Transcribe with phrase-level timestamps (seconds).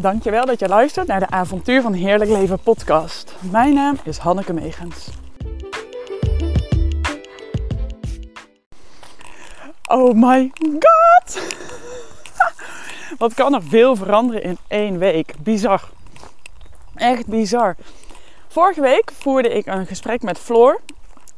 [0.00, 3.34] Dankjewel dat je luistert naar de Avontuur van Heerlijk Leven podcast.
[3.50, 5.08] Mijn naam is Hanneke Megens.
[9.86, 11.54] Oh my god!
[13.18, 15.34] Wat kan er veel veranderen in één week?
[15.42, 15.88] Bizar.
[16.94, 17.76] Echt bizar.
[18.48, 20.80] Vorige week voerde ik een gesprek met Floor.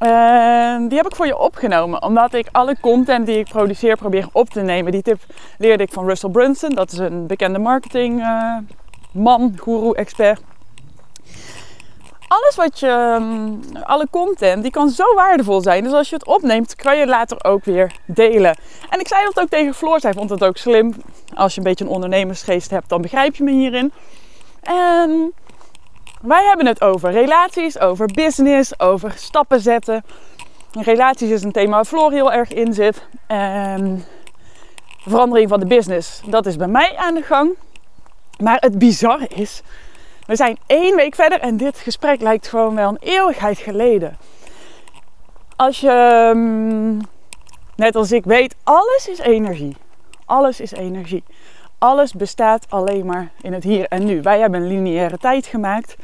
[0.03, 4.27] En die heb ik voor je opgenomen, omdat ik alle content die ik produceer probeer
[4.31, 4.91] op te nemen.
[4.91, 5.21] Die tip
[5.57, 8.65] leerde ik van Russell Brunson, dat is een bekende marketingman,
[9.51, 10.41] uh, guru, expert.
[12.27, 15.83] Alles wat je, ehm, alle content, die kan zo waardevol zijn.
[15.83, 18.57] Dus als je het opneemt, kan je later ook weer delen.
[18.89, 20.93] En ik zei dat ook tegen Floor, zij vond het ook slim.
[21.33, 23.91] Als je een beetje een ondernemersgeest hebt, dan begrijp je me hierin.
[24.61, 25.33] En
[26.23, 30.03] wij hebben het over relaties, over business, over stappen zetten.
[30.71, 33.07] Relaties is een thema waar Floor heel erg in zit.
[33.27, 34.03] En
[34.97, 37.51] verandering van de business, dat is bij mij aan de gang.
[38.39, 39.61] Maar het bizarre is,
[40.27, 44.17] we zijn één week verder en dit gesprek lijkt gewoon wel een eeuwigheid geleden.
[45.55, 47.01] Als je, mm,
[47.75, 49.75] net als ik weet, alles is energie.
[50.25, 51.23] Alles is energie.
[51.77, 54.21] Alles bestaat alleen maar in het hier en nu.
[54.21, 55.95] Wij hebben een lineaire tijd gemaakt,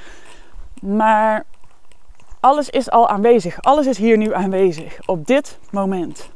[0.81, 1.45] maar
[2.39, 3.61] alles is al aanwezig.
[3.61, 6.30] Alles is hier nu aanwezig op dit moment.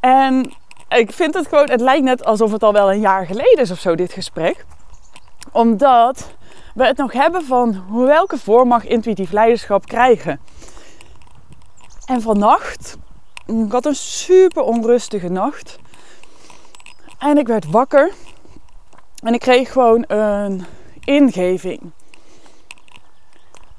[0.00, 0.52] En
[0.88, 3.70] ik vind het gewoon, het lijkt net alsof het al wel een jaar geleden is
[3.70, 4.64] of zo, dit gesprek.
[5.52, 6.34] Omdat
[6.74, 10.40] we het nog hebben van welke vorm mag intuïtief leiderschap krijgen.
[12.06, 12.96] En vannacht,
[13.46, 15.78] ik had een super onrustige nacht.
[17.18, 18.12] En ik werd wakker.
[19.22, 20.64] En ik kreeg gewoon een
[21.04, 21.92] ingeving.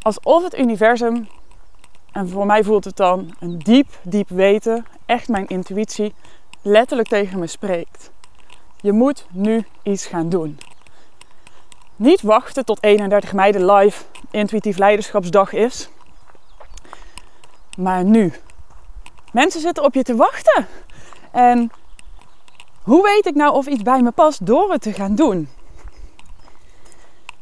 [0.07, 1.27] Alsof het universum,
[2.11, 6.13] en voor mij voelt het dan een diep, diep weten, echt mijn intuïtie,
[6.61, 8.11] letterlijk tegen me spreekt.
[8.81, 10.59] Je moet nu iets gaan doen.
[11.95, 15.89] Niet wachten tot 31 mei de live intuïtief leiderschapsdag is.
[17.77, 18.33] Maar nu.
[19.31, 20.67] Mensen zitten op je te wachten.
[21.31, 21.71] En
[22.81, 25.49] hoe weet ik nou of iets bij me past door het te gaan doen?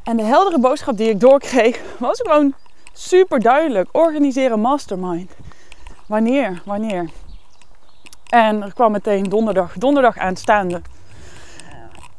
[0.05, 2.53] En de heldere boodschap die ik doorkreeg was gewoon
[2.93, 3.89] super duidelijk.
[3.91, 5.31] Organiseer een mastermind.
[6.07, 6.61] Wanneer?
[6.65, 7.09] Wanneer?
[8.29, 10.81] En er kwam meteen donderdag, donderdag aanstaande.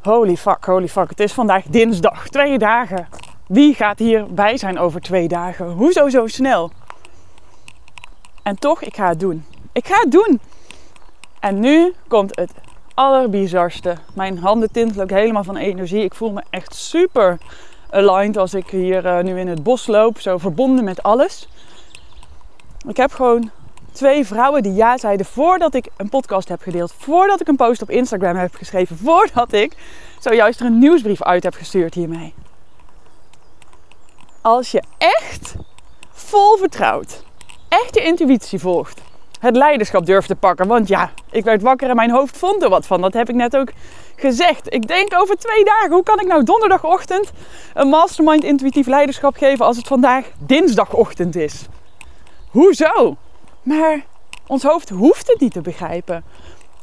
[0.03, 1.09] Holy fuck, holy fuck.
[1.09, 2.29] Het is vandaag dinsdag.
[2.29, 3.09] Twee dagen.
[3.47, 5.71] Wie gaat hierbij zijn over twee dagen?
[5.71, 6.71] Hoezo zo snel?
[8.43, 9.45] En toch, ik ga het doen.
[9.73, 10.41] Ik ga het doen.
[11.41, 12.51] En nu komt het
[12.95, 13.97] allerbizarste.
[14.15, 16.05] Mijn handen tintelen ook helemaal van energie.
[16.05, 17.39] Ik voel me echt super
[17.91, 20.21] aligned als ik hier uh, nu in het bos loop.
[20.21, 21.49] Zo verbonden met alles.
[22.89, 23.51] Ik heb gewoon
[23.93, 26.95] twee vrouwen die ja zeiden voordat ik een podcast heb gedeeld.
[26.99, 28.97] Voordat ik een post op Instagram heb geschreven.
[28.97, 29.77] Voordat ik
[30.21, 32.35] zojuist er een nieuwsbrief uit heb gestuurd hiermee.
[34.41, 35.55] Als je echt
[36.11, 37.25] vol vertrouwt,
[37.69, 39.01] echt je intuïtie volgt,
[39.41, 40.67] het leiderschap durft te pakken.
[40.67, 43.01] Want ja, ik werd wakker en mijn hoofd vond er wat van.
[43.01, 43.69] Dat heb ik net ook
[44.17, 44.75] gezegd.
[44.75, 47.33] Ik denk over twee dagen, hoe kan ik nou donderdagochtend
[47.75, 51.67] een mastermind intuïtief leiderschap geven als het vandaag dinsdagochtend is?
[52.51, 53.17] Hoezo?
[53.63, 54.05] Maar
[54.47, 56.25] ons hoofd hoeft het niet te begrijpen.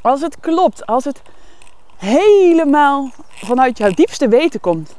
[0.01, 1.21] Als het klopt, als het
[1.97, 4.95] helemaal vanuit jouw diepste weten komt,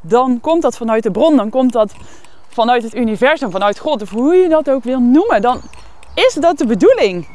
[0.00, 1.92] dan komt dat vanuit de bron, dan komt dat
[2.48, 5.60] vanuit het universum, vanuit God, of hoe je dat ook wil noemen, dan
[6.16, 7.28] is dat de bedoeling.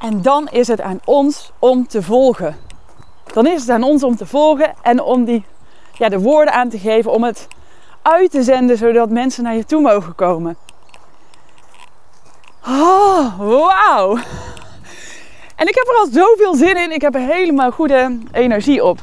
[0.00, 2.56] En dan is het aan ons om te volgen.
[3.32, 5.44] Dan is het aan ons om te volgen en om die,
[5.92, 7.48] ja, de woorden aan te geven, om het
[8.02, 10.56] uit te zenden, zodat mensen naar je toe mogen komen.
[12.66, 14.16] Oh, wauw.
[15.56, 16.92] En ik heb er al zoveel zin in.
[16.92, 18.98] Ik heb er helemaal goede energie op.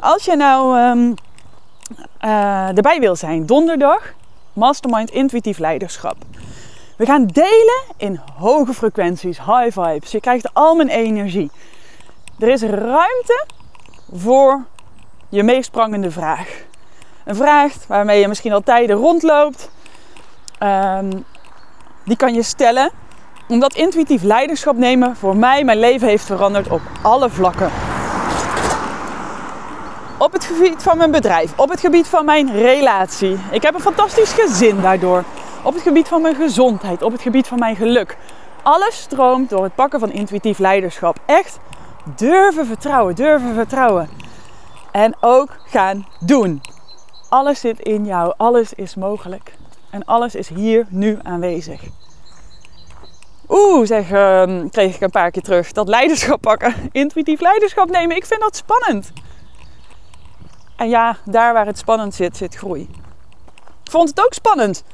[0.00, 1.14] Als je nou um,
[2.24, 4.12] uh, erbij wil zijn, donderdag,
[4.52, 6.16] Mastermind Intuïtief Leiderschap.
[6.96, 10.10] We gaan delen in hoge frequenties, high vibes.
[10.10, 11.50] Je krijgt al mijn energie.
[12.38, 13.46] Er is ruimte
[14.12, 14.64] voor
[15.28, 16.48] je meest prangende vraag.
[17.24, 19.70] Een vraag waarmee je misschien al tijden rondloopt.
[20.62, 21.24] Um,
[22.04, 22.90] die kan je stellen.
[23.48, 27.70] Omdat intuïtief leiderschap nemen voor mij mijn leven heeft veranderd op alle vlakken.
[30.18, 33.38] Op het gebied van mijn bedrijf, op het gebied van mijn relatie.
[33.50, 35.24] Ik heb een fantastisch gezin daardoor.
[35.64, 38.16] Op het gebied van mijn gezondheid, op het gebied van mijn geluk.
[38.62, 41.18] Alles stroomt door het pakken van intuïtief leiderschap.
[41.26, 41.58] Echt
[42.16, 44.08] durven vertrouwen, durven vertrouwen.
[44.92, 46.60] En ook gaan doen.
[47.28, 49.54] Alles zit in jou, alles is mogelijk.
[49.90, 51.82] En alles is hier nu aanwezig.
[53.48, 55.72] Oeh, zeg, uh, kreeg ik een paar keer terug.
[55.72, 59.12] Dat leiderschap pakken, intuïtief leiderschap nemen, ik vind dat spannend.
[60.76, 62.88] En ja, daar waar het spannend zit, zit groei.
[63.84, 64.84] Ik vond het ook spannend.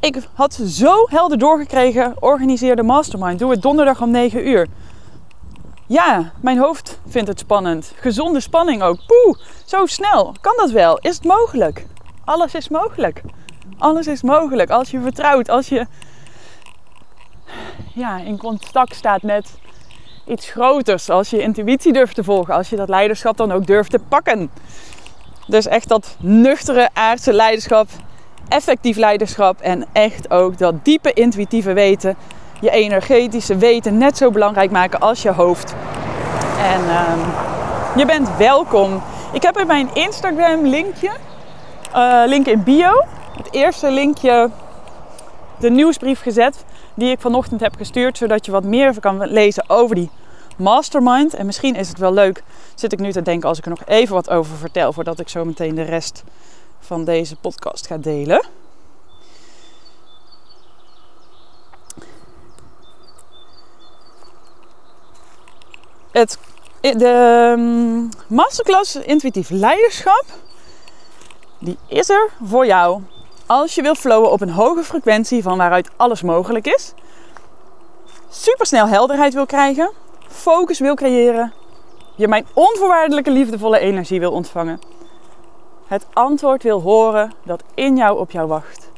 [0.00, 3.38] Ik had zo helder doorgekregen, organiseer de mastermind.
[3.38, 4.66] Doe het donderdag om 9 uur.
[5.86, 7.92] Ja, mijn hoofd vindt het spannend.
[7.96, 8.98] Gezonde spanning ook.
[9.06, 10.34] Poeh, zo snel.
[10.40, 10.98] Kan dat wel?
[10.98, 11.86] Is het mogelijk?
[12.24, 13.22] Alles is mogelijk.
[13.78, 15.86] Alles is mogelijk als je vertrouwt, als je
[17.94, 19.58] ja, in contact staat met
[20.26, 21.10] iets groters.
[21.10, 24.50] Als je intuïtie durft te volgen, als je dat leiderschap dan ook durft te pakken.
[25.46, 27.88] Dus echt dat nuchtere aardse leiderschap,
[28.50, 32.16] effectief leiderschap en echt ook dat diepe intuïtieve weten,
[32.60, 35.74] je energetische weten net zo belangrijk maken als je hoofd.
[36.58, 37.18] En ehm,
[37.98, 39.02] je bent welkom.
[39.32, 41.10] Ik heb in mijn Instagram linkje,
[41.96, 43.04] uh, link in bio,
[43.36, 44.50] het eerste linkje,
[45.58, 46.64] de nieuwsbrief gezet
[46.94, 50.10] die ik vanochtend heb gestuurd, zodat je wat meer kan lezen over die
[50.56, 51.34] mastermind.
[51.34, 52.42] En misschien is het wel leuk,
[52.74, 55.28] zit ik nu te denken, als ik er nog even wat over vertel, voordat ik
[55.28, 56.24] zo meteen de rest
[56.80, 58.46] van deze podcast ga delen.
[66.10, 66.38] Het,
[66.80, 70.24] de mm, masterclass intuïtief leiderschap,
[71.58, 73.02] die is er voor jou
[73.46, 76.92] als je wilt flowen op een hoge frequentie van waaruit alles mogelijk is.
[78.28, 79.90] Supersnel helderheid wil krijgen
[80.30, 81.52] focus wil creëren,
[82.16, 84.80] je mijn onvoorwaardelijke liefdevolle energie wil ontvangen,
[85.90, 88.90] het antwoord wil horen dat in jou op jou wacht.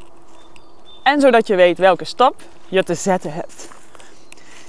[1.02, 2.34] En zodat je weet welke stap
[2.68, 3.68] je te zetten hebt.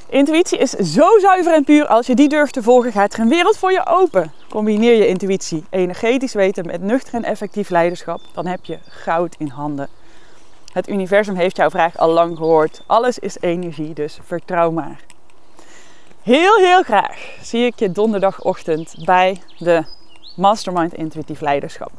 [0.10, 1.88] Intuïtie is zo zuiver en puur.
[1.88, 4.32] Als je die durft te volgen, gaat er een wereld voor je open.
[4.50, 9.48] Combineer je intuïtie, energetisch weten met nuchter en effectief leiderschap, dan heb je goud in
[9.48, 9.88] handen.
[10.74, 12.84] Het universum heeft jouw vraag al lang gehoord.
[12.86, 15.00] Alles is energie, dus vertrouw maar.
[16.22, 19.84] Heel, heel graag zie ik je donderdagochtend bij de
[20.36, 21.92] Mastermind Intuïtief Leiderschap.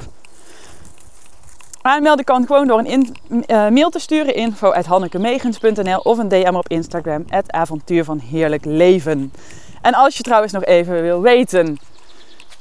[1.82, 7.24] Aanmelden kan gewoon door een uh, mail te sturen info.hannekemegens.nl of een DM op Instagram,
[7.28, 9.32] het avontuur van heerlijk leven.
[9.82, 11.78] En als je trouwens nog even wil weten,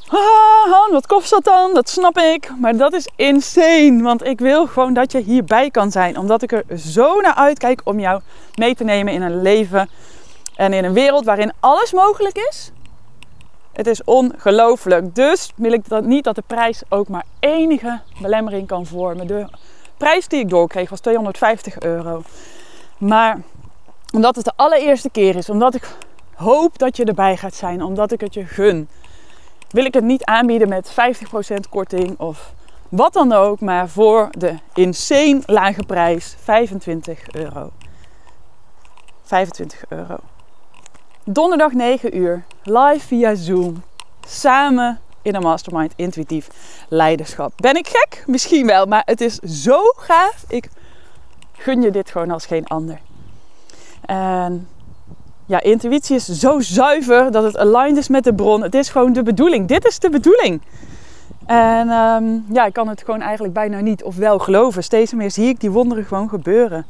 [0.08, 1.74] ah, wat kost dat dan?
[1.74, 5.92] Dat snap ik, maar dat is insane, want ik wil gewoon dat je hierbij kan
[5.92, 8.22] zijn, omdat ik er zo naar uitkijk om jou
[8.56, 9.90] mee te nemen in een leven
[10.56, 12.72] en in een wereld waarin alles mogelijk is,
[13.74, 15.16] het is ongelooflijk.
[15.16, 19.28] Dus wil ik dat niet dat de prijs ook maar enige belemmering kan vormen.
[19.28, 19.46] De
[19.98, 22.22] prijs die ik doorkreeg was 250 euro.
[22.98, 23.42] Maar
[24.14, 25.96] omdat het de allereerste keer is, omdat ik
[26.34, 28.90] hoop dat je erbij gaat zijn, omdat ik het je gun,
[29.70, 32.54] wil ik het niet aanbieden met 50% korting of
[32.90, 37.72] wat dan ook, maar voor de insane lage prijs 25 euro.
[39.24, 40.18] 25 euro.
[41.26, 43.84] Donderdag 9 uur, live via Zoom.
[44.28, 46.48] Samen in een mastermind intuïtief
[46.90, 47.52] leiderschap.
[47.56, 48.24] Ben ik gek?
[48.28, 50.44] Misschien wel, maar het is zo gaaf.
[50.48, 50.70] Ik
[51.52, 53.00] gun je dit gewoon als geen ander.
[54.06, 54.68] En
[55.46, 58.62] ja, intuïtie is zo zuiver dat het aligned is met de bron.
[58.62, 59.68] Het is gewoon de bedoeling.
[59.68, 60.62] Dit is de bedoeling.
[61.46, 64.84] En um, ja, ik kan het gewoon eigenlijk bijna niet of wel geloven.
[64.84, 66.86] Steeds meer zie ik die wonderen gewoon gebeuren.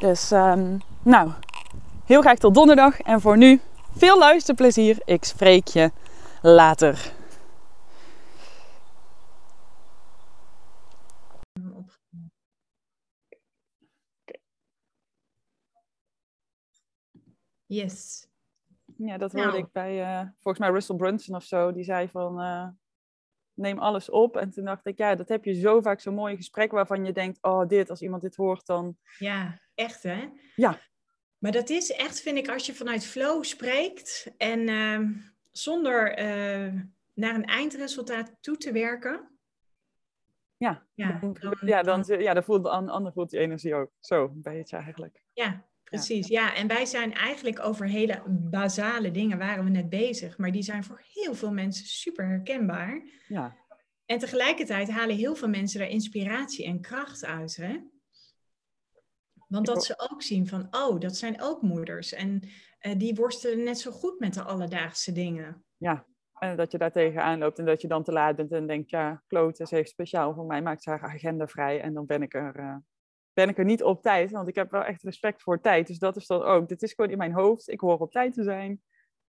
[0.00, 1.30] Dus um, nou,
[2.06, 3.00] Heel graag tot donderdag.
[3.00, 3.60] En voor nu,
[3.96, 5.02] veel luisterplezier.
[5.04, 5.90] Ik spreek je
[6.42, 7.12] later.
[17.66, 18.26] Yes.
[18.96, 19.58] Ja, dat hoorde nou.
[19.58, 21.72] ik bij, uh, volgens mij Russell Brunson of zo.
[21.72, 22.68] Die zei van, uh,
[23.54, 24.36] neem alles op.
[24.36, 27.12] En toen dacht ik, ja, dat heb je zo vaak zo'n mooie gesprek waarvan je
[27.12, 28.96] denkt, oh dit, als iemand dit hoort dan...
[29.18, 30.28] Ja, echt hè?
[30.56, 30.78] Ja.
[31.44, 35.00] Maar dat is echt, vind ik, als je vanuit flow spreekt en uh,
[35.50, 36.80] zonder uh,
[37.14, 39.28] naar een eindresultaat toe te werken.
[40.56, 44.24] Ja, ja, dan, ja, dan, ja, dan voelt de ander voelt die energie ook zo
[44.24, 45.22] een beetje eigenlijk.
[45.32, 46.28] Ja, precies.
[46.28, 46.46] Ja.
[46.46, 50.62] ja, en wij zijn eigenlijk over hele basale dingen waren we net bezig, maar die
[50.62, 53.02] zijn voor heel veel mensen super herkenbaar.
[53.28, 53.56] Ja.
[54.06, 57.56] En tegelijkertijd halen heel veel mensen daar inspiratie en kracht uit.
[57.56, 57.78] Hè?
[59.48, 62.12] Want dat ze ook zien van, oh, dat zijn ook moeders.
[62.12, 62.42] En
[62.80, 65.64] uh, die worstelen net zo goed met de alledaagse dingen.
[65.76, 66.06] Ja,
[66.38, 68.90] en dat je daar tegenaan loopt en dat je dan te laat bent en denkt,
[68.90, 71.80] ja, klote, ze heeft speciaal voor mij, maakt haar agenda vrij.
[71.80, 72.76] En dan ben ik er, uh,
[73.32, 75.86] ben ik er niet op tijd, want ik heb wel echt respect voor tijd.
[75.86, 78.34] Dus dat is dan ook, dit is gewoon in mijn hoofd, ik hoor op tijd
[78.34, 78.82] te zijn.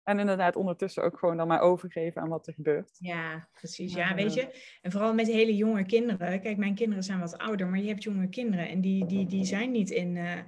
[0.02, 2.96] En inderdaad ondertussen ook gewoon dan maar overgeven aan wat er gebeurt.
[2.98, 3.94] Ja, precies.
[3.94, 4.76] Ja, weet je.
[4.80, 6.40] En vooral met hele jonge kinderen.
[6.40, 8.68] Kijk, mijn kinderen zijn wat ouder, maar je hebt jonge kinderen.
[8.68, 10.38] En die, die, die zijn niet in, uh,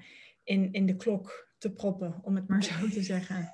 [0.42, 3.49] in, in de klok te proppen, om het maar zo te zeggen.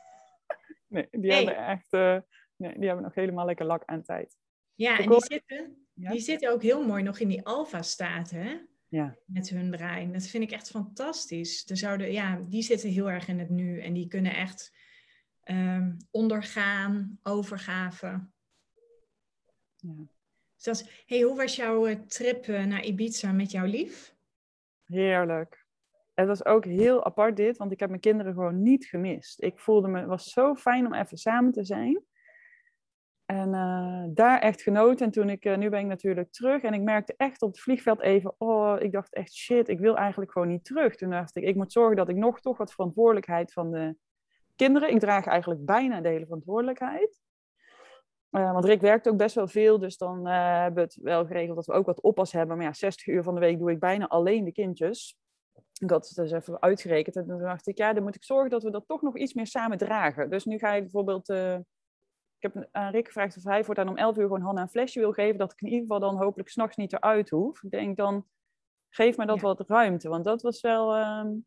[0.90, 1.92] Nee, die hebben echt...
[1.92, 2.18] Uh,
[2.56, 4.36] nee, die hebben nog helemaal lekker lak aan tijd.
[4.74, 8.56] Ja, en die zitten, Die zitten ook heel mooi nog in die alfa-staat, hè?
[8.88, 9.16] Ja.
[9.24, 10.12] Met hun brein.
[10.12, 11.70] Dat vind ik echt fantastisch.
[11.70, 14.72] Er zouden, ja, die zitten heel erg in het nu en die kunnen echt
[15.50, 18.32] um, ondergaan, overgaven.
[19.76, 19.92] Ja.
[20.62, 24.14] Dus hey, hoe was jouw eh, trip eh, naar Ibiza met jouw lief?
[24.84, 25.64] Heerlijk.
[26.14, 29.42] Het was ook heel apart dit, want ik heb mijn kinderen gewoon niet gemist.
[29.42, 32.04] Ik voelde me, het was zo fijn om even samen te zijn.
[33.24, 35.06] En uh, daar echt genoten.
[35.06, 36.62] En toen ik, uh, nu ben ik natuurlijk terug.
[36.62, 39.96] En ik merkte echt op het vliegveld even, oh, ik dacht echt shit, ik wil
[39.96, 40.96] eigenlijk gewoon niet terug.
[40.96, 43.96] Toen dacht ik, ik moet zorgen dat ik nog toch wat verantwoordelijkheid van de
[44.64, 44.90] kinderen.
[44.90, 47.20] Ik draag eigenlijk bijna de hele verantwoordelijkheid.
[48.30, 51.56] Uh, want Rick werkt ook best wel veel, dus dan hebben we het wel geregeld
[51.56, 52.56] dat we ook wat oppas hebben.
[52.56, 55.18] Maar ja, 60 uur van de week doe ik bijna alleen de kindjes.
[55.78, 57.16] Ik had het dus even uitgerekend.
[57.16, 59.34] En toen dacht ik, ja, dan moet ik zorgen dat we dat toch nog iets
[59.34, 60.30] meer samen dragen.
[60.30, 61.28] Dus nu ga ik bijvoorbeeld
[62.40, 65.00] ik heb aan Rick gevraagd of hij voortaan om 11 uur gewoon Hanna een flesje
[65.00, 65.38] wil geven.
[65.38, 67.62] Dat ik in ieder geval dan hopelijk s'nachts niet eruit hoef.
[67.62, 68.26] Ik denk dan,
[68.88, 70.08] geef me dat wat ruimte.
[70.08, 71.46] Want dat was wel, um...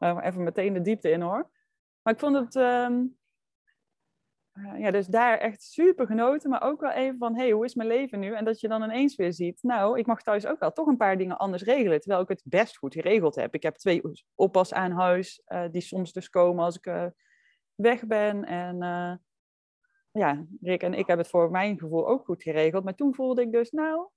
[0.26, 1.50] even meteen de diepte in hoor.
[2.02, 3.18] Maar ik vond het, um...
[4.52, 6.50] uh, ja, dus daar echt super genoten.
[6.50, 8.34] Maar ook wel even van, hé, hey, hoe is mijn leven nu?
[8.34, 10.96] En dat je dan ineens weer ziet, nou, ik mag thuis ook wel toch een
[10.96, 12.00] paar dingen anders regelen.
[12.00, 13.54] Terwijl ik het best goed geregeld heb.
[13.54, 14.02] Ik heb twee
[14.34, 17.06] oppas aan huis, uh, die soms dus komen als ik uh,
[17.74, 18.44] weg ben.
[18.44, 18.76] En
[20.12, 22.84] ja, Rick en ik hebben het voor mijn gevoel ook goed geregeld.
[22.84, 24.08] Maar toen voelde ik dus, nou,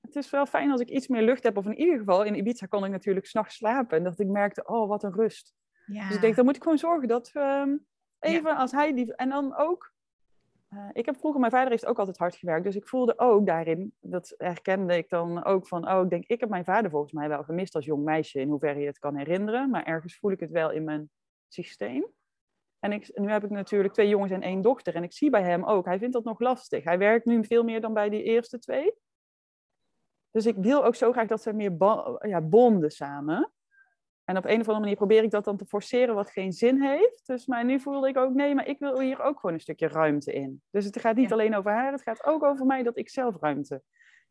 [0.00, 1.56] het is wel fijn als ik iets meer lucht heb.
[1.56, 3.96] Of in ieder geval, in Ibiza kon ik natuurlijk s'nachts slapen.
[3.98, 5.54] En dat ik merkte, oh, wat een rust.
[5.92, 6.06] Ja.
[6.06, 7.78] Dus ik denk, dan moet ik gewoon zorgen dat we
[8.18, 9.14] even als hij die...
[9.14, 9.92] En dan ook...
[10.74, 12.64] Uh, ik heb vroeger, mijn vader heeft ook altijd hard gewerkt.
[12.64, 15.90] Dus ik voelde ook daarin, dat herkende ik dan ook van...
[15.90, 18.40] Oh, ik denk, ik heb mijn vader volgens mij wel gemist als jong meisje.
[18.40, 19.70] In hoeverre je het kan herinneren.
[19.70, 21.10] Maar ergens voel ik het wel in mijn
[21.48, 22.06] systeem.
[22.78, 24.94] En ik, nu heb ik natuurlijk twee jongens en één dochter.
[24.94, 26.84] En ik zie bij hem ook, hij vindt dat nog lastig.
[26.84, 28.94] Hij werkt nu veel meer dan bij die eerste twee.
[30.30, 31.76] Dus ik wil ook zo graag dat ze meer
[32.20, 33.52] ja, bonden samen.
[34.30, 36.82] En op een of andere manier probeer ik dat dan te forceren wat geen zin
[36.82, 37.26] heeft.
[37.26, 39.88] Dus maar nu voelde ik ook, nee, maar ik wil hier ook gewoon een stukje
[39.88, 40.62] ruimte in.
[40.70, 43.36] Dus het gaat niet alleen over haar, het gaat ook over mij dat ik zelf
[43.40, 43.82] ruimte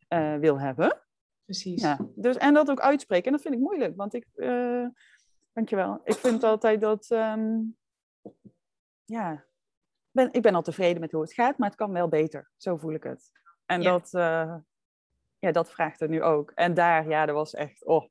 [0.08, 1.02] uh, wil hebben.
[1.44, 1.82] Precies.
[1.82, 3.26] Ja, dus, en dat ook uitspreken.
[3.26, 4.86] En dat vind ik moeilijk, want ik, uh,
[5.52, 6.00] dankjewel.
[6.04, 7.76] Ik vind altijd dat, um,
[9.04, 9.44] ja,
[10.10, 12.50] ben, ik ben al tevreden met hoe het gaat, maar het kan wel beter.
[12.56, 13.30] Zo voel ik het.
[13.66, 14.56] En dat, uh,
[15.38, 16.50] ja, dat vraagt er nu ook.
[16.54, 18.08] En daar, ja, dat was echt, oh,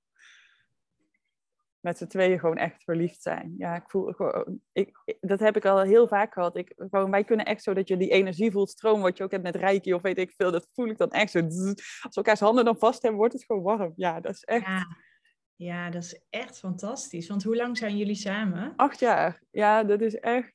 [1.80, 3.56] met z'n tweeën gewoon echt verliefd zijn.
[3.58, 6.58] Ja, ik voel gewoon, ik, dat heb ik al heel vaak gehad.
[6.58, 9.32] Ik, gewoon, wij kunnen echt zo dat je die energie voelt stroom, wat je ook
[9.32, 11.40] hebt met Reiki of weet ik veel, dat voel ik dan echt zo.
[11.40, 11.56] Als
[12.02, 13.94] we elkaars handen dan vast hebben, wordt het gewoon warm.
[13.96, 14.66] Ja, dat is echt.
[14.66, 15.08] Ja.
[15.56, 17.28] Ja, dat is echt fantastisch.
[17.28, 18.74] Want hoe lang zijn jullie samen?
[18.76, 19.42] Acht jaar.
[19.52, 20.54] Ja, dat is echt.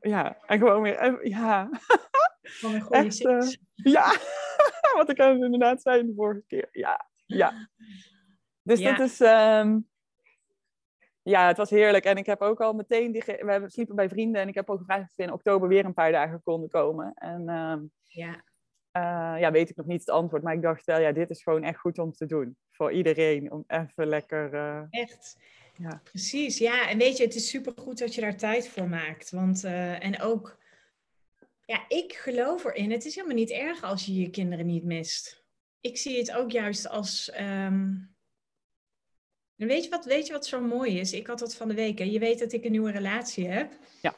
[0.00, 1.28] Ja, en gewoon weer.
[1.28, 1.68] Ja.
[2.60, 4.16] Van een goede echt, uh, Ja,
[4.96, 6.68] wat ik inderdaad zei de vorige keer.
[6.70, 7.52] Ja, ja.
[8.62, 9.20] Dus dat is.
[9.20, 9.88] Um,
[11.24, 12.04] ja, het was heerlijk.
[12.04, 13.12] En ik heb ook al meteen.
[13.12, 15.68] Die, we hebben, sliepen bij vrienden en ik heb ook gevraagd of we in oktober
[15.68, 17.12] weer een paar dagen konden komen.
[17.14, 17.48] En.
[17.48, 18.44] Um, ja.
[18.96, 20.42] Uh, ja, weet ik nog niet het antwoord.
[20.42, 22.56] Maar ik dacht wel, ja, dit is gewoon echt goed om te doen.
[22.70, 24.54] Voor iedereen, om even lekker...
[24.54, 24.82] Uh...
[24.90, 25.36] Echt,
[25.76, 26.00] ja.
[26.04, 26.58] precies.
[26.58, 29.30] Ja, en weet je, het is supergoed dat je daar tijd voor maakt.
[29.30, 30.58] Want, uh, en ook,
[31.64, 32.90] ja, ik geloof erin.
[32.90, 35.44] Het is helemaal niet erg als je je kinderen niet mist.
[35.80, 37.32] Ik zie het ook juist als...
[37.40, 38.13] Um...
[39.56, 41.12] Weet je, wat, weet je wat zo mooi is?
[41.12, 41.98] Ik had dat van de week.
[41.98, 42.04] Hè?
[42.04, 43.78] Je weet dat ik een nieuwe relatie heb.
[44.02, 44.16] Ja.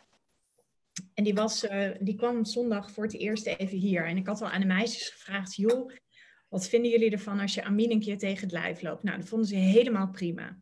[1.15, 4.07] En die, was, uh, die kwam zondag voor het eerst even hier.
[4.07, 5.91] En ik had al aan de meisjes gevraagd, joh,
[6.49, 9.03] wat vinden jullie ervan als je Amin een keer tegen het lijf loopt?
[9.03, 10.59] Nou, dat vonden ze helemaal prima.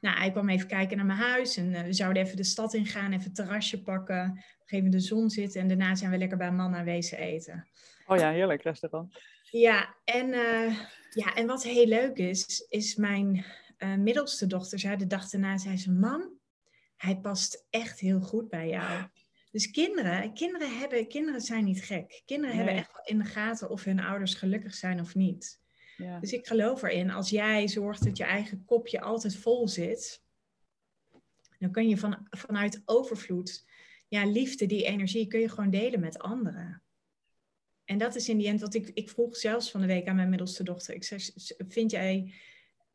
[0.00, 2.74] Nou, hij kwam even kijken naar mijn huis en uh, we zouden even de stad
[2.74, 6.50] ingaan, even het terrasje pakken, even de zon zitten en daarna zijn we lekker bij
[6.50, 7.68] naar wezen eten.
[8.06, 9.18] Oh ja, heerlijk restaurant.
[9.50, 10.78] Ja, en, uh,
[11.10, 13.44] ja, en wat heel leuk is, is mijn
[13.98, 16.38] middelste dochter zei de dag daarna, zei ze, mam,
[16.96, 19.08] hij past echt heel goed bij jou.
[19.50, 22.22] Dus kinderen, kinderen, hebben, kinderen zijn niet gek.
[22.24, 25.60] Kinderen hebben echt in de gaten of hun ouders gelukkig zijn of niet.
[25.96, 26.20] Ja.
[26.20, 30.22] Dus ik geloof erin, als jij zorgt dat je eigen kopje altijd vol zit,
[31.58, 33.64] dan kun je van, vanuit overvloed,
[34.08, 36.82] ja, liefde, die energie, kun je gewoon delen met anderen.
[37.84, 40.16] En dat is in die end wat ik, ik vroeg zelfs van de week aan
[40.16, 40.94] mijn middelste dochter.
[40.94, 41.20] Ik zei,
[41.68, 42.34] vind jij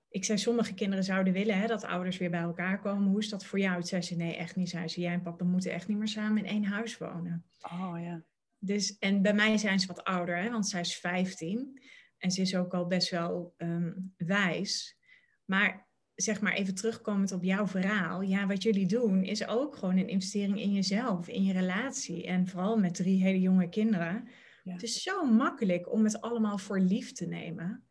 [0.10, 3.10] ik zei, sommige kinderen zouden willen hè, dat ouders weer bij elkaar komen.
[3.10, 3.76] Hoe is dat voor jou?
[3.76, 4.70] Toen zei ze, nee, echt niet.
[4.70, 7.46] Zei ze, jij en papa moeten echt niet meer samen in één huis wonen.
[7.62, 8.24] Oh ja.
[8.58, 11.82] Dus, en bij mij zijn ze wat ouder, hè, want zij is 15.
[12.18, 14.98] En ze is ook al best wel um, wijs.
[15.46, 18.22] Maar zeg maar even terugkomend op jouw verhaal.
[18.22, 22.26] Ja, wat jullie doen is ook gewoon een investering in jezelf, in je relatie.
[22.26, 24.28] En vooral met drie hele jonge kinderen.
[24.64, 27.84] Het is zo makkelijk om het allemaal voor lief te nemen.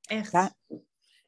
[0.00, 0.32] Echt.
[0.32, 0.55] Ja,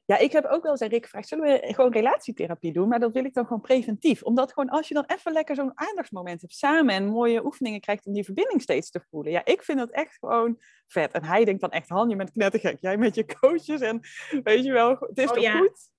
[0.08, 2.88] ja, ik heb ook wel eens aan Rick gevraagd, zullen we gewoon relatietherapie doen?
[2.88, 4.22] Maar dat wil ik dan gewoon preventief.
[4.22, 8.06] Omdat gewoon als je dan even lekker zo'n aandachtsmoment hebt samen en mooie oefeningen krijgt
[8.06, 9.32] om die verbinding steeds te voelen.
[9.32, 11.12] Ja, ik vind dat echt gewoon vet.
[11.12, 12.78] En hij denkt dan echt, Han, je bent knettergek.
[12.80, 14.00] Jij met je coaches en
[14.42, 15.58] weet je wel, het is oh, toch ja.
[15.58, 15.90] goed?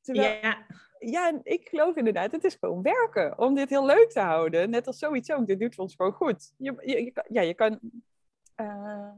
[0.00, 0.66] Terwijl, ja.
[0.98, 4.70] ja, ik geloof inderdaad, het is gewoon werken om dit heel leuk te houden.
[4.70, 6.52] Net als zoiets ook, dit doet ons gewoon goed.
[6.56, 7.78] Je, je, ja, je kan...
[8.60, 9.08] Uh,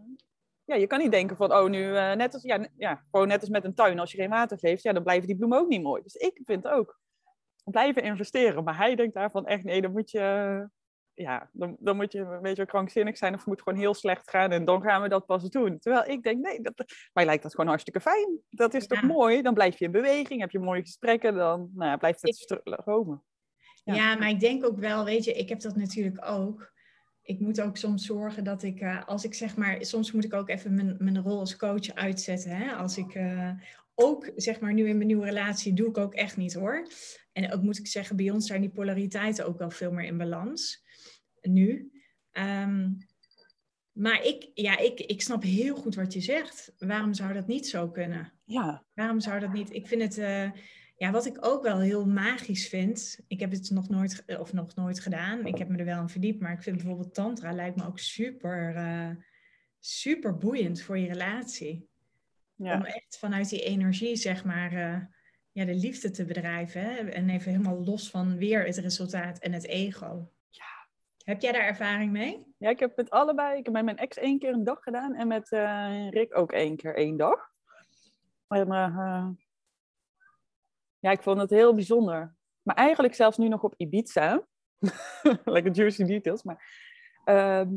[0.64, 3.40] ja, je kan niet denken van, oh, nu uh, net als, ja, ja, gewoon net
[3.40, 5.68] als met een tuin, als je geen water geeft, ja, dan blijven die bloemen ook
[5.68, 6.02] niet mooi.
[6.02, 6.99] Dus ik vind ook,
[7.64, 8.64] blijven investeren.
[8.64, 10.68] Maar hij denkt daarvan echt, nee, dan moet je,
[11.14, 14.50] ja, dan, dan moet je een beetje krankzinnig zijn of moet gewoon heel slecht gaan
[14.50, 15.78] en dan gaan we dat pas doen.
[15.78, 18.38] Terwijl ik denk, nee, dat, mij lijkt dat gewoon hartstikke fijn.
[18.50, 19.42] Dat is toch mooi?
[19.42, 23.25] Dan blijf je in beweging, heb je mooie gesprekken, dan nou ja, blijft het stromen.
[23.85, 23.94] Ja.
[23.94, 26.73] ja, maar ik denk ook wel, weet je, ik heb dat natuurlijk ook
[27.25, 30.35] ik moet ook soms zorgen dat ik, uh, als ik zeg maar, soms moet ik
[30.35, 32.57] ook even mijn, mijn rol als coach uitzetten.
[32.57, 32.73] Hè?
[32.73, 33.50] Als ik uh,
[33.95, 36.88] ook, zeg maar, nu in mijn nieuwe relatie doe ik ook echt niet hoor.
[37.33, 40.19] En ook moet ik zeggen, bij ons zijn die polariteiten ook wel veel meer in
[40.19, 40.85] balans.
[41.43, 41.93] Nu.
[42.33, 42.99] Um,
[43.93, 46.73] maar ik, ja, ik, ik snap heel goed wat je zegt.
[46.78, 48.33] Waarom zou dat niet zo kunnen?
[48.45, 48.85] Ja.
[48.95, 49.73] Waarom zou dat niet?
[49.73, 50.19] Ik vind het.
[50.19, 50.50] Uh,
[50.96, 54.74] ja, wat ik ook wel heel magisch vind, ik heb het nog nooit, of nog
[54.74, 55.46] nooit gedaan.
[55.46, 57.98] Ik heb me er wel in verdiept, maar ik vind bijvoorbeeld tantra lijkt me ook
[57.98, 59.10] super, uh,
[59.78, 61.88] super boeiend voor je relatie.
[62.54, 62.74] Ja.
[62.74, 65.00] Om echt vanuit die energie, zeg maar, uh,
[65.52, 66.80] ja, de liefde te bedrijven.
[66.80, 66.94] Hè?
[66.94, 70.32] En even helemaal los van weer het resultaat en het ego.
[70.48, 70.88] Ja.
[71.24, 72.54] Heb jij daar ervaring mee?
[72.58, 75.14] Ja, ik heb met allebei, ik heb met mijn ex één keer een dag gedaan
[75.14, 77.52] en met uh, Rick ook één keer één dag.
[78.48, 78.68] En
[81.04, 82.34] ja, ik vond het heel bijzonder.
[82.62, 84.46] Maar eigenlijk zelfs nu nog op Ibiza.
[85.44, 86.42] Lekker juicy details.
[86.42, 86.64] Maar
[87.25, 87.68] ehm,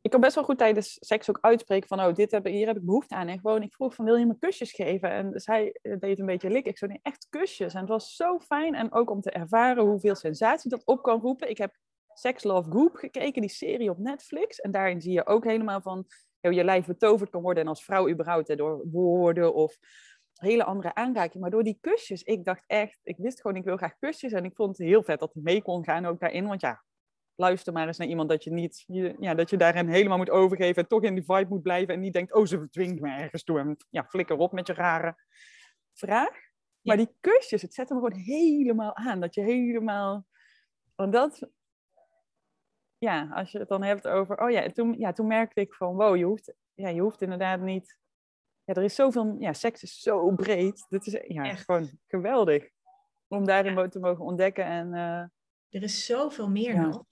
[0.00, 2.00] ik kan best wel goed tijdens seks ook uitspreken van...
[2.00, 3.28] oh, dit heb, hier heb ik behoefte aan.
[3.28, 5.10] En gewoon, ik vroeg van, wil je me kusjes geven?
[5.10, 6.66] En hij eh, deed een beetje lik.
[6.66, 7.74] Ik zo, nee, echt kusjes.
[7.74, 8.74] En het was zo fijn.
[8.74, 11.50] En ook om te ervaren hoeveel sensatie dat op kan roepen.
[11.50, 11.76] Ik heb
[12.12, 14.60] Sex Love Goop gekeken, die serie op Netflix.
[14.60, 16.06] En daarin zie je ook helemaal van...
[16.40, 17.62] je lijf betoverd kan worden.
[17.62, 19.78] En als vrouw überhaupt, door woorden of
[20.38, 21.42] hele andere aanraking.
[21.42, 24.32] Maar door die kusjes, ik dacht echt, ik wist gewoon, ik wil graag kusjes.
[24.32, 26.46] En ik vond het heel vet dat hij mee kon gaan ook daarin.
[26.46, 26.82] Want ja,
[27.34, 28.84] luister maar eens naar iemand dat je niet,
[29.20, 30.82] ja, dat je daarin helemaal moet overgeven.
[30.82, 31.94] En toch in die vibe moet blijven.
[31.94, 33.58] En niet denkt, oh, ze dwingt me ergens toe.
[33.58, 35.16] En ja, flikker op met je rare
[35.92, 36.44] vraag.
[36.82, 39.20] Maar die kusjes, het zet hem gewoon helemaal aan.
[39.20, 40.26] Dat je helemaal,
[40.94, 41.48] want dat,
[42.98, 45.94] ja, als je het dan hebt over, oh ja, toen, ja, toen merkte ik van,
[45.94, 47.98] wow, je hoeft, ja, je hoeft inderdaad niet
[48.66, 50.86] ja, er is zoveel, ja, seks is zo breed.
[50.88, 52.68] Dit is ja, gewoon geweldig
[53.28, 54.64] om daarin te mogen ontdekken.
[54.64, 55.20] En, uh,
[55.68, 57.04] er is zoveel meer nog.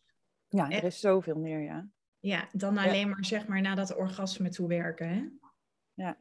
[0.49, 1.89] Ja, er is zoveel meer, ja.
[2.19, 5.29] Ja, dan alleen maar zeg maar naar dat orgasme toe werken, hè?
[5.95, 6.19] Ja.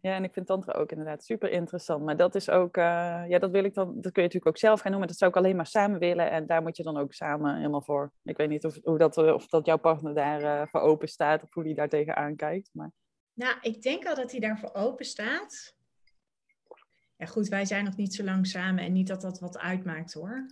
[0.00, 2.04] Ja, en ik vind tantra ook inderdaad super interessant.
[2.04, 2.84] Maar dat is ook, uh,
[3.28, 5.18] ja, dat wil ik dan, dat kun je natuurlijk ook zelf gaan doen, maar dat
[5.18, 6.30] zou ik alleen maar samen willen.
[6.30, 8.12] En daar moet je dan ook samen helemaal voor.
[8.22, 11.42] Ik weet niet of, hoe dat, of dat jouw partner daar uh, voor open staat
[11.42, 12.70] of hoe die daar tegenaan kijkt.
[12.72, 12.90] Maar...
[13.36, 15.76] Nou, ik denk al dat hij daarvoor open staat.
[17.16, 20.12] Ja, goed, wij zijn nog niet zo lang samen en niet dat dat wat uitmaakt
[20.12, 20.46] hoor.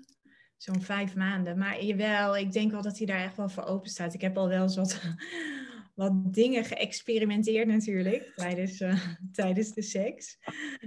[0.57, 1.59] Zo'n vijf maanden.
[1.59, 4.15] Maar jawel, ik denk wel dat hij daar echt wel voor open staat.
[4.15, 5.01] Ik heb al wel eens wat,
[5.95, 10.39] wat dingen geëxperimenteerd natuurlijk tijdens, uh, tijdens de seks.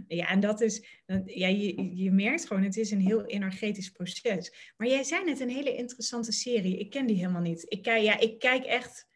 [0.07, 4.73] Ja, en dat is, ja, je, je merkt gewoon, het is een heel energetisch proces.
[4.77, 6.79] Maar jij zei net een hele interessante serie.
[6.79, 7.65] Ik ken die helemaal niet.
[7.67, 9.06] Ik, ja, ik kijk echt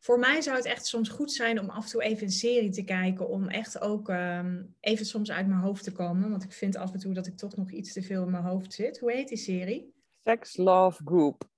[0.00, 2.70] voor mij zou het echt soms goed zijn om af en toe even een serie
[2.70, 3.28] te kijken.
[3.28, 6.30] Om echt ook ehm, even soms uit mijn hoofd te komen.
[6.30, 8.44] Want ik vind af en toe dat ik toch nog iets te veel in mijn
[8.44, 8.98] hoofd zit.
[8.98, 9.94] Hoe heet die serie?
[10.24, 11.48] Sex, Love, Goop.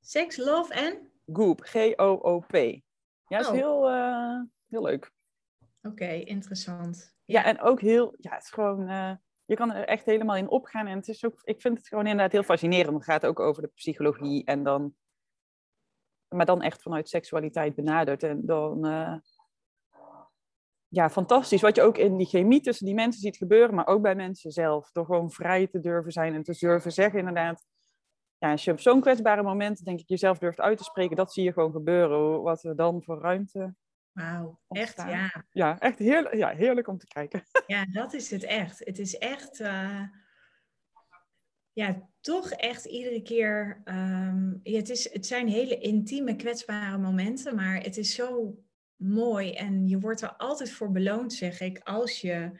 [0.00, 1.10] Sex, Love en?
[1.32, 1.60] Goop.
[1.60, 2.52] G-O-O-P.
[3.26, 3.52] Ja, is oh.
[3.52, 5.12] heel, uh, heel leuk.
[5.82, 7.16] Oké, interessant.
[7.24, 7.44] Ja.
[7.44, 9.12] en ook heel, ja, het is gewoon, uh,
[9.44, 10.86] je kan er echt helemaal in opgaan.
[10.86, 12.94] En het is ook, ik vind het gewoon inderdaad heel fascinerend.
[12.94, 14.94] Het gaat ook over de psychologie en dan
[16.28, 18.22] maar dan echt vanuit seksualiteit benaderd.
[18.22, 19.14] En dan, uh,
[20.88, 21.60] ja, fantastisch.
[21.60, 24.50] Wat je ook in die chemie tussen die mensen ziet gebeuren, maar ook bij mensen
[24.50, 24.90] zelf.
[24.92, 27.66] Door gewoon vrij te durven zijn en te durven zeggen, inderdaad.
[28.38, 31.32] Ja, als je op zo'n kwetsbare moment, denk ik, jezelf durft uit te spreken, dat
[31.32, 32.42] zie je gewoon gebeuren.
[32.42, 33.74] Wat er dan voor ruimte.
[34.12, 35.44] Wauw, echt, ja.
[35.50, 37.42] Ja, echt heerlijk, ja, heerlijk om te kijken.
[37.66, 38.78] Ja, dat is het echt.
[38.78, 39.60] Het is echt.
[39.60, 40.02] Uh
[41.78, 43.82] ja, toch echt iedere keer.
[43.84, 48.58] Um, het, is, het zijn hele intieme, kwetsbare momenten, maar het is zo
[48.96, 52.50] mooi en je wordt er altijd voor beloond, zeg ik, als je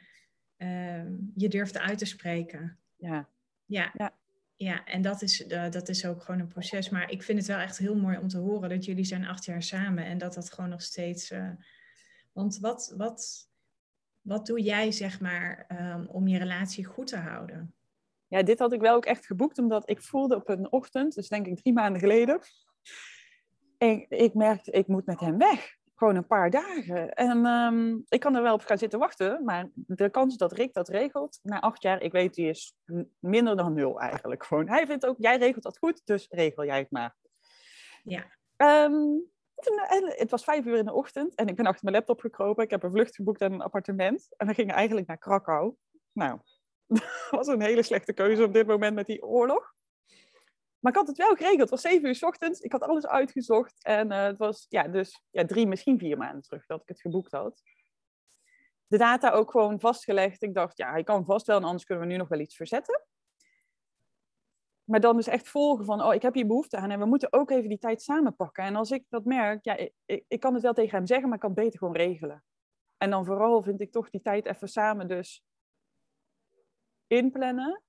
[0.57, 2.77] um, je durft uit te spreken.
[2.95, 3.29] Ja.
[3.65, 3.91] Ja.
[3.97, 4.13] ja.
[4.55, 6.89] ja, en dat is, uh, dat is ook gewoon een proces.
[6.89, 9.45] Maar ik vind het wel echt heel mooi om te horen dat jullie zijn acht
[9.45, 11.31] jaar samen en dat dat gewoon nog steeds.
[11.31, 11.49] Uh,
[12.31, 13.49] want wat, wat,
[14.21, 17.73] wat doe jij, zeg maar, um, om je relatie goed te houden?
[18.29, 21.27] Ja, dit had ik wel ook echt geboekt, omdat ik voelde op een ochtend, dus
[21.27, 22.39] denk ik drie maanden geleden.
[23.77, 25.77] En ik merkte, ik moet met hem weg.
[25.95, 27.13] Gewoon een paar dagen.
[27.13, 30.73] En um, ik kan er wel op gaan zitten wachten, maar de kans dat Rick
[30.73, 32.75] dat regelt, na acht jaar, ik weet, die is
[33.19, 34.45] minder dan nul eigenlijk.
[34.45, 34.69] Gewoon.
[34.69, 37.15] Hij vindt ook, jij regelt dat goed, dus regel jij het maar.
[38.03, 38.37] Ja.
[38.85, 39.29] Um,
[39.87, 42.63] en het was vijf uur in de ochtend en ik ben achter mijn laptop gekropen.
[42.63, 44.27] Ik heb een vlucht geboekt en een appartement.
[44.37, 45.75] En we gingen eigenlijk naar Krakau.
[46.11, 46.39] Nou,
[47.31, 49.73] was een hele slechte keuze op dit moment met die oorlog.
[50.79, 51.59] Maar ik had het wel geregeld.
[51.59, 52.59] Het was zeven uur s ochtends.
[52.59, 53.83] Ik had alles uitgezocht.
[53.83, 57.01] En uh, het was ja, dus ja, drie, misschien vier maanden terug dat ik het
[57.01, 57.61] geboekt had.
[58.87, 60.41] De data ook gewoon vastgelegd.
[60.41, 62.55] Ik dacht, ja, hij kan vast wel en anders kunnen we nu nog wel iets
[62.55, 63.03] verzetten.
[64.83, 67.33] Maar dan dus echt volgen van, oh, ik heb hier behoefte aan en we moeten
[67.33, 68.63] ook even die tijd samen pakken.
[68.63, 71.35] En als ik dat merk, ja, ik, ik kan het wel tegen hem zeggen, maar
[71.35, 72.43] ik kan het beter gewoon regelen.
[72.97, 75.43] En dan vooral vind ik toch die tijd even samen dus
[77.09, 77.81] inplannen.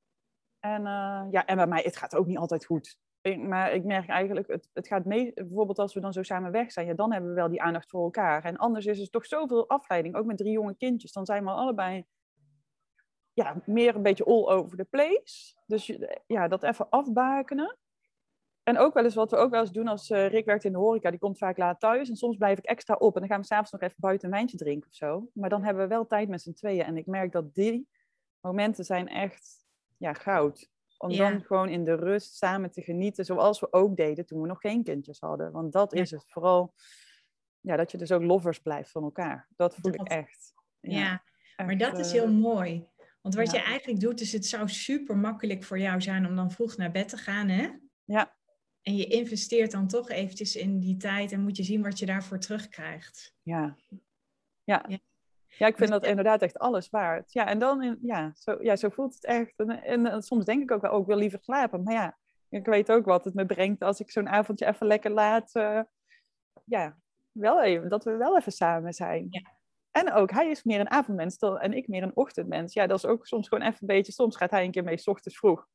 [0.58, 2.98] En, uh, ja, en bij mij, het gaat ook niet altijd goed.
[3.38, 6.72] Maar ik merk eigenlijk, het, het gaat mee, bijvoorbeeld als we dan zo samen weg
[6.72, 8.44] zijn, ja, dan hebben we wel die aandacht voor elkaar.
[8.44, 11.12] En anders is er toch zoveel afleiding, ook met drie jonge kindjes.
[11.12, 12.04] Dan zijn we allebei
[13.32, 15.54] ja, meer een beetje all over the place.
[15.66, 17.78] Dus ja, dat even afbakenen.
[18.62, 20.72] En ook wel eens wat we ook wel eens doen als uh, Rick werkt in
[20.72, 22.08] de horeca, die komt vaak laat thuis.
[22.08, 24.34] En soms blijf ik extra op en dan gaan we s'avonds nog even buiten een
[24.34, 25.30] wijntje drinken of zo.
[25.34, 26.84] Maar dan hebben we wel tijd met z'n tweeën.
[26.84, 27.88] En ik merk dat die
[28.40, 29.64] momenten zijn echt
[29.96, 30.68] ja, goud.
[30.98, 31.30] Om ja.
[31.30, 34.60] dan gewoon in de rust samen te genieten, zoals we ook deden toen we nog
[34.60, 35.52] geen kindjes hadden.
[35.52, 36.00] Want dat ja.
[36.00, 36.24] is het.
[36.26, 36.74] Vooral
[37.60, 39.48] ja, dat je dus ook lovers blijft van elkaar.
[39.56, 40.52] Dat voel dat, ik echt.
[40.80, 41.22] Ja, ja
[41.56, 42.88] echt, maar dat is heel uh, mooi.
[43.20, 46.50] Want wat je eigenlijk doet, is het zou super makkelijk voor jou zijn om dan
[46.50, 47.68] vroeg naar bed te gaan, hè?
[48.04, 48.36] Ja.
[48.82, 52.06] En je investeert dan toch eventjes in die tijd en moet je zien wat je
[52.06, 53.34] daarvoor terugkrijgt.
[53.42, 53.76] Ja.
[54.64, 55.00] Ja.
[55.58, 55.66] Ja.
[55.66, 57.32] Ik vind dat inderdaad echt alles waard.
[57.32, 59.52] Ja, en dan, in, ja, zo, ja, zo voelt het echt.
[59.56, 61.82] En, en, en, soms denk ik ook wel, oh, ik wil liever slapen.
[61.82, 65.10] Maar ja, ik weet ook wat het me brengt als ik zo'n avondje even lekker
[65.10, 65.54] laat.
[65.54, 65.80] Uh,
[66.64, 66.96] ja,
[67.32, 69.26] wel even, dat we wel even samen zijn.
[69.30, 69.58] Ja.
[69.90, 72.72] En ook, hij is meer een avondmens en ik meer een ochtendmens.
[72.72, 74.98] Ja, dat is ook soms gewoon even een beetje, soms gaat hij een keer mee
[74.98, 75.66] s ochtends vroeg.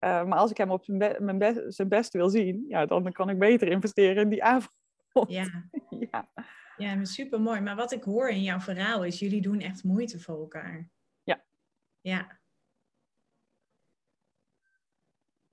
[0.00, 2.86] Uh, maar als ik hem op zijn, be mijn be zijn best wil zien, ja,
[2.86, 4.70] dan kan ik beter investeren in die avond.
[5.26, 5.46] Ja.
[6.10, 6.28] ja.
[6.76, 7.60] Ja, super mooi.
[7.60, 10.90] Maar wat ik hoor in jouw verhaal is, jullie doen echt moeite voor elkaar.
[11.22, 11.44] Ja.
[12.00, 12.40] Ja.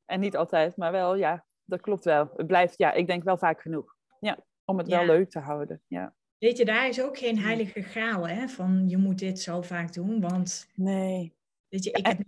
[0.06, 2.32] En niet altijd, maar wel, ja, dat klopt wel.
[2.36, 3.96] Het blijft, ja, ik denk wel vaak genoeg.
[4.20, 4.98] Ja, om het ja.
[4.98, 5.82] wel leuk te houden.
[5.88, 6.16] Ja.
[6.38, 8.48] Weet je, daar is ook geen heilige graal, hè?
[8.48, 10.70] Van je moet dit zo vaak doen, want...
[10.74, 11.36] Nee.
[11.68, 12.20] Weet je, ik heb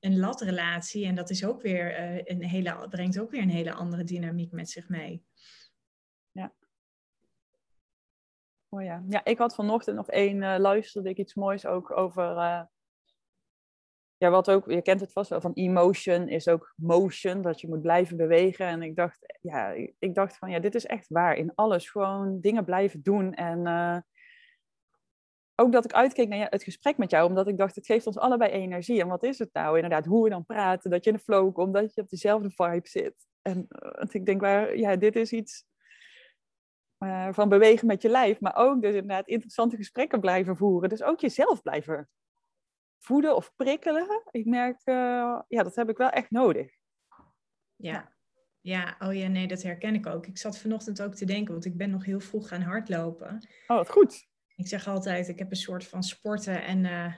[0.00, 3.72] een latrelatie en dat is ook weer uh, een hele, brengt ook weer een hele
[3.72, 5.24] andere dynamiek met zich mee.
[6.30, 6.52] Ja.
[8.74, 9.02] Oh ja.
[9.08, 12.62] ja, ik had vanochtend nog één, uh, luisterde ik iets moois ook over, uh,
[14.16, 17.68] ja, wat ook, je kent het vast wel, van emotion is ook motion, dat je
[17.68, 18.66] moet blijven bewegen.
[18.66, 22.40] En ik dacht, ja, ik dacht van, ja, dit is echt waar, in alles, gewoon
[22.40, 23.34] dingen blijven doen.
[23.34, 23.66] En
[25.54, 28.18] ook dat ik uitkeek naar het gesprek met jou, omdat ik dacht, het geeft ons
[28.18, 29.00] allebei energie.
[29.00, 31.54] En wat is het nou inderdaad, hoe we dan praten, dat je in de flow
[31.54, 33.26] komt, dat je op dezelfde vibe zit.
[33.42, 33.68] En
[34.10, 35.64] ik denk, waar, ja, dit is iets
[37.02, 40.88] uh, van bewegen met je lijf, maar ook dus inderdaad interessante gesprekken blijven voeren.
[40.88, 42.08] Dus ook jezelf blijven
[42.98, 44.22] voeden of prikkelen.
[44.30, 46.70] Ik merk, uh, ja, dat heb ik wel echt nodig.
[47.76, 48.12] Ja.
[48.60, 50.26] ja, oh ja, nee, dat herken ik ook.
[50.26, 53.48] Ik zat vanochtend ook te denken, want ik ben nog heel vroeg gaan hardlopen.
[53.66, 54.26] Oh, wat goed.
[54.56, 57.14] Ik zeg altijd, ik heb een soort van sporten en uh,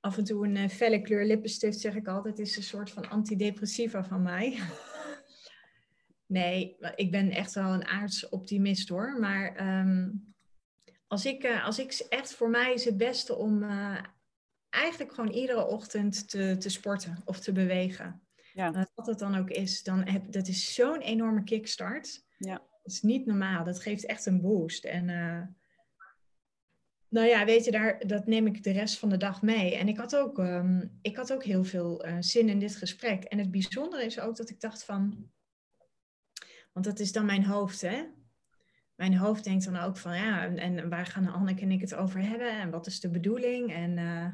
[0.00, 4.04] af en toe een felle kleur lippenstift, zeg ik altijd, is een soort van antidepressiva
[4.04, 4.58] van mij.
[6.32, 9.18] Nee, ik ben echt wel een aardsoptimist hoor.
[9.20, 10.34] Maar um,
[11.06, 13.98] als, ik, uh, als ik echt voor mij is het beste om uh,
[14.70, 18.22] eigenlijk gewoon iedere ochtend te, te sporten of te bewegen.
[18.52, 18.88] Ja.
[18.94, 22.24] wat het dan ook is, dan heb, dat is zo'n enorme kickstart.
[22.38, 22.54] Ja.
[22.54, 23.64] Dat is niet normaal.
[23.64, 24.84] Dat geeft echt een boost.
[24.84, 25.42] En uh,
[27.08, 29.76] nou ja, weet je, daar, dat neem ik de rest van de dag mee.
[29.76, 33.24] En ik had ook, um, ik had ook heel veel zin in dit gesprek.
[33.24, 35.30] En het bijzondere is ook dat ik dacht van
[36.72, 38.04] want dat is dan mijn hoofd, hè?
[38.94, 42.20] Mijn hoofd denkt dan ook van, ja, en, waar gaan Anneke en ik het over
[42.20, 42.60] hebben?
[42.60, 43.72] En wat is de bedoeling?
[43.72, 44.26] En, uh,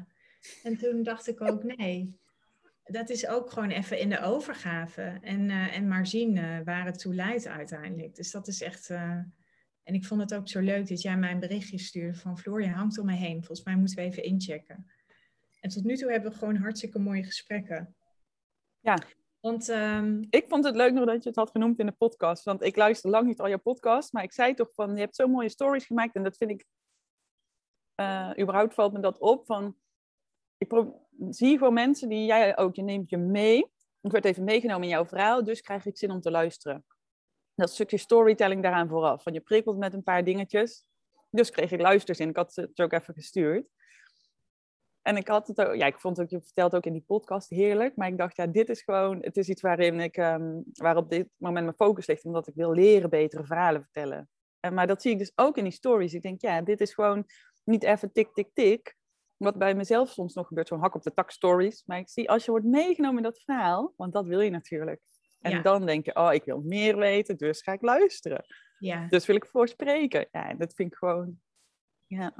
[0.63, 2.19] en toen dacht ik ook, nee,
[2.83, 5.17] dat is ook gewoon even in de overgave.
[5.21, 8.15] En, uh, en maar zien uh, waar het toe leidt uiteindelijk.
[8.15, 8.89] Dus dat is echt...
[8.89, 9.33] en
[9.83, 12.37] ik vond het ook zo leuk dat jij mij een berichtje stuurde van...
[12.37, 13.37] Floor, je hangt om me heen.
[13.37, 14.91] Volgens mij moeten we even inchecken.
[15.59, 17.95] En tot nu toe hebben we gewoon hartstikke mooie gesprekken.
[18.79, 18.97] Ja,
[19.39, 22.43] Want ehm, Ik vond het leuk nog dat je het had genoemd in de podcast.
[22.43, 24.13] Want ik luister lang niet al jouw podcast.
[24.13, 26.15] Maar ik zei toch van, je hebt zo mooie stories gemaakt.
[26.15, 26.65] En dat vind ik,
[27.95, 29.45] eh, überhaupt valt me dat op.
[29.45, 29.77] Van,
[30.57, 30.73] ik
[31.29, 33.71] zie gewoon mensen die jij ook, je neemt je mee.
[34.01, 36.85] Ik werd even meegenomen in jouw verhaal, dus krijg ik zin om te luisteren.
[37.55, 39.23] Dat stukje storytelling daaraan vooraf.
[39.23, 40.83] Van je prikkelt met een paar dingetjes.
[41.29, 42.29] Dus kreeg ik luisterzin.
[42.29, 43.67] Ik had het ook even gestuurd.
[45.01, 47.03] En ik had het ook, ja, ik vond het ook, je vertelt ook in die
[47.07, 47.95] podcast heerlijk.
[47.95, 51.09] Maar ik dacht, ja, dit is gewoon, het is iets waarin ik, ehm, waar op
[51.09, 52.25] dit moment mijn focus ligt.
[52.25, 54.29] Omdat ik wil leren betere verhalen vertellen.
[54.59, 56.13] En, maar dat zie ik dus ook in die stories.
[56.13, 57.25] Ik denk, ja, dit is gewoon
[57.63, 58.97] niet even tik, tik, tik.
[59.37, 61.83] Wat bij mezelf soms nog gebeurt, zo'n hak op de tak stories.
[61.85, 65.01] Maar ik zie, als je wordt meegenomen in dat verhaal, want dat wil je natuurlijk.
[65.39, 65.61] En Ja.
[65.61, 68.45] dan denk je, oh, ik wil meer weten, dus ga ik luisteren.
[68.79, 70.27] ja, Dus wil ik voor spreken.
[70.31, 71.41] Ja, en dat vind ik gewoon,
[72.05, 72.33] ja.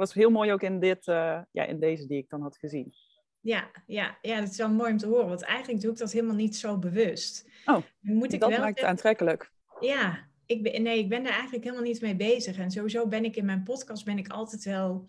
[0.00, 2.94] Was heel mooi ook in, dit, eh, ja, in deze die ik dan had gezien.
[3.40, 5.28] ja, ja, ja, dat is wel mooi om te horen.
[5.28, 7.48] Want eigenlijk doe ik dat helemaal niet zo bewust.
[7.64, 9.52] Oh, moet ik dat wel maakt het aantrekkelijk.
[9.80, 12.58] Ja, ik ben, nee, ik ben daar eigenlijk helemaal niet mee bezig.
[12.58, 15.06] En sowieso ben ik in mijn podcast ben ik altijd wel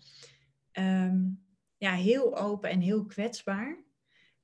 [0.72, 1.20] ehm,
[1.76, 3.84] ja, heel open en heel kwetsbaar.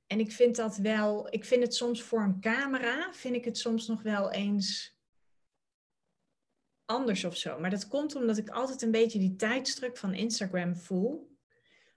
[0.07, 3.57] En ik vind dat wel, ik vind het soms voor een camera, vind ik het
[3.57, 4.98] soms nog wel eens
[6.89, 7.59] anders of zo.
[7.59, 11.37] Maar dat komt omdat ik altijd een beetje die tijdsdruk van Instagram voel.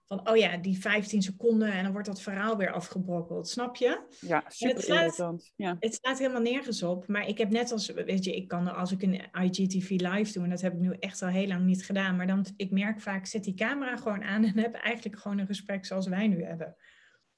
[0.05, 3.48] Van, oh ja, die 15 seconden en dan wordt dat verhaal weer afgebrokkeld.
[3.48, 4.07] Snap je?
[4.20, 5.52] Ja, super irritant.
[5.57, 5.76] Ja.
[5.78, 7.07] Het staat helemaal nergens op.
[7.07, 10.44] Maar ik heb net als, weet je, ik kan als ik een IGTV live doe,
[10.44, 12.16] en dat heb ik nu echt al heel lang niet gedaan.
[12.16, 15.46] Maar dan, ik merk vaak, zet die camera gewoon aan en heb eigenlijk gewoon een
[15.46, 16.76] gesprek zoals wij nu hebben.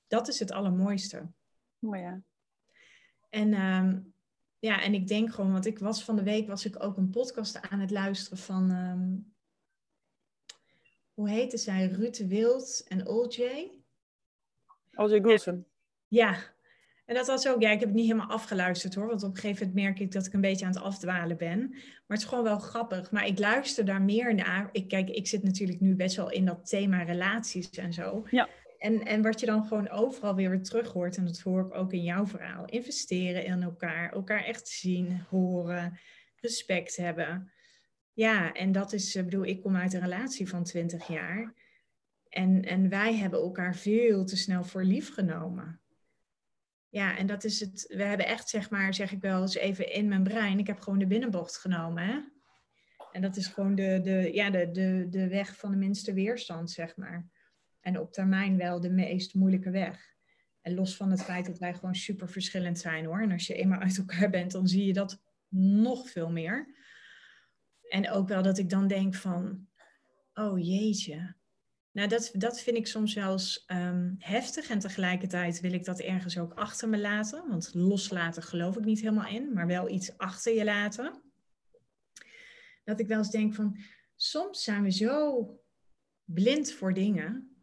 [0.06, 1.30] Dat is het allermooiste.
[1.80, 2.22] Oh, ja.
[3.28, 3.98] En ehm,
[4.64, 7.10] ja, en ik denk gewoon, want ik was van de week, was ik ook een
[7.10, 9.16] podcast aan het luisteren van, ehm,
[11.14, 11.86] hoe heette zij?
[11.86, 13.42] Ruud de Wild en Old J.
[14.92, 15.66] Als Goulson.
[16.08, 16.54] Ja,
[17.06, 19.36] en dat was ook, ja, ik heb het niet helemaal afgeluisterd hoor, want op een
[19.36, 21.68] gegeven moment merk ik dat ik een beetje aan het afdwalen ben.
[21.68, 23.10] Maar het is gewoon wel grappig.
[23.10, 24.68] Maar ik luister daar meer naar.
[24.72, 28.26] Ik, kijk, ik zit natuurlijk nu best wel in dat thema relaties en zo.
[28.30, 28.48] Ja.
[28.78, 31.92] En, en wat je dan gewoon overal weer terug hoort, en dat hoor ik ook
[31.92, 32.64] in jouw verhaal.
[32.64, 35.98] Investeren in elkaar, elkaar echt zien, horen,
[36.36, 37.52] respect hebben.
[38.12, 41.54] Ja, en dat is, ik bedoel, ik kom uit een relatie van 20 jaar.
[42.28, 45.80] En, en wij hebben elkaar veel te snel voor lief genomen.
[46.88, 47.84] Ja, en dat is het.
[47.88, 50.58] We hebben echt, zeg maar, zeg ik wel eens even in mijn brein.
[50.58, 52.04] Ik heb gewoon de binnenbocht genomen.
[52.04, 52.20] Hè?
[53.12, 56.70] En dat is gewoon de, de, ja, de, de, de weg van de minste weerstand,
[56.70, 57.28] zeg maar.
[57.84, 60.14] En op termijn wel de meest moeilijke weg.
[60.60, 63.22] En los van het feit dat wij gewoon super verschillend zijn hoor.
[63.22, 66.74] En als je eenmaal uit elkaar bent, dan zie je dat nog veel meer.
[67.88, 69.68] En ook wel dat ik dan denk van,
[70.34, 71.34] oh jeetje.
[71.90, 74.68] Nou, dat, dat vind ik soms eens ehm, heftig.
[74.68, 77.48] En tegelijkertijd wil ik dat ergens ook achter me laten.
[77.48, 81.22] Want loslaten geloof ik niet helemaal in, maar wel iets achter je laten.
[82.84, 83.78] Dat ik wel eens denk van,
[84.16, 85.48] soms zijn we zo
[86.24, 87.53] blind voor dingen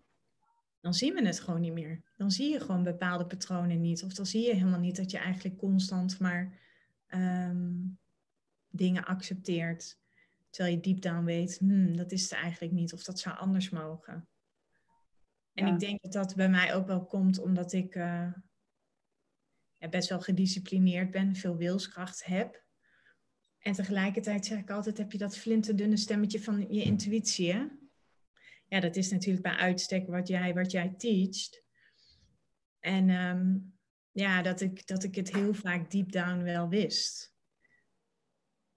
[0.82, 2.02] dan zien we het gewoon niet meer.
[2.16, 4.04] Dan zie je gewoon bepaalde patronen niet.
[4.04, 6.60] Of dan zie je helemaal niet dat je eigenlijk constant maar
[7.08, 7.74] ehm,
[8.70, 10.00] dingen accepteert.
[10.50, 12.94] Terwijl je deep down weet, hmm, dat is het eigenlijk niet.
[12.94, 14.28] Of dat zou anders mogen.
[15.54, 15.74] En Ja.
[15.74, 18.34] ik denk dat dat bij mij ook wel komt omdat ik eh,
[19.78, 21.36] ja, best wel gedisciplineerd ben.
[21.36, 22.64] Veel wilskracht heb.
[23.60, 27.68] En tegelijkertijd zeg ik altijd, heb je dat flinterdunne stemmetje van je intuïtie, hè?
[28.72, 31.64] Ja, dat is natuurlijk bij uitstek wat jij, wat jij teacht.
[32.80, 33.58] En ehm,
[34.12, 37.34] ja, dat ik, dat ik het heel vaak deep down wel wist.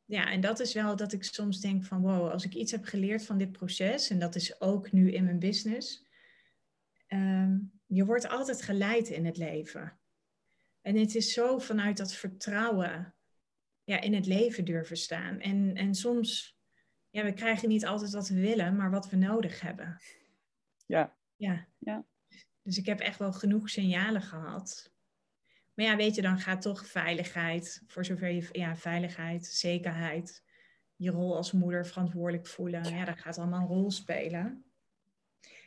[0.04, 2.84] Ja, en dat is wel dat ik soms denk van wow, als ik iets heb
[2.84, 6.06] geleerd van dit proces, en dat is ook nu in mijn business,
[7.06, 9.98] ehm, je wordt altijd geleid in het leven.
[10.80, 13.14] En het is zo vanuit dat vertrouwen
[13.84, 15.40] ja, in het leven durven staan.
[15.40, 16.58] En, en soms
[17.14, 19.98] ja, we krijgen niet altijd wat we willen, maar wat we nodig hebben.
[20.86, 21.16] Ja.
[21.36, 21.66] Ja.
[21.78, 22.04] Ja.
[22.62, 24.92] Dus ik heb echt wel genoeg signalen gehad.
[25.74, 30.42] Maar ja, weet je, dan gaat toch veiligheid, voor zover je, ja, veiligheid, zekerheid,
[30.96, 34.64] je rol als moeder verantwoordelijk voelen, ja, dat gaat allemaal een rol spelen.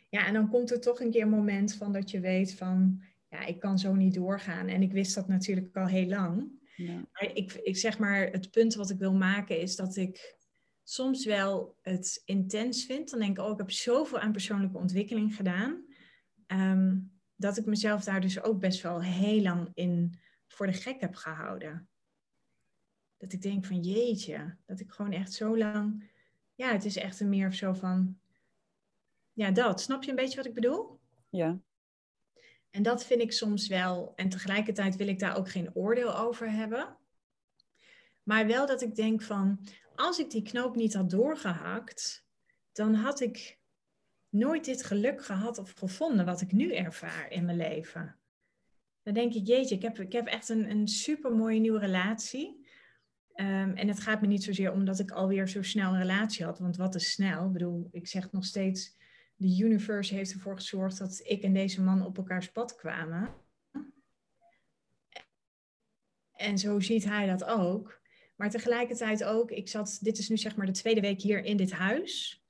[0.09, 3.03] Ja, en dan komt er toch een keer een moment van dat je weet van,
[3.29, 4.67] ja, ik kan zo niet doorgaan.
[4.67, 6.51] En ik wist dat natuurlijk al heel lang.
[6.75, 6.93] Ja.
[7.11, 10.36] Maar ik, ik zeg maar, het punt wat ik wil maken is dat ik
[10.89, 13.09] soms wel het intens vind.
[13.09, 15.85] Dan denk ik, oh, ik heb zoveel aan persoonlijke ontwikkeling gedaan.
[16.47, 16.97] ehm,
[17.35, 21.15] dat ik mezelf daar dus ook best wel heel lang in voor de gek heb
[21.15, 21.89] gehouden.
[23.17, 26.09] Dat ik denk van jeetje, dat ik gewoon echt zo lang.
[26.55, 28.19] Ja, het is echt een meer zo van.
[29.33, 29.81] Ja, dat.
[29.81, 30.99] Snap je een beetje wat ik bedoel?
[31.29, 31.59] ja.
[32.69, 34.13] En dat vind ik soms wel.
[34.15, 36.97] En tegelijkertijd wil ik daar ook geen oordeel over hebben.
[38.23, 39.59] Maar wel dat ik denk van,
[39.97, 42.25] als ik die knoop niet had doorgehakt,
[42.71, 43.59] dan had ik
[44.29, 48.19] nooit dit geluk gehad of gevonden wat ik nu ervaar in mijn leven.
[49.03, 52.67] Dan denk ik, jeetje, ik heb, ik heb echt een, een super mooie nieuwe relatie.
[53.33, 56.59] Ehm, en het gaat me niet zozeer omdat ik alweer zo snel een relatie had,
[56.59, 57.45] want wat is snel?
[57.45, 58.95] Ik bedoel, ik zeg nog steeds,
[59.35, 63.35] de universe heeft ervoor gezorgd dat ik en deze man op elkaars pad kwamen.
[66.31, 68.01] En zo ziet hij dat ook.
[68.37, 71.57] Maar tegelijkertijd ook, ik zat, dit is nu zeg maar de tweede week hier in
[71.57, 72.41] dit huis.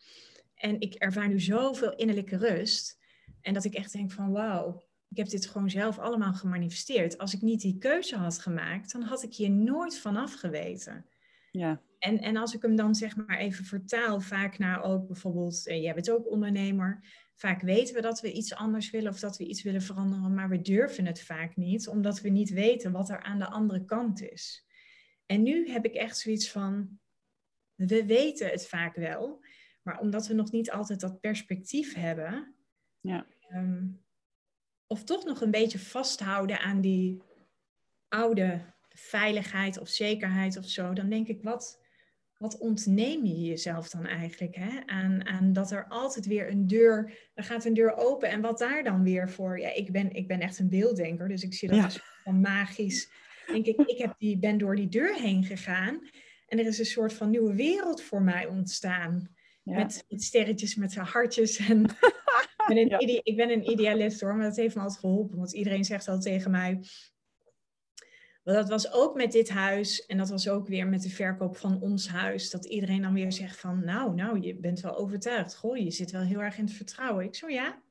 [0.55, 2.99] En ik ervaar nu zoveel innerlijke rust.
[3.41, 7.17] En dat ik echt denk van wauw, ik heb dit gewoon zelf allemaal gemanifesteerd.
[7.17, 11.05] Als ik niet die keuze had gemaakt, dan had ik hier nooit vanaf geweten.
[11.51, 11.81] Ja.
[11.99, 15.81] En, en als ik hem dan zeg maar even vertaal, vaak naar ook bijvoorbeeld, eh,
[15.81, 17.03] jij bent ook ondernemer.
[17.35, 20.49] Vaak weten we dat we iets anders willen of dat we iets willen veranderen, maar
[20.49, 24.21] we durven het vaak niet, omdat we niet weten wat er aan de andere kant
[24.21, 24.66] is.
[25.27, 26.99] En nu heb ik echt zoiets van,
[27.75, 29.45] we weten het vaak wel,
[29.81, 32.55] maar omdat we nog niet altijd dat perspectief hebben,
[32.99, 33.27] ja.
[33.49, 33.87] Ehm,
[34.87, 37.21] of toch nog een beetje vasthouden aan die
[38.07, 41.81] oude veiligheid of zekerheid of zo, dan denk ik, wat,
[42.37, 44.55] wat ontneem je jezelf dan eigenlijk?
[44.55, 44.79] Hè?
[44.85, 48.59] Aan, aan dat er altijd weer een deur, er gaat een deur open en wat
[48.59, 49.59] daar dan weer voor?
[49.59, 53.11] Ja, ik ben, ik ben echt een beelddenker, dus ik zie dat als van magisch.
[53.47, 56.09] Denk ik, ik heb die, ben door die deur heen gegaan
[56.47, 59.35] en er is een soort van nieuwe wereld voor mij ontstaan.
[59.63, 61.81] Met, met sterretjes, met hartjes en
[62.67, 65.37] ben een ik ben een idealist hoor, maar dat heeft me altijd geholpen.
[65.37, 66.79] Want iedereen zegt al tegen mij.
[68.43, 71.57] Maar dat was ook met dit huis en dat was ook weer met de verkoop
[71.57, 72.49] van ons huis.
[72.49, 75.55] Dat iedereen dan weer zegt van, nou, nou, je bent wel overtuigd.
[75.55, 77.25] Goh, je zit wel heel erg in het vertrouwen.
[77.25, 77.81] Ik zo, ja.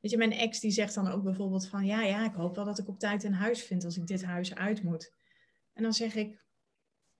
[0.00, 2.64] Weet je, mijn ex die zegt dan ook bijvoorbeeld van, ja, ja, ik hoop wel
[2.64, 5.12] dat ik op tijd een huis vind als ik dit huis uit moet.
[5.72, 6.46] En dan zeg ik,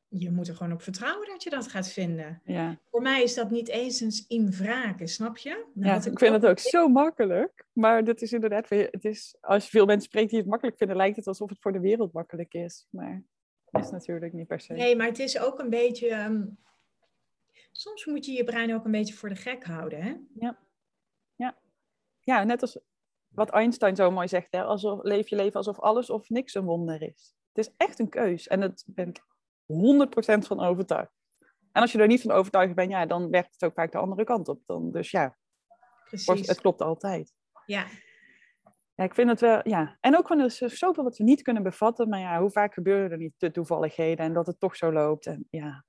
[0.08, 2.42] je moet er gewoon op vertrouwen dat je dat gaat vinden.
[2.44, 2.78] Ja.
[2.90, 5.64] Voor mij is dat niet eens in vragen, snap je?
[5.74, 7.66] Nou, ja, ik vind het ook zo makkelijk.
[7.72, 10.96] Maar dat is inderdaad, het is, als je veel mensen spreekt die het makkelijk vinden,
[10.96, 12.86] lijkt het alsof het voor de wereld makkelijk is.
[12.90, 13.24] Maar
[13.70, 14.72] dat is natuurlijk niet per se.
[14.72, 16.08] Nee, maar het is ook een beetje.
[16.08, 16.42] Ehm,
[17.72, 20.14] soms moet je je brein ook een beetje voor de gek houden, hè?
[20.38, 20.58] Ja,
[22.28, 22.78] ja net als
[23.28, 24.64] wat Einstein zo mooi zegt, hè?
[24.64, 27.34] Alsof, leef je leven alsof alles of niks een wonder is.
[27.52, 28.46] Het is echt een keus.
[28.46, 29.20] En dat ben ik
[29.66, 31.12] 100% van overtuigd.
[31.72, 33.98] En als je er niet van overtuigd bent, ja, dan werkt het ook vaak de
[33.98, 34.62] andere kant op.
[34.66, 35.36] Dan, dus ja,
[36.04, 36.46] Precies.
[36.46, 37.32] het klopt altijd.
[37.66, 37.86] Ja.
[38.94, 39.96] Ja, ik vind het wel, ja.
[40.00, 42.74] En ook van er is zoveel wat we niet kunnen bevatten, maar ja, hoe vaak
[42.74, 45.26] gebeuren er niet de toevalligheden en dat het toch zo loopt.
[45.26, 45.84] En ja,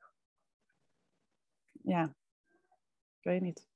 [1.83, 2.03] ja,
[3.17, 3.68] ik weet niet.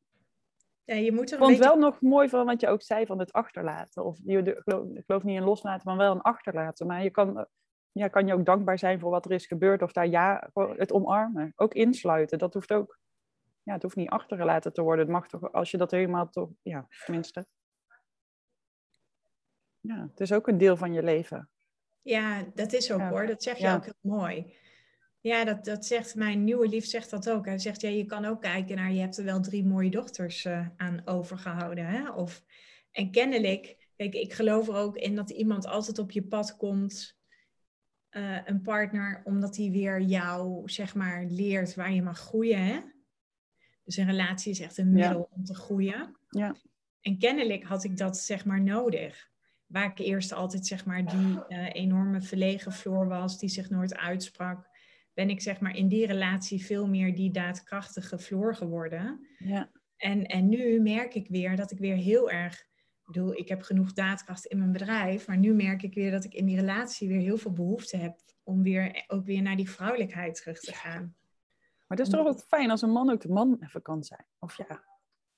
[0.85, 1.69] Ja, je moet er ik vond beetje...
[1.69, 4.05] wel nog mooi van wat je ook zei van het achterlaten.
[4.05, 6.87] Of je, ik, geloof, geloof niet in loslaten, maar wel een achterlaten.
[6.87, 7.47] Maar je kan
[7.93, 9.81] ja, kan je ook dankbaar zijn voor wat er is gebeurd.
[9.81, 11.53] Of daar ja, het omarmen.
[11.55, 12.37] Ook insluiten.
[12.37, 12.99] Dat hoeft ook,
[13.63, 15.05] ja, het hoeft niet achtergelaten te worden.
[15.05, 17.45] Het mag toch, als je dat helemaal toch, ja, tenminste.
[19.79, 21.49] Ja, het is ook een deel van je leven.
[22.01, 23.27] Ja, dat is ook hoor.
[23.27, 24.55] Dat zeg je ook heel mooi.
[25.23, 27.45] Ja, dat, dat zegt mijn nieuwe lief zegt dat ook.
[27.45, 30.45] Hij zegt, ja, je kan ook kijken naar, je hebt er wel drie mooie dochters
[30.45, 31.85] uh, aan overgehouden.
[31.85, 32.11] Hè?
[32.11, 32.43] Of,
[32.91, 37.17] en kennelijk, kijk, ik geloof er ook in dat iemand altijd op je pad komt
[38.11, 42.65] uh, een partner omdat hij weer jou, zeg maar, leert waar je mag groeien.
[42.65, 42.79] Hè?
[43.83, 46.17] Dus een relatie is echt een middel om te groeien.
[46.29, 46.55] Ja.
[47.01, 49.31] En kennelijk had ik dat, zeg maar, nodig.
[49.65, 53.95] Waar ik eerst altijd, zeg maar, die uh, enorme verlegen Floor was, die zich nooit
[53.95, 54.71] uitsprak,
[55.13, 59.27] ben ik, zeg maar, in die relatie veel meer die daadkrachtige Floor geworden.
[59.37, 59.71] Ja.
[59.97, 62.71] En, en nu merk ik weer dat ik weer heel erg
[63.03, 66.23] ik bedoel, ik heb genoeg daadkracht in mijn bedrijf, maar nu merk ik weer dat
[66.23, 69.69] ik in die relatie weer heel veel behoefte heb om weer ook weer naar die
[69.69, 71.15] vrouwelijkheid terug te gaan.
[71.87, 74.25] Maar het is toch ook fijn als een man ook de man even kan zijn.
[74.39, 74.83] Of ja,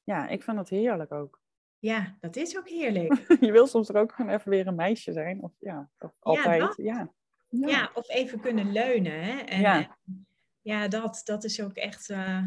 [0.03, 1.41] ja, ik vind dat heerlijk ook.
[1.79, 3.25] Ja, dat is ook heerlijk.
[3.45, 5.41] je wil soms er ook gewoon even weer een meisje zijn.
[5.41, 6.75] Of ja, of altijd.
[6.77, 7.13] Ja, ja.
[7.59, 7.91] Ja.
[7.93, 9.23] of even kunnen leunen.
[9.23, 9.39] Hè?
[9.39, 9.97] En, ja.
[10.61, 12.09] ja, dat, dat is ook echt.
[12.09, 12.43] Uh,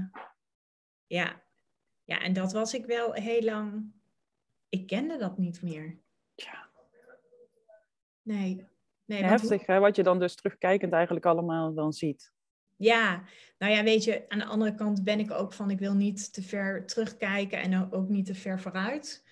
[1.06, 1.42] ja.
[2.04, 3.96] ja, en dat was ik wel heel lang
[4.68, 5.98] ik kende dat niet meer.
[6.34, 6.68] Ja.
[8.22, 8.66] Nee.
[9.04, 9.78] nee Heftig, hè?
[9.78, 12.32] Wat je dan dus terugkijkend eigenlijk allemaal dan ziet.
[12.76, 13.22] Ja,
[13.58, 16.32] nou ja, weet je, aan de andere kant ben ik ook van, ik wil niet
[16.32, 19.24] te ver terugkijken en ook niet te ver vooruit.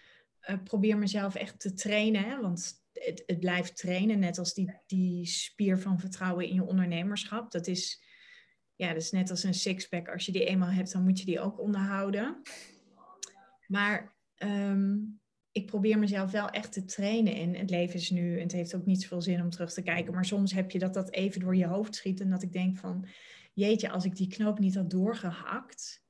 [0.51, 2.41] Uh, probeer mezelf echt te trainen, hè?
[2.41, 7.51] want het, het blijft trainen, net als die, die spier van vertrouwen in je ondernemerschap.
[7.51, 8.05] Dat is,
[8.75, 10.09] ja, dat is net als een sixpack.
[10.09, 12.43] Als je die eenmaal hebt, dan moet je die ook onderhouden.
[13.67, 15.21] Maar um,
[15.53, 18.37] ik probeer mezelf wel echt te trainen in het leven is nu.
[18.37, 20.15] En het heeft ook niet zoveel zin om terug te kijken.
[20.15, 22.21] Maar soms heb je dat dat even door je hoofd schiet.
[22.21, 23.09] En dat ik denk van,
[23.53, 26.05] jeetje, als ik die knoop niet had doorgehakt,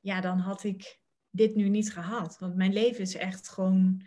[0.00, 1.00] ja, dan had ik
[1.30, 2.38] dit nu niet gehad.
[2.38, 4.02] Want mijn leven is echt gewoon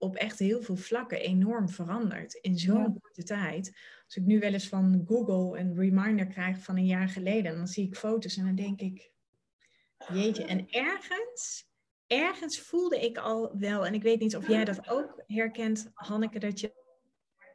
[0.00, 3.78] op echt heel veel vlakken enorm veranderd in zo'n korte tijd.
[4.04, 7.66] Als ik nu wel eens van Google een reminder krijg van een jaar geleden, dan
[7.66, 9.10] zie ik foto's en dan denk ik,
[10.12, 11.68] jeetje, en ergens
[12.10, 16.38] ergens voelde ik al wel, en ik weet niet of jij dat ook herkent, Hanneke,
[16.38, 16.72] dat je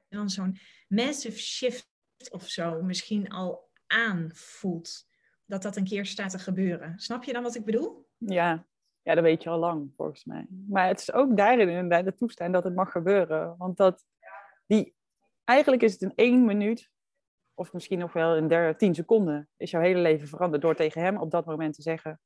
[0.10, 1.90] dan zo'n massive shift
[2.30, 5.08] of zo misschien al aanvoelt.
[5.46, 7.00] Dat dat een keer staat te gebeuren.
[7.00, 8.08] Snap je dan wat ik bedoel?
[8.18, 8.68] Ja,
[9.06, 10.46] ja dat weet je al lang volgens mij.
[10.68, 13.56] Maar het is ook daarin inderdaad de toestand dat het mag gebeuren.
[13.58, 14.06] Want dat
[14.66, 14.96] die,
[15.44, 16.92] eigenlijk is het in één minuut,
[17.54, 21.02] of misschien nog wel in der, tien seconden, is jouw hele leven veranderd door tegen
[21.02, 22.20] hem op dat moment te zeggen: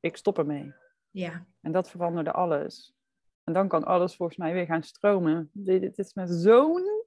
[0.00, 0.72] Ik stop ermee.
[1.10, 1.46] Ja.
[1.60, 2.94] En dat veranderde alles.
[3.44, 5.50] En dan kan alles volgens mij weer gaan stromen.
[5.52, 7.04] Dit, is met zo'n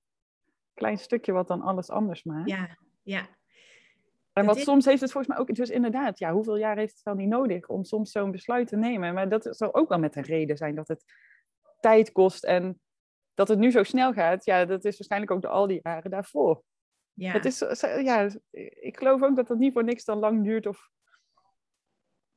[0.73, 2.49] klein stukje wat dan alles anders maakt.
[2.49, 3.27] Ja, ja.
[4.35, 7.03] En wat soms heeft het volgens mij ook, dus inderdaad, ja, hoeveel jaar heeft het
[7.03, 9.13] dan niet nodig om soms zo'n besluit te nemen?
[9.13, 11.03] Maar dat zal ook wel met een reden zijn dat het
[11.79, 12.79] tijd kost en
[13.33, 14.45] dat het nu zo snel gaat.
[14.45, 16.63] Ja, dat is waarschijnlijk ook de al die jaren daarvoor.
[17.13, 17.31] Ja.
[17.31, 18.29] Het is, ja,
[18.79, 20.89] ik geloof ook dat het niet voor niks dan lang duurt of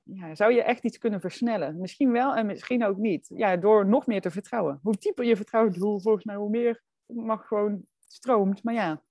[0.03, 1.79] ja, zou je echt iets kunnen versnellen?
[1.79, 3.31] Misschien wel en misschien ook niet.
[3.35, 4.79] Ja, door nog meer te vertrouwen.
[4.83, 8.63] Hoe dieper je vertrouwt, hoe, volgens mij, hoe meer mag gewoon stroomt.
[8.63, 9.03] Maar ja.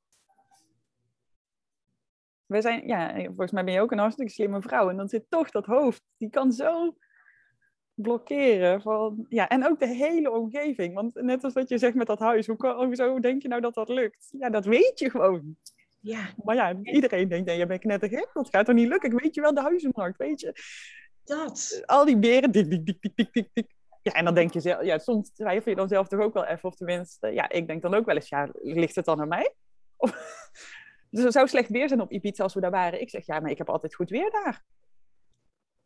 [2.47, 4.89] We zijn, ja, volgens mij ben je ook een hartstikke slimme vrouw.
[4.89, 6.95] En dan zit toch dat hoofd, die kan zo
[7.93, 8.81] blokkeren.
[8.81, 10.93] Van, ja, en ook de hele omgeving.
[10.93, 13.73] Want net als wat je zegt met dat huis, hoe, kan, denk je nou dat
[13.73, 14.27] dat lukt?
[14.39, 15.57] Ja, dat weet je gewoon.
[15.99, 16.33] Ja.
[16.43, 19.11] Maar ja, iedereen denkt, nee, je bent knettergek, dat gaat toch niet lukken?
[19.11, 20.53] Ik weet je wel, de huizenmarkt, weet je.
[21.23, 21.81] Dat.
[21.85, 23.75] Al die beren, dik, dik, dik, dik, dik, dik.
[24.01, 26.45] Ja, en dan denk je zelf, ja, soms twijfel je dan zelf toch ook wel
[26.45, 29.27] even, of tenminste, ja, ik denk dan ook wel eens, ja, ligt het dan aan
[29.27, 29.53] mij?
[29.95, 30.11] Of,
[31.23, 33.01] dus zou slecht weer zijn op Ibiza als we daar waren.
[33.01, 34.65] Ik zeg, ja, maar ik heb altijd goed weer daar.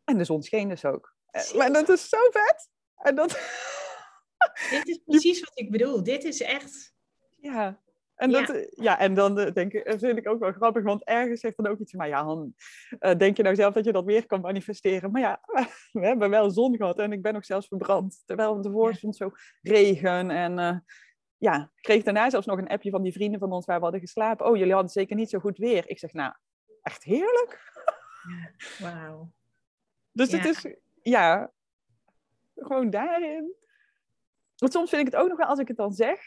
[0.04, 1.14] En de zon scheen dus ook.
[1.30, 2.70] Eh, maar dat is zo vet.
[2.96, 3.30] En dat...
[4.70, 6.02] Dit is precies wat ik bedoel.
[6.02, 6.94] Dit is echt...
[7.40, 7.82] Ja,
[8.14, 8.66] en, dat, ja.
[8.70, 8.98] ja.
[8.98, 11.78] en dan eh, denk ik, vind ik ook wel grappig, want ergens zegt dan ook
[11.78, 12.54] iets van, maar ja, Han,
[13.18, 15.10] denk je nou zelf dat je dat weer kan manifesteren?
[15.10, 15.40] Maar ja,
[15.92, 18.22] we hebben wel zon gehad en ik ben ook zelfs verbrand.
[18.26, 18.96] Terwijl ervoor ja.
[18.96, 19.30] stond zo
[19.62, 20.76] regen en uh,
[21.42, 23.82] ja, ik kreeg daarna zelfs nog een appje van die vrienden van ons waar we
[23.82, 24.46] hadden geslapen.
[24.46, 25.88] Oh, jullie hadden zeker niet zo goed weer.
[25.88, 26.32] Ik zeg, nou,
[26.82, 27.72] echt heerlijk.
[28.78, 29.32] Wauw.
[30.12, 30.66] Dus het is,
[31.02, 31.52] ja,
[32.56, 33.54] gewoon daarin.
[34.56, 36.18] Want soms vind ik het ook nog wel, als ik het dan zeg,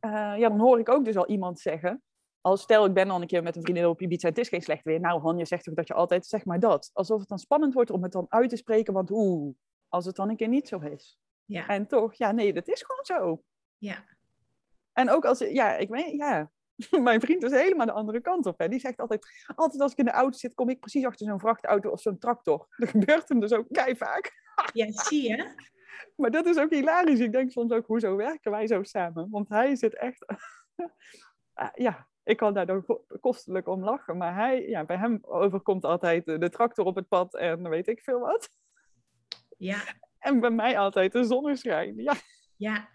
[0.00, 2.02] uh, ja, dan hoor ik ook dus al iemand zeggen.
[2.40, 4.62] Als stel, ik ben dan een keer met een vriendin op Ibiza, het is geen
[4.62, 5.00] slecht weer.
[5.00, 6.90] Nou, Han, je zegt toch dat je altijd, zeg maar dat.
[6.92, 9.54] Alsof het dan spannend wordt om het dan uit te spreken, want oeh,
[9.88, 11.18] als het dan een keer niet zo is.
[11.44, 11.68] Ja.
[11.68, 13.42] En toch, ja, nee, dat is gewoon zo.
[13.78, 14.04] Ja.
[14.92, 16.50] En ook als, ja, ik weet, ja,
[17.00, 18.58] mijn vriend is helemaal de andere kant op.
[18.58, 18.68] Hè.
[18.68, 21.40] Die zegt altijd, altijd als ik in de auto zit, kom ik precies achter zo'n
[21.40, 22.66] vrachtauto of zo'n tractor.
[22.76, 24.32] Dat gebeurt hem dus ook kei vaak.
[24.72, 25.44] Ja, zie je?
[26.16, 27.20] Maar dat is ook hilarisch.
[27.20, 29.30] Ik denk soms ook, hoezo werken wij zo samen?
[29.30, 30.26] Want hij zit echt...
[31.52, 32.84] Ah, ja, ik kan daar dan
[33.20, 34.16] kostelijk om lachen.
[34.16, 38.02] Maar hij, ja, bij hem overkomt altijd de tractor op het pad en weet ik
[38.02, 38.48] veel wat.
[39.58, 39.78] Ja.
[40.18, 41.96] En bij mij altijd de zonneschijn.
[41.96, 42.14] Ja.
[42.56, 42.88] Ja.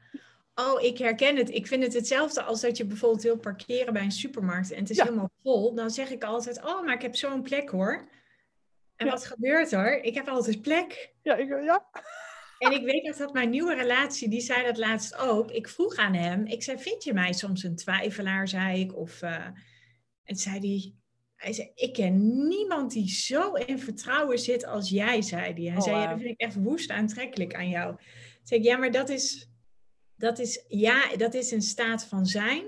[0.56, 1.50] Oh, ik herken het.
[1.50, 4.90] Ik vind het hetzelfde als dat je bijvoorbeeld wil parkeren bij een supermarkt en het
[4.90, 5.04] is Ja.
[5.04, 5.74] helemaal vol.
[5.76, 8.10] Dan zeg ik altijd, oh, maar ik heb zo'n plek hoor.
[8.96, 9.12] En Ja.
[9.12, 10.04] wat gebeurt er?
[10.04, 11.14] Ik heb altijd plek.
[11.22, 11.86] Ja, ik, ja.
[12.60, 15.52] En ik weet dat mijn nieuwe relatie, die zei dat laatst ook.
[15.52, 18.96] Ik vroeg aan hem, ik zei, vind je mij soms een twijfelaar, zei ik.
[18.98, 19.46] Of, eh,
[20.24, 20.94] en zei hij,
[21.36, 25.64] hij zei, ik ken niemand die zo in vertrouwen zit als jij, zei hij.
[25.64, 27.96] Hij Oh, zei, ja, dat vind ik echt woest aantrekkelijk aan jou.
[28.44, 29.50] Zei ik, ja, maar dat is,
[30.22, 32.64] dat is, ja, dat is een staat van zijn.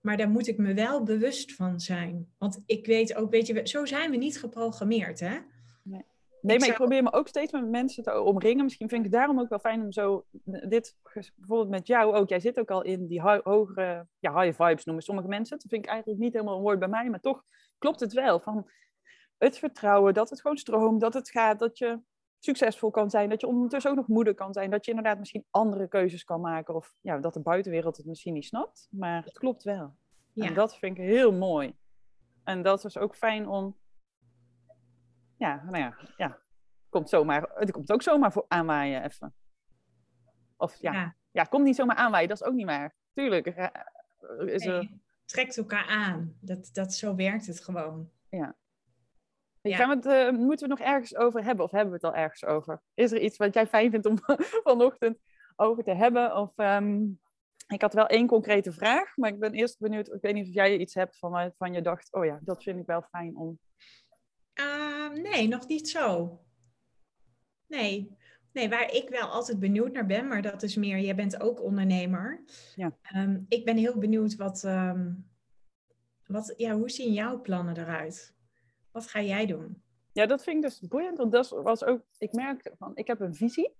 [0.00, 2.32] Maar daar moet ik me wel bewust van zijn.
[2.38, 5.38] Want ik weet ook, weet je, zo zijn we niet geprogrammeerd, hè?
[5.82, 8.64] Nee, Ik maar ik probeer me ook steeds met mensen te omringen.
[8.64, 10.24] Misschien vind ik het daarom ook wel fijn om zo
[10.68, 10.96] dit,
[11.36, 12.28] bijvoorbeeld met jou ook.
[12.28, 15.58] Jij zit ook al in die ho- hogere, ja, high vibes noemen sommige mensen.
[15.58, 17.44] Dat vind ik eigenlijk niet helemaal een woord bij mij, maar toch
[17.78, 18.40] klopt het wel.
[18.40, 18.70] Van
[19.38, 22.00] het vertrouwen, dat het gewoon stroomt, dat het gaat, dat je
[22.44, 25.44] succesvol kan zijn, dat je ondertussen ook nog moeder kan zijn, dat je inderdaad misschien
[25.50, 29.38] andere keuzes kan maken of ja, dat de buitenwereld het misschien niet snapt, maar het
[29.38, 29.96] klopt wel.
[30.32, 30.46] Ja.
[30.46, 31.76] En dat vind ik heel mooi.
[32.44, 33.76] En dat is ook fijn om
[35.36, 36.38] ja, nou ja, ja.
[36.88, 39.34] Komt zomaar, het komt ook zomaar voor aanwaaien even.
[40.56, 41.16] Of ja, ja.
[41.30, 41.42] Ja.
[41.44, 42.94] komt niet zomaar aanwaaien, dat is ook niet waar.
[43.12, 43.46] Tuurlijk.
[43.46, 43.68] eh,
[44.46, 46.36] Is er, Nee, trekt elkaar aan.
[46.40, 48.10] Dat, dat, zo werkt het gewoon.
[48.28, 48.56] ja.
[49.68, 49.76] Ja.
[49.76, 52.14] Gaan we het, eh, moeten we het nog ergens over hebben of hebben we het
[52.14, 52.82] al ergens over?
[52.94, 54.18] Is er iets wat jij fijn vindt om
[54.64, 55.18] vanochtend
[55.56, 56.36] over te hebben.
[56.36, 57.02] Of, ehm,
[57.66, 60.12] ik had wel één concrete vraag, maar ik ben eerst benieuwd.
[60.12, 62.78] Ik weet niet of jij iets hebt van, van je dacht, oh ja, dat vind
[62.78, 63.58] ik wel fijn om.
[64.52, 66.38] Ehm, nee, nog niet zo.
[67.66, 68.16] Nee.
[68.52, 71.62] Nee, waar ik wel altijd benieuwd naar ben, maar dat is meer, jij bent ook
[71.62, 72.44] ondernemer.
[72.74, 72.96] Ja.
[73.02, 74.62] Ehm, ik ben heel benieuwd wat,
[76.26, 78.33] wat, ja, hoe zien jouw plannen eruit?
[78.94, 79.82] Wat ga jij doen?
[80.12, 83.20] Ja, dat vind ik dus boeiend, want dat was ook, ik merkte van, ik heb
[83.20, 83.74] een visie.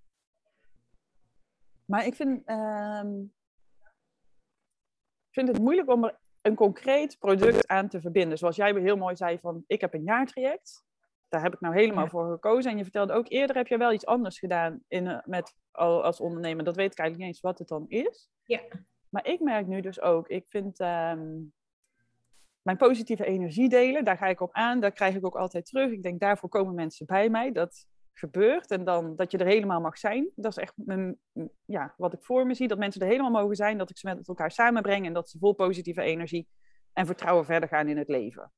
[1.84, 3.24] Maar ik vind, ehm,
[5.30, 8.38] vind het moeilijk om er een concreet product aan te verbinden.
[8.38, 10.84] Zoals jij heel mooi zei van, ik heb een jaartraject.
[11.28, 12.70] Daar heb ik nou helemaal voor gekozen.
[12.70, 16.20] En je vertelde ook eerder, heb je wel iets anders gedaan in, eh, met, als
[16.20, 16.64] ondernemer.
[16.64, 18.30] Dat weet ik eigenlijk niet eens wat het dan is.
[18.44, 18.60] Ja.
[19.08, 21.42] Maar ik merk nu dus ook, ik vind ehm,
[22.64, 24.80] mijn positieve energie delen, daar ga ik op aan.
[24.80, 25.90] Dat krijg ik ook altijd terug.
[25.90, 27.52] Ik denk, daarvoor komen mensen bij mij.
[27.52, 28.70] Dat gebeurt.
[28.70, 30.30] En dan dat je er helemaal mag zijn.
[30.34, 30.74] Dat is echt
[31.64, 32.68] ja, wat ik voor me zie.
[32.68, 33.78] Dat mensen er helemaal mogen zijn.
[33.78, 35.06] Dat ik ze met elkaar samenbreng.
[35.06, 36.48] En dat ze vol positieve energie
[36.92, 38.52] en vertrouwen verder gaan in het leven.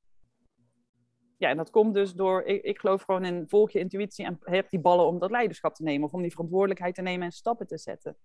[1.38, 4.38] Ja, en dat komt dus door, ik, ik geloof gewoon in volg je intuïtie en
[4.40, 6.06] heb die ballen om dat leiderschap te nemen.
[6.06, 8.16] Of om die verantwoordelijkheid te nemen en stappen te zetten.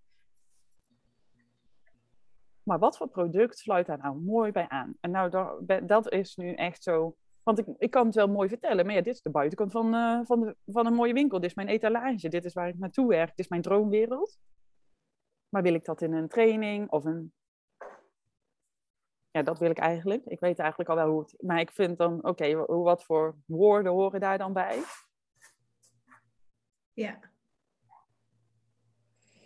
[2.64, 4.98] Maar wat voor product sluit daar nou mooi bij aan?
[5.00, 5.56] En nou,
[5.86, 7.16] dat is nu echt zo.
[7.44, 9.96] Want ik, ik kan het wel mooi vertellen, maar ja, dit is de buitenkant van,
[9.96, 11.40] uh, van, de, van een mooie winkel.
[11.40, 12.30] Dit is mijn etalage.
[12.30, 13.30] Dit is waar ik naartoe werk.
[13.30, 14.38] Dit is mijn droomwereld.
[15.50, 17.34] Maar wil ik dat in een training of een.
[19.32, 20.26] Ja, dat wil ik eigenlijk.
[20.26, 21.36] Ik weet eigenlijk al wel hoe het.
[21.42, 24.84] Maar ik vind dan, oké, wat voor woorden horen daar dan bij?
[26.94, 27.31] Ja.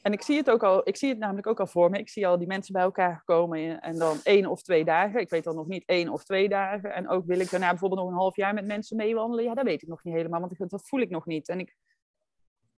[0.06, 1.98] En ik zie het ook al, ik zie het namelijk ook al voor me.
[1.98, 5.20] Ik zie al die mensen bij elkaar komen en dan één of twee dagen.
[5.20, 6.94] Ik weet dan nog niet één of twee dagen.
[6.94, 9.44] En ook wil ik daarna bijvoorbeeld nog een half jaar met mensen meewandelen.
[9.44, 11.50] Ja, dat weet ik nog niet helemaal, want dat voel ik nog niet.
[11.50, 11.76] En ik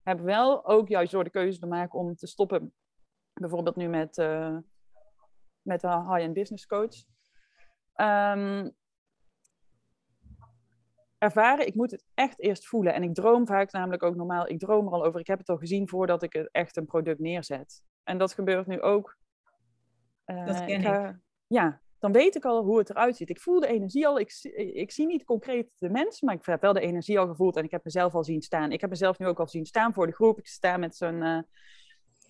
[0.03, 2.73] heb wel ook juist door de keuze maken om te stoppen.
[3.33, 4.57] Bijvoorbeeld nu met, uh,
[5.61, 6.95] met de high-end business coach.
[7.95, 8.75] Um,
[11.17, 11.67] ervaren.
[11.67, 12.93] Ik moet het echt eerst voelen.
[12.93, 14.47] En ik droom vaak namelijk ook normaal.
[14.47, 15.19] Ik droom er al over.
[15.19, 17.83] Ik heb het al gezien voordat ik het echt een product neerzet.
[18.03, 19.17] En dat gebeurt nu ook.
[20.25, 21.15] Uh, dat ken ik,
[21.47, 23.29] Ja, dan weet ik al hoe het eruit ziet.
[23.29, 24.19] Ik voel de energie al.
[24.19, 24.33] Ik,
[24.73, 27.55] ik zie niet concreet de mensen, maar ik heb wel de energie al gevoeld.
[27.55, 28.71] En ik heb mezelf al zien staan.
[28.71, 30.39] Ik heb mezelf nu ook al zien staan voor de groep.
[30.39, 31.21] Ik sta met zo'n...
[31.21, 31.39] Uh,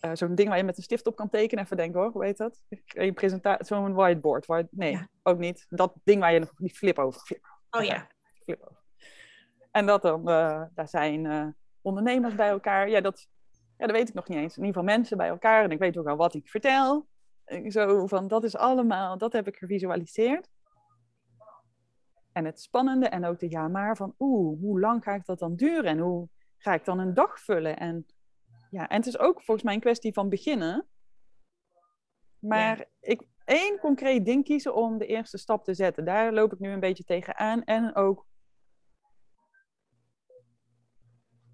[0.06, 1.64] uh, zo'n ding waar je met een stift op kan tekenen.
[1.64, 2.62] Even denken hoor, hoe heet dat?
[2.86, 4.46] Een presentatie, zo'n whiteboard.
[4.46, 5.66] Waar, nee, ook niet.
[5.70, 7.22] Dat ding waar je nog die flip over.
[7.22, 7.46] Flip.
[7.70, 8.08] Oh ja.
[9.72, 11.48] En dat dan, uh, daar zijn uh,
[11.82, 12.90] ondernemers bij elkaar.
[12.90, 13.28] Ja dat,
[13.78, 14.58] ja, dat weet ik nog niet eens.
[14.58, 15.64] In ieder geval mensen bij elkaar.
[15.64, 17.08] En ik weet ook al wat ik vertel.
[17.68, 20.50] Zo van, dat is allemaal, dat heb ik gevisualiseerd.
[22.32, 25.40] En het spannende en ook de ja maar van, oeh, hoe lang ga ik dat
[25.40, 25.86] dan duren?
[25.86, 27.78] En hoe ga ik dan een dag vullen?
[27.78, 28.06] En,
[28.70, 30.88] ja, en het is ook volgens mij een kwestie van beginnen.
[32.40, 36.06] Maar ik, één concreet ding kiezen om de eerste stap te zetten.
[36.06, 37.64] Daar loop ik nu een beetje tegenaan.
[37.64, 38.26] En ook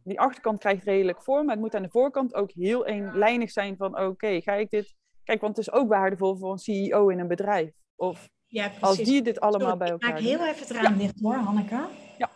[0.04, 3.78] die achterkant krijgt redelijk vorm, maar het moet aan de voorkant ook heel eenlijnig zijn
[3.78, 4.96] van oké, ga ik dit...
[5.24, 7.72] Kijk, want het is ook waardevol voor een CEO in een bedrijf.
[7.96, 11.20] Of ja, als die dit allemaal bij elkaar Ik maak heel even het raam dicht
[11.20, 11.88] hoor, Hanneke.
[12.18, 12.30] Ja.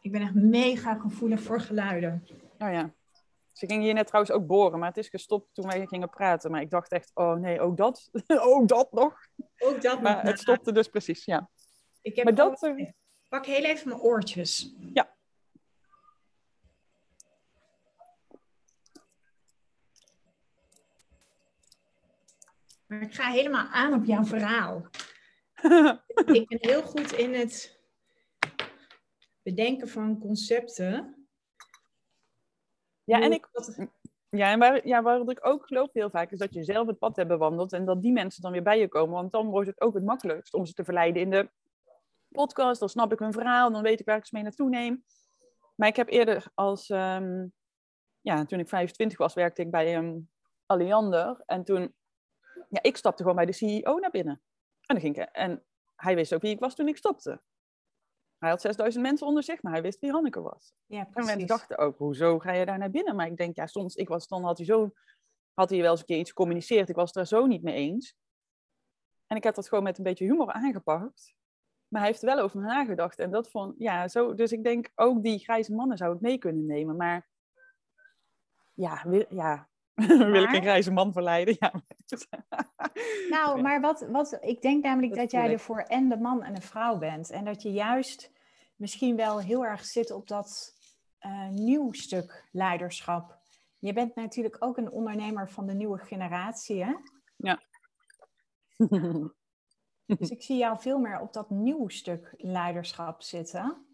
[0.00, 2.26] Ik ben echt mega gevoelig voor geluiden.
[2.58, 2.94] Oh ja.
[3.56, 6.50] Ze gingen hier net trouwens ook boren, maar het is gestopt toen wij gingen praten.
[6.50, 8.10] Maar ik dacht echt, oh nee, ook dat,
[8.52, 9.26] ook dat nog.
[9.58, 11.50] Ook dat maar het stopte dus precies, ja.
[12.02, 12.92] Ik heb maar dat, ook...
[13.28, 14.74] Pak heel even mijn oortjes.
[14.78, 15.14] Ja.
[22.86, 24.86] Maar ik ga helemaal aan op jouw verhaal.
[26.26, 27.80] ik ben heel goed in het
[29.42, 31.25] bedenken van concepten.
[33.06, 33.48] Ja, en ik.
[34.30, 36.98] Ja, en waar, ja, waar ik ook geloof heel vaak is dat je zelf het
[36.98, 39.14] pad hebt bewandeld en dat die mensen dan weer bij je komen.
[39.14, 41.50] Want dan wordt het ook het makkelijkst om ze te verleiden in de
[42.28, 42.80] podcast.
[42.80, 45.04] Dan snap ik hun verhaal, dan weet ik waar ik ze mee naartoe neem.
[45.74, 47.52] Maar ik heb eerder als, um,
[48.20, 50.30] ja, toen ik 25 was, werkte ik bij um,
[50.66, 51.42] Alliander.
[51.46, 51.94] En toen,
[52.68, 54.40] ja, ik stapte gewoon bij de CEO naar binnen.
[54.86, 55.64] En, dan ging ik, en
[55.96, 57.40] hij wist ook wie ik was toen ik stopte.
[58.38, 60.74] Hij had 6000 mensen onder zich, maar hij wist wie Hanneke was.
[60.86, 63.16] Ja, en mensen dachten ook, hoezo ga je daar naar binnen?
[63.16, 64.90] Maar ik denk, ja, soms, ik was dan, had hij zo,
[65.54, 66.88] had hij wel eens een keer iets gecommuniceerd.
[66.88, 68.16] Ik was het er zo niet mee eens.
[69.26, 71.34] En ik heb dat gewoon met een beetje humor aangepakt.
[71.88, 73.18] Maar hij heeft er wel over nagedacht.
[73.18, 74.34] En dat vond, ja, zo.
[74.34, 76.96] Dus ik denk, ook die grijze mannen zou ik mee kunnen nemen.
[76.96, 77.28] Maar
[78.74, 79.68] ja, ja
[80.32, 81.56] Wil ik een grijze man verleiden?
[81.58, 81.72] Ja.
[83.30, 86.54] nou, maar wat, wat, ik denk namelijk dat, jij er voor en de man en
[86.54, 87.30] de vrouw bent.
[87.30, 88.30] En dat je juist
[88.76, 90.74] misschien wel heel erg zit op dat
[91.26, 93.38] uh, nieuw stuk leiderschap.
[93.78, 96.94] Je bent natuurlijk ook een ondernemer van de nieuwe generatie, hè?
[97.36, 97.62] Ja.
[100.18, 103.86] dus ik zie jou veel meer op dat nieuw stuk leiderschap zitten.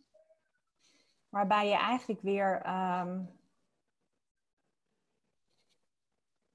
[1.28, 3.20] Waarbij je eigenlijk weer ehm,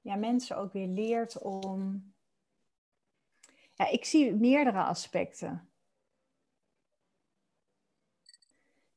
[0.08, 2.14] ja, mensen ook weer leert om.
[3.74, 5.70] Ja, ik zie meerdere aspecten.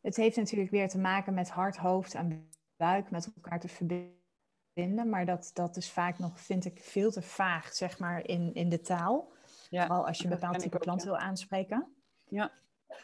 [0.01, 5.09] Het heeft natuurlijk weer te maken met hart, hoofd en buik met elkaar te verbinden.
[5.09, 8.69] Maar dat, dat is vaak nog, vind ik, veel te vaag, zeg maar, in, in
[8.69, 9.33] de taal.
[9.71, 11.95] Ja, Vooral als je een bepaald type klant wil aanspreken.
[12.29, 12.53] Ja.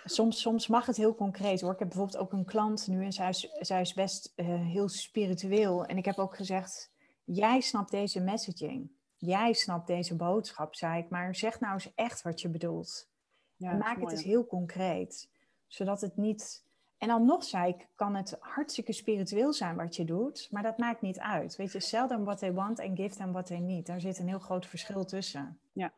[0.04, 1.72] Soms, soms mag het heel concreet hoor.
[1.72, 4.88] Ik heb bijvoorbeeld ook een klant nu en zij is, zij is best uh, heel
[4.88, 5.84] spiritueel.
[5.84, 6.94] En ik heb ook gezegd,
[7.26, 8.90] jij snapt deze messaging.
[9.16, 11.10] Jij snapt deze boodschap, zei ik.
[11.10, 13.08] Maar zeg nou eens echt wat je bedoelt.
[13.56, 15.30] Ja, maak het eens heel concreet.
[15.66, 16.64] Zodat het niet...
[16.98, 20.48] En dan nog, zei ik, kan het hartstikke spiritueel zijn wat je doet.
[20.50, 21.56] Maar dat maakt niet uit.
[21.56, 23.86] Weet je, sell them what they want en give them what they need.
[23.86, 25.58] Daar zit een heel groot verschil tussen.
[25.72, 25.92] Ja.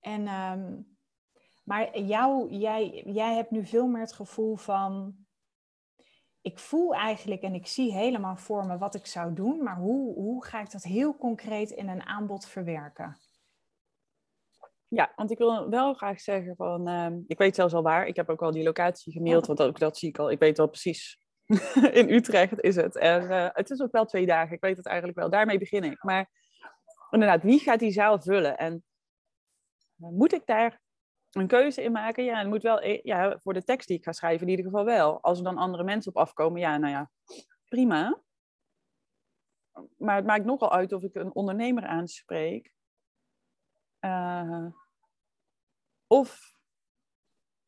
[0.00, 0.28] En...
[0.28, 0.88] Um,
[1.64, 5.14] maar jou, jij, jij hebt nu veel meer het gevoel van
[6.42, 10.14] ik voel eigenlijk en ik zie helemaal voor me wat ik zou doen, maar hoe,
[10.14, 13.18] hoe ga ik dat heel concreet in een aanbod verwerken?
[14.88, 18.16] Ja, want ik wil wel graag zeggen van, uh, ik weet zelfs al waar, ik
[18.16, 21.18] heb ook al die locatie gemaild, want dat zie ik al, ik weet wel precies.
[22.00, 22.96] in Utrecht is het.
[22.96, 25.84] En uh, het is ook wel twee dagen, ik weet het eigenlijk wel, daarmee begin
[25.84, 26.02] ik.
[26.02, 26.30] Maar
[27.10, 28.58] inderdaad, wie gaat die zaal vullen?
[28.58, 28.84] En
[29.96, 30.80] moet ik daar
[31.30, 32.24] een keuze in maken.
[32.24, 34.64] Ja, het moet wel, e- ja, voor de tekst die ik ga schrijven, in ieder
[34.64, 35.22] geval wel.
[35.22, 37.10] Als er dan andere mensen op afkomen, ja, nou ja,
[37.68, 38.20] prima.
[39.96, 42.72] Maar het maakt nogal uit of ik een ondernemer aanspreek.
[44.00, 44.66] Uh,
[46.06, 46.58] of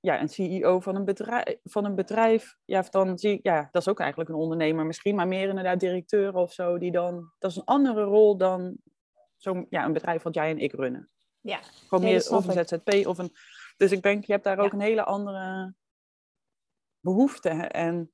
[0.00, 1.58] ja, een CEO van een bedrijf.
[1.62, 5.14] Van een bedrijf ja, dan zie ik, ja, dat is ook eigenlijk een ondernemer misschien,
[5.14, 8.76] maar meer inderdaad directeur of zo, die dan, dat is een andere rol dan
[9.36, 11.10] zo'n ja, een bedrijf wat jij en ik runnen.
[11.40, 11.60] Ja.
[11.62, 13.32] Gewoon meer of een ZZP of een.
[13.76, 15.74] Dus ik denk, je hebt daar ook een hele andere
[17.00, 17.48] behoefte.
[17.50, 18.12] En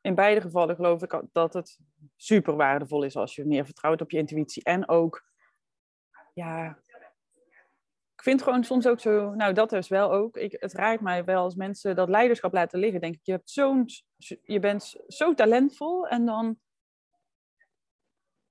[0.00, 1.78] in beide gevallen geloof ik dat het
[2.16, 4.64] super waardevol is als je meer vertrouwt op je intuïtie.
[4.64, 5.24] En ook,
[6.32, 6.78] ja,
[8.14, 11.24] ik vind gewoon soms ook zo, nou dat is wel ook, ik, het raakt mij
[11.24, 13.00] wel als mensen dat leiderschap laten liggen.
[13.00, 13.86] Denk ik, je, hebt zo'n,
[14.42, 16.58] je bent zo talentvol en dan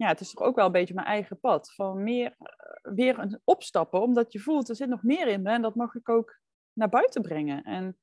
[0.04, 1.74] ja, het is toch ook wel een beetje mijn eigen pad.
[1.74, 5.52] Van meer, uh, weer een opstappen, omdat je voelt, er zit nog meer in me
[5.52, 6.40] en dat mag ik ook
[6.74, 7.64] naar buiten brengen.
[7.64, 7.98] En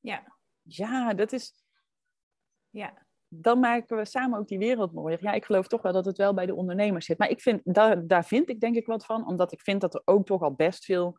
[0.00, 1.64] ja, ja dat is...
[2.70, 3.04] Ja.
[3.28, 5.22] Dan maken we samen ook die wereld mooier.
[5.22, 7.18] Ja, ik geloof toch wel dat het wel bij de ondernemers zit.
[7.18, 9.94] Maar ik vind, daar, daar vind ik denk ik wat van, omdat ik vind dat
[9.94, 11.18] er ook toch al best veel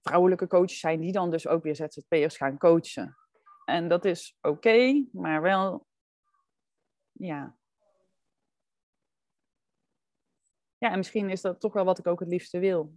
[0.00, 3.16] vrouwelijke coaches zijn die dan dus ook weer ZZP'ers gaan coachen.
[3.64, 5.86] En dat is oké, maar wel,
[7.12, 7.56] ja,
[10.84, 12.94] ja, en misschien is dat toch wel wat ik ook het liefste wil.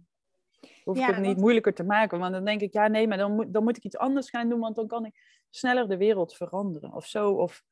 [0.84, 2.18] Hoef ik het niet moeilijker te maken.
[2.18, 4.48] Want dan denk ik, ja, nee, maar dan moet, dan moet ik iets anders gaan
[4.48, 7.32] doen, want dan kan ik sneller de wereld veranderen of zo.
[7.32, 7.62] Of,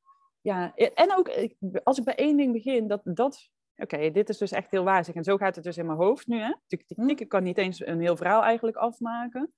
[0.41, 0.75] ja.
[0.75, 1.51] En ook,
[1.85, 5.15] als ik bij één ding begin, dat, dat oké, dit is dus echt heel wazig.
[5.15, 6.55] En zo gaat het dus in mijn hoofd nu, hè.
[6.95, 7.09] Hm.
[7.09, 9.53] Ik kan niet eens een heel verhaal eigenlijk afmaken.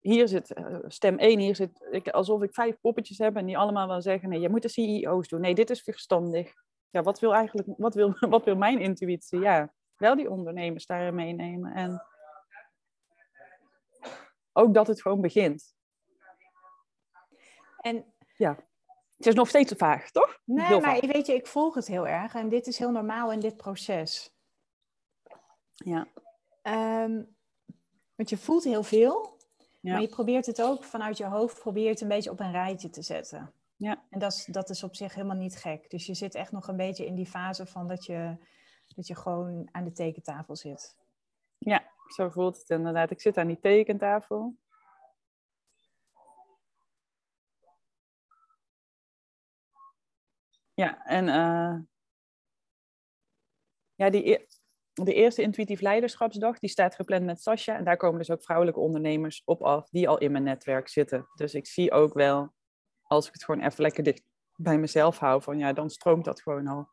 [0.00, 3.58] Hier zit uh, stem 1, hier zit ik, alsof ik vijf poppetjes heb en die
[3.58, 5.40] allemaal wel zeggen, nee, je moet de CEO's doen.
[5.40, 6.54] Nee, dit is verstandig
[6.94, 9.40] ja, wat wil eigenlijk, wat wil, wat wil mijn intuïtie?
[9.40, 11.72] Ja, wel die ondernemers daarin meenemen.
[11.72, 12.02] En
[14.52, 15.74] ook dat het gewoon begint.
[17.80, 18.56] En ja,
[19.16, 20.40] het is nog steeds te vaag, toch?
[20.44, 22.34] Nee, maar weet je, ik volg het heel erg.
[22.34, 24.34] En dit is heel normaal in dit proces.
[25.72, 26.06] Ja.
[27.02, 27.36] Um,
[28.14, 29.38] want je voelt heel veel.
[29.80, 29.92] Ja.
[29.92, 32.90] Maar je probeert het ook vanuit je hoofd, probeer het een beetje op een rijtje
[32.90, 33.54] te zetten.
[33.76, 34.04] Ja.
[34.10, 35.90] En dat is, dat is op zich helemaal niet gek.
[35.90, 38.36] Dus je zit echt nog een beetje in die fase van dat je,
[38.94, 40.98] dat je gewoon aan de tekentafel zit.
[41.58, 43.10] Ja, zo voelt het inderdaad.
[43.10, 44.56] Ik zit aan die tekentafel.
[50.74, 51.78] Ja, en uh,
[53.94, 54.46] ja, die, e-,
[54.92, 57.76] de eerste intuïtief leiderschapsdag, die staat gepland met Sascha.
[57.76, 61.28] En daar komen dus ook vrouwelijke ondernemers op af die al in mijn netwerk zitten.
[61.34, 62.52] Dus ik zie ook wel
[63.14, 64.22] als ik het gewoon even lekker dicht
[64.56, 66.88] bij mezelf hou, van ja, dan stroomt dat gewoon al.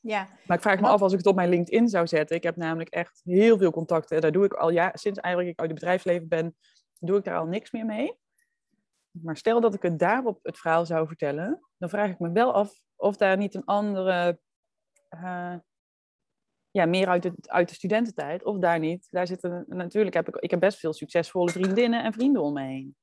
[0.00, 0.28] Ja.
[0.46, 2.36] Maar ik vraag me af als ik het op mijn LinkedIn zou zetten.
[2.36, 4.20] Ik heb namelijk echt heel veel contacten.
[4.20, 6.56] Daar doe ik al ja, sinds eigenlijk ik uit het bedrijfsleven ben,
[6.98, 8.18] doe ik daar al niks meer mee.
[9.10, 12.52] Maar stel dat ik het daarop het verhaal zou vertellen, dan vraag ik me wel
[12.52, 14.38] af of daar niet een andere,
[15.10, 15.54] uh,
[16.70, 19.06] ja, meer uit de, uit de studententijd, of daar niet.
[19.10, 22.62] Daar zitten, natuurlijk heb ik, ik heb best veel succesvolle vriendinnen en vrienden om me
[22.62, 22.96] heen.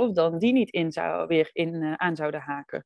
[0.00, 2.84] Of dan die niet in zou, weer in, uh, aan zouden haken.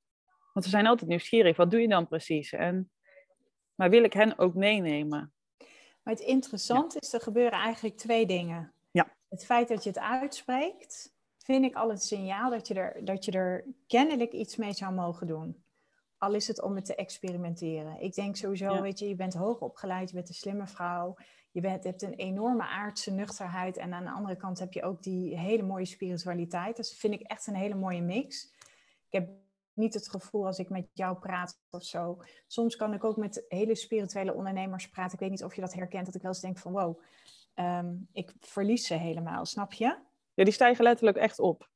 [0.53, 2.53] Want ze zijn altijd nieuwsgierig, wat doe je dan precies?
[2.53, 2.91] En,
[3.75, 5.33] maar wil ik hen ook meenemen?
[6.03, 8.73] Maar het interessante is, er gebeuren eigenlijk twee dingen.
[8.91, 9.17] Ja.
[9.29, 13.25] Het feit dat je het uitspreekt, vind ik al het signaal dat je, er, dat
[13.25, 15.65] je er kennelijk iets mee zou mogen doen.
[16.19, 18.01] Al is het om het te experimenteren.
[18.01, 21.17] Ik denk sowieso, weet je, je bent hoog opgeleid, je bent een slimme vrouw.
[21.53, 23.77] Je bent, hebt een enorme aardse nuchterheid.
[23.77, 26.77] En aan de andere kant heb je ook die hele mooie spiritualiteit.
[26.77, 28.53] Dus dat vind ik echt een hele mooie mix.
[29.09, 29.29] Ik heb
[29.75, 32.19] niet het gevoel als ik met jou praat of zo.
[32.47, 35.13] Soms kan ik ook met hele spirituele ondernemers praten.
[35.13, 37.01] Ik weet niet of je dat herkent, dat ik wel eens denk van wow,
[37.55, 39.99] ehm, ik verlies ze helemaal, snap je?
[40.35, 41.71] Ja, die stijgen letterlijk echt op.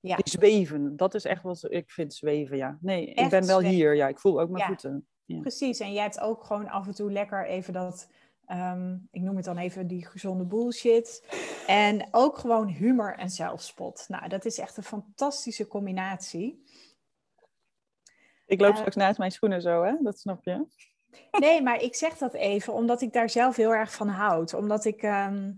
[0.00, 0.16] Ja.
[0.16, 2.78] Die zweven, dat is echt wat ik vind zweven, ja.
[2.80, 4.08] Nee, ik ben wel hier, ja.
[4.08, 5.06] Ik voel ook mijn voeten.
[5.24, 5.40] Ja.
[5.40, 8.08] Precies, en jij hebt ook gewoon af en toe lekker even dat,
[8.48, 11.24] ehm, ik noem het dan even die gezonde bullshit.
[11.66, 14.04] En ook gewoon humor en zelfspot.
[14.08, 16.64] Nou, dat is echt een fantastische combinatie.
[18.46, 19.92] Ik loop uh, straks naast mijn schoenen zo, hè?
[20.02, 20.66] Dat snap je.
[21.30, 24.54] Nee, maar ik zeg dat even omdat ik daar zelf heel erg van houd.
[24.54, 25.02] Omdat ik.
[25.02, 25.50] Ehm,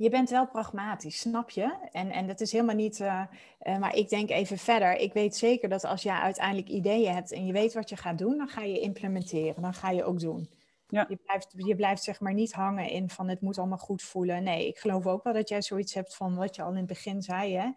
[0.00, 1.74] je bent wel pragmatisch, snap je?
[1.92, 3.00] En, en dat is helemaal niet.
[3.00, 3.22] Uh,
[3.62, 4.96] uh, maar ik denk even verder.
[4.96, 8.18] Ik weet zeker dat als jij uiteindelijk ideeën hebt en je weet wat je gaat
[8.18, 9.62] doen, dan ga je implementeren.
[9.62, 10.48] Dan ga je ook doen.
[10.90, 11.06] Ja.
[11.08, 14.42] Je, blijft, je blijft zeg maar niet hangen in van het moet allemaal goed voelen.
[14.42, 16.86] Nee, ik geloof ook wel dat jij zoiets hebt van wat je al in het
[16.86, 17.56] begin zei.
[17.56, 17.70] Hè?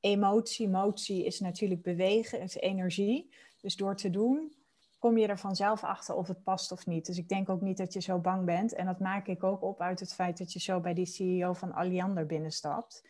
[0.00, 3.34] Emotie, motie is natuurlijk bewegen, is energie.
[3.60, 4.54] Dus door te doen,
[4.98, 7.06] kom je er vanzelf achter of het past of niet.
[7.06, 8.74] Dus ik denk ook niet dat je zo bang bent.
[8.74, 11.52] En dat maak ik ook op uit het feit dat je zo bij die CEO
[11.52, 13.02] van Alliander binnenstapt.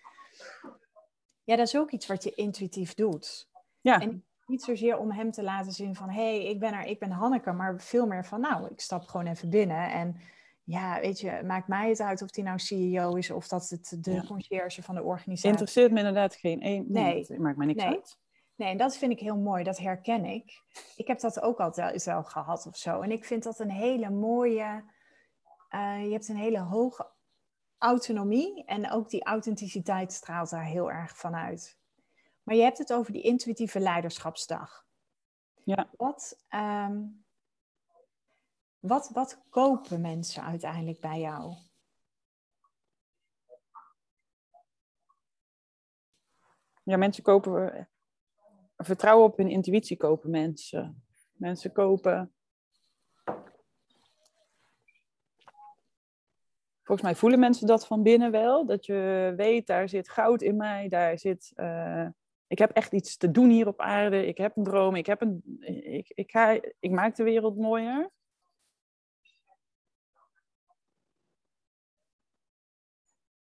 [1.44, 3.48] Ja, dat is ook iets wat je intuïtief doet.
[3.80, 4.00] Ja.
[4.00, 6.08] En niet zozeer om hem te laten zien van...
[6.08, 7.52] hé, hey, ik ben er, ik ben Hanneke.
[7.52, 9.90] Maar veel meer van, nou, ik stap gewoon even binnen.
[9.90, 10.16] En
[10.64, 13.30] ja, weet je, maakt mij het uit of die nou CEO is...
[13.30, 14.24] of dat het de ja.
[14.26, 15.50] conciërge van de organisatie...
[15.50, 16.84] Interesseert me inderdaad geen één...
[16.88, 17.92] Nee, maakt mij niks nee.
[17.92, 18.18] uit.
[18.56, 20.62] Nee, en dat vind ik heel mooi, dat herken ik.
[20.96, 23.00] Ik heb dat ook altijd wel gehad of zo.
[23.00, 24.84] En ik vind dat een hele mooie.
[25.70, 27.12] Uh, je hebt een hele hoge
[27.78, 31.78] autonomie en ook die authenticiteit straalt daar heel erg van uit.
[32.44, 34.86] Maar je hebt het over die intuïtieve leiderschapsdag.
[35.64, 35.90] Ja.
[35.96, 37.24] Wat, um,
[38.78, 41.54] wat, wat kopen mensen uiteindelijk bij jou?
[46.82, 47.88] Ja, mensen kopen
[48.76, 51.04] vertrouwen op hun intuïtie kopen mensen.
[51.32, 52.34] Mensen kopen.
[56.82, 58.66] Volgens mij voelen mensen dat van binnen wel.
[58.66, 60.88] Dat je weet, daar zit goud in mij.
[60.88, 61.52] Daar zit.
[61.56, 62.08] Uh,
[62.46, 64.26] ik heb echt iets te doen hier op aarde.
[64.26, 64.94] Ik heb een droom.
[64.94, 65.42] Ik, heb een,
[65.84, 68.10] ik, ik, ga, ik maak de wereld mooier.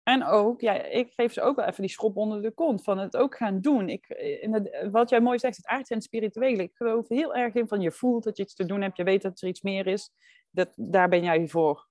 [0.03, 2.99] En ook, ja, ik geef ze ook wel even die schop onder de kont van
[2.99, 3.89] het ook gaan doen.
[3.89, 4.05] Ik,
[4.51, 6.63] het, wat jij mooi zegt, het aardse en spirituele.
[6.63, 9.05] Ik geloof heel erg in van je voelt dat je iets te doen hebt, je
[9.05, 10.11] weet dat er iets meer is.
[10.51, 11.89] Dat, daar ben jij voor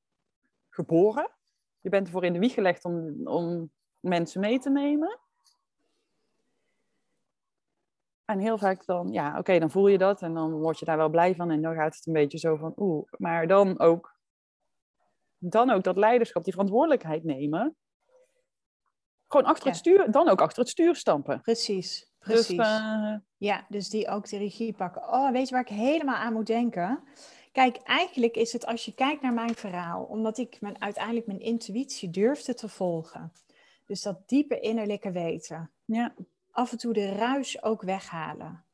[0.70, 1.32] geboren.
[1.82, 5.20] Je bent ervoor in de wieg gelegd om, om mensen mee te nemen.
[8.28, 10.98] En heel vaak dan, ja, oké, dan voel je dat en dan word je daar
[10.98, 11.52] wel blij van.
[11.52, 14.20] En dan gaat het een beetje zo van, oeh, maar dan ook,
[15.38, 17.76] dan ook dat leiderschap, die verantwoordelijkheid nemen.
[19.28, 21.42] Gewoon achter het stuur, dan ook achter het stuur stampen.
[21.42, 22.58] Precies, dus, precies.
[22.58, 23.16] Dus, uh...
[23.38, 25.02] Ja, dus die ook de regie pakken.
[25.02, 27.04] Oh, weet je waar ik helemaal aan moet denken?
[27.52, 31.40] Kijk, eigenlijk is het als je kijkt naar mijn verhaal, omdat ik mijn, uiteindelijk mijn
[31.40, 33.32] intuïtie durfde te volgen.
[33.86, 35.72] Dus dat diepe innerlijke weten.
[35.86, 36.14] Ja.
[36.58, 38.66] Af en toe de ruis ook weghalen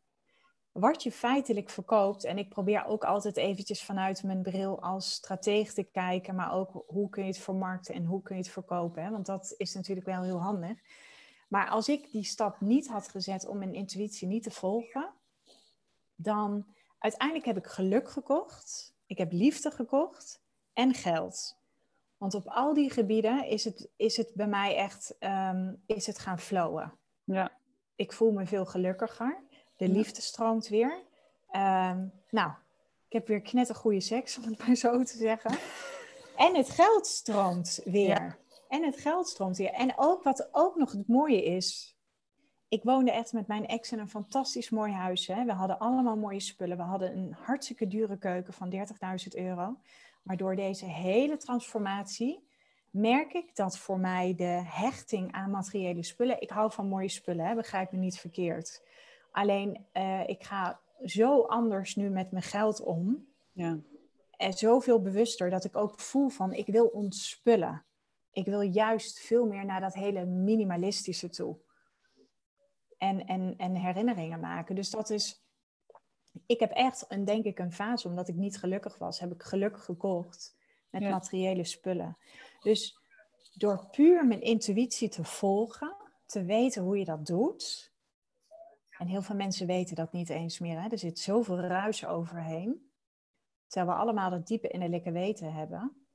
[0.71, 2.23] wat je feitelijk verkoopt.
[2.23, 6.83] En ik probeer ook altijd eventjes vanuit mijn bril als strateeg te kijken, maar ook
[6.87, 9.03] hoe kun je het vermarkten en hoe kun je het verkopen.
[9.03, 9.09] Hè?
[9.09, 10.79] Want dat is natuurlijk wel heel handig.
[11.47, 15.13] Maar als ik die stap niet had gezet om mijn intuïtie niet te volgen,
[16.15, 16.65] dan
[16.99, 20.41] uiteindelijk heb ik geluk gekocht, ik heb liefde gekocht
[20.73, 21.57] en geld.
[22.17, 26.19] Want op al die gebieden is het, is het bij mij echt um, is het
[26.19, 26.93] gaan flowen.
[27.23, 27.61] Ja.
[27.95, 29.43] Ik voel me veel gelukkiger.
[29.77, 30.91] De liefde stroomt weer.
[31.51, 32.51] Um, nou,
[33.07, 35.57] ik heb weer knettergoede seks, om het maar zo te zeggen.
[36.37, 38.37] En het geld stroomt weer.
[38.69, 39.71] En het geld stroomt weer.
[39.71, 41.97] En ook wat ook nog het mooie is.
[42.67, 45.27] Ik woonde echt met mijn ex in een fantastisch mooi huis.
[45.27, 45.45] Hè.
[45.45, 46.77] We hadden allemaal mooie spullen.
[46.77, 48.77] We hadden een hartstikke dure keuken van 30.000
[49.31, 49.77] euro.
[50.23, 52.42] Maar door deze hele transformatie
[52.93, 56.41] merk ik dat voor mij de hechting aan materiële spullen.
[56.41, 58.83] Ik hou van mooie spullen, hè, begrijp me niet verkeerd.
[59.31, 63.27] Alleen uh, ik ga zo anders nu met mijn geld om.
[63.51, 63.79] Ja.
[64.37, 67.83] En zoveel bewuster dat ik ook voel van ik wil ontspullen.
[68.31, 71.57] Ik wil juist veel meer naar dat hele minimalistische toe.
[72.97, 74.75] En, en, en herinneringen maken.
[74.75, 75.43] Dus dat is.
[76.45, 79.43] Ik heb echt een, denk ik, een fase, omdat ik niet gelukkig was, heb ik
[79.43, 80.55] gelukkig gekocht
[80.93, 82.17] met materiële spullen.
[82.59, 82.97] Dus
[83.53, 87.91] door puur mijn intuïtie te volgen, te weten hoe je dat doet.
[88.97, 90.81] En heel veel mensen weten dat niet eens meer.
[90.81, 90.89] Hè?
[90.89, 92.91] Er zit zoveel ruis overheen.
[93.67, 96.07] Terwijl we allemaal dat diepe innerlijke weten hebben.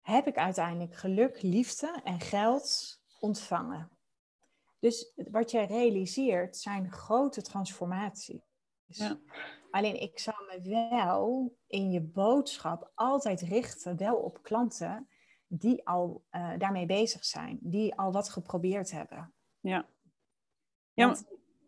[0.00, 3.90] Heb ik uiteindelijk geluk, liefde en geld ontvangen.
[4.78, 8.42] Dus wat jij realiseert zijn grote transformaties.
[8.86, 9.18] Ja.
[9.70, 15.08] Alleen ik zou me wel in je boodschap altijd richten, wel op klanten
[15.46, 19.32] die al uh, daarmee bezig zijn, die al wat geprobeerd hebben.
[19.60, 19.86] Ja.
[20.94, 21.16] ja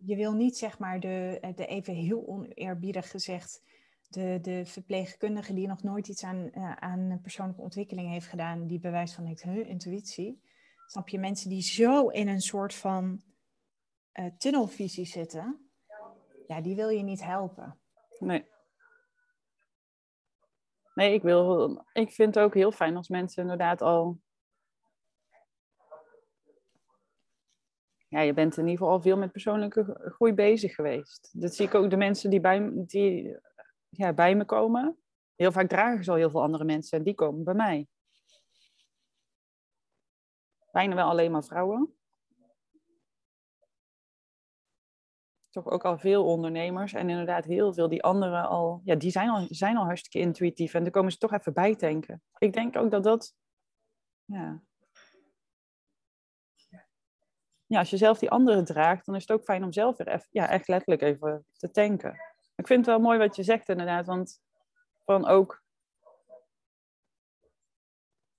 [0.05, 3.63] je wil niet zeg maar de, de even heel oneerbiedig gezegd,
[4.09, 8.79] de, de verpleegkundige die nog nooit iets aan, uh, aan persoonlijke ontwikkeling heeft gedaan, die
[8.79, 10.43] bewijst van heeft hun intuïtie.
[10.87, 13.23] Snap je, mensen die zo in een soort van
[14.15, 15.71] uh, tunnelvisie zitten,
[16.47, 17.79] ja, die wil je niet helpen.
[18.19, 18.45] Nee.
[20.95, 24.21] Nee, ik, wil, ik vind het ook heel fijn als mensen inderdaad al.
[28.09, 31.31] Ja, je bent in ieder geval al veel met persoonlijke groei bezig geweest.
[31.33, 33.39] Dat zie ik ook de mensen die bij, die,
[33.89, 34.97] ja, bij me komen.
[35.35, 37.87] Heel vaak dragen ze al heel veel andere mensen en die komen bij mij.
[40.73, 41.97] Bijna wel alleen maar vrouwen.
[45.53, 49.29] Toch ook al veel ondernemers en inderdaad heel veel die anderen al, ja, die zijn
[49.29, 52.23] al, zijn al hartstikke intuïtief en daar komen ze toch even bij tanken.
[52.39, 53.35] Ik denk ook dat dat,
[54.25, 54.63] ja.
[57.67, 60.27] Ja, als je zelf die anderen draagt, dan is het ook fijn om zelf weer
[60.31, 62.17] ja, echt letterlijk even te tanken.
[62.55, 64.41] Ik vind het wel mooi wat je zegt inderdaad, want
[65.05, 65.63] van ook,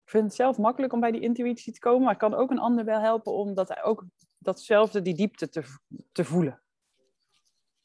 [0.03, 2.51] ik vind het zelf makkelijk om bij die intuïtie te komen, maar ik kan ook
[2.51, 4.05] een ander wel helpen om dat ook
[4.37, 5.63] datzelfde, die diepte te,
[6.11, 6.63] te voelen.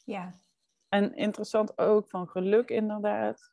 [0.08, 0.34] Ja.
[0.88, 3.52] En interessant ook van geluk inderdaad.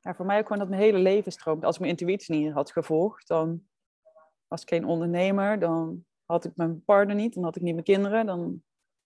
[0.00, 1.64] Ja, voor mij ook gewoon dat mijn hele leven stroomt.
[1.64, 3.68] Als ik mijn intuïtie niet had gevolgd, dan
[4.46, 5.58] was ik geen ondernemer.
[5.58, 8.26] Dan had ik mijn partner niet, dan had ik niet mijn kinderen.
[8.26, 8.62] Dan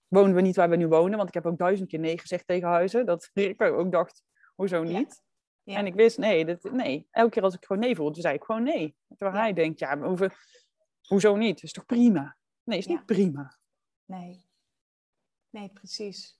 [0.06, 1.16] woonden we niet waar we nu wonen.
[1.16, 3.06] Want ik heb ook duizend keer nee gezegd tegen huizen.
[3.06, 4.22] Dat ik ook dacht,
[4.54, 5.22] hoezo niet?
[5.62, 5.76] Ja.
[5.76, 7.06] En ik wist, nee, dit, nee.
[7.10, 8.96] Elke keer als ik gewoon nee voelde, zei ik gewoon nee.
[9.16, 10.36] Terwijl hij denkt, ja, over,
[11.06, 11.54] hoezo niet?
[11.54, 12.36] Dat is toch prima?
[12.62, 13.58] Nee, is niet prima.
[14.04, 14.45] Nee.
[15.56, 16.38] Nee, precies.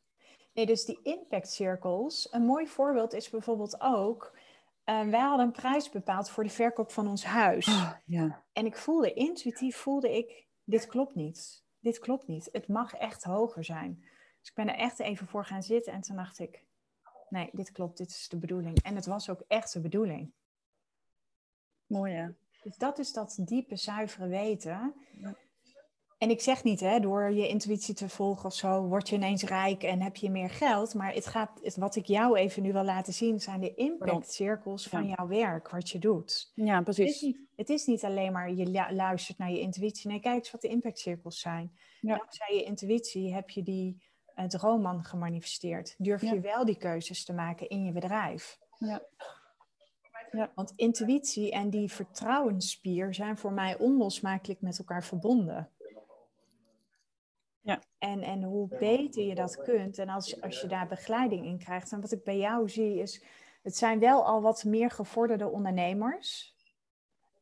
[0.52, 2.28] Nee, dus die impact circles.
[2.30, 4.38] Een mooi voorbeeld is bijvoorbeeld ook.
[4.84, 7.66] Uh, wij hadden een prijs bepaald voor de verkoop van ons huis.
[7.68, 8.44] Oh, ja.
[8.52, 11.64] En ik voelde, intuïtief voelde ik, dit klopt niet.
[11.80, 12.48] Dit klopt niet.
[12.52, 13.98] Het mag echt hoger zijn.
[14.40, 16.64] Dus ik ben er echt even voor gaan zitten en toen dacht ik,
[17.28, 18.82] nee, dit klopt, dit is de bedoeling.
[18.82, 20.32] En het was ook echt de bedoeling.
[21.86, 22.28] Mooi hè?
[22.62, 24.94] Dus dat is dat diepe, zuivere weten.
[26.18, 29.42] En ik zeg niet, hè, door je intuïtie te volgen of zo, word je ineens
[29.42, 30.94] rijk en heb je meer geld.
[30.94, 35.06] Maar het gaat, wat ik jou even nu wil laten zien, zijn de impactcirkels van
[35.06, 36.52] jouw werk, wat je doet.
[36.54, 37.04] Ja, precies.
[37.04, 40.10] Het is, niet, het is niet alleen maar je luistert naar je intuïtie.
[40.10, 41.72] Nee, kijk eens wat de impactcirkels zijn.
[42.00, 42.16] Ja.
[42.16, 44.02] Dankzij je intuïtie heb je die
[44.36, 45.94] uh, droomman gemanifesteerd.
[45.98, 48.58] Durf je wel die keuzes te maken in je bedrijf.
[48.78, 49.02] Ja.
[50.30, 50.52] Ja.
[50.54, 55.70] Want intuïtie en die vertrouwensspier zijn voor mij onlosmakelijk met elkaar verbonden.
[57.66, 57.82] Ja.
[57.98, 61.92] En, en hoe beter je dat kunt en als, als je daar begeleiding in krijgt.
[61.92, 63.24] En wat ik bij jou zie is,
[63.62, 66.54] het zijn wel al wat meer gevorderde ondernemers.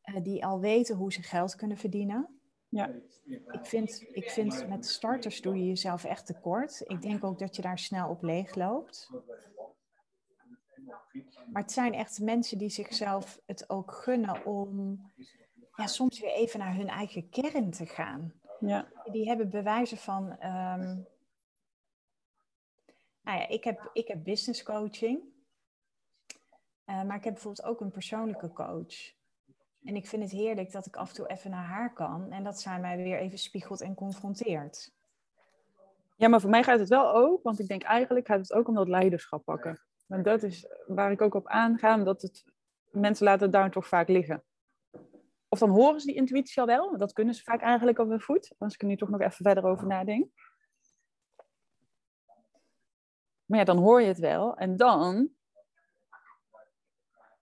[0.05, 2.39] Uh, die al weten hoe ze geld kunnen verdienen.
[2.69, 2.91] Ja.
[3.51, 6.81] Ik vind, ik vind met starters doe je jezelf echt tekort.
[6.85, 9.09] Ik denk ook dat je daar snel op leeg loopt.
[11.51, 15.01] Maar het zijn echt mensen die zichzelf het ook gunnen om
[15.75, 18.33] ja, soms weer even naar hun eigen kern te gaan.
[18.59, 18.87] Ja.
[19.11, 20.31] Die hebben bewijzen van.
[20.31, 21.07] Um,
[23.21, 25.19] nou ja, ik heb, ik heb business coaching.
[26.85, 29.13] Uh, maar ik heb bijvoorbeeld ook een persoonlijke coach.
[29.83, 32.31] En ik vind het heerlijk dat ik af en toe even naar haar kan.
[32.31, 34.93] En dat zij mij weer even spiegelt en confronteert.
[36.15, 37.43] Ja, maar voor mij gaat het wel ook.
[37.43, 39.81] Want ik denk eigenlijk gaat het ook om dat leiderschap pakken.
[40.05, 41.97] Want dat is waar ik ook op aanga.
[41.97, 42.45] Dat het,
[42.91, 44.43] mensen laten daar toch vaak liggen.
[45.55, 46.97] Of dan horen ze die intuïtie al wel.
[46.97, 48.53] Dat kunnen ze vaak eigenlijk op hun voet.
[48.57, 50.29] Als ik er nu toch nog even verder over nadenk.
[53.45, 54.57] Maar ja, dan hoor je het wel.
[54.57, 55.29] En dan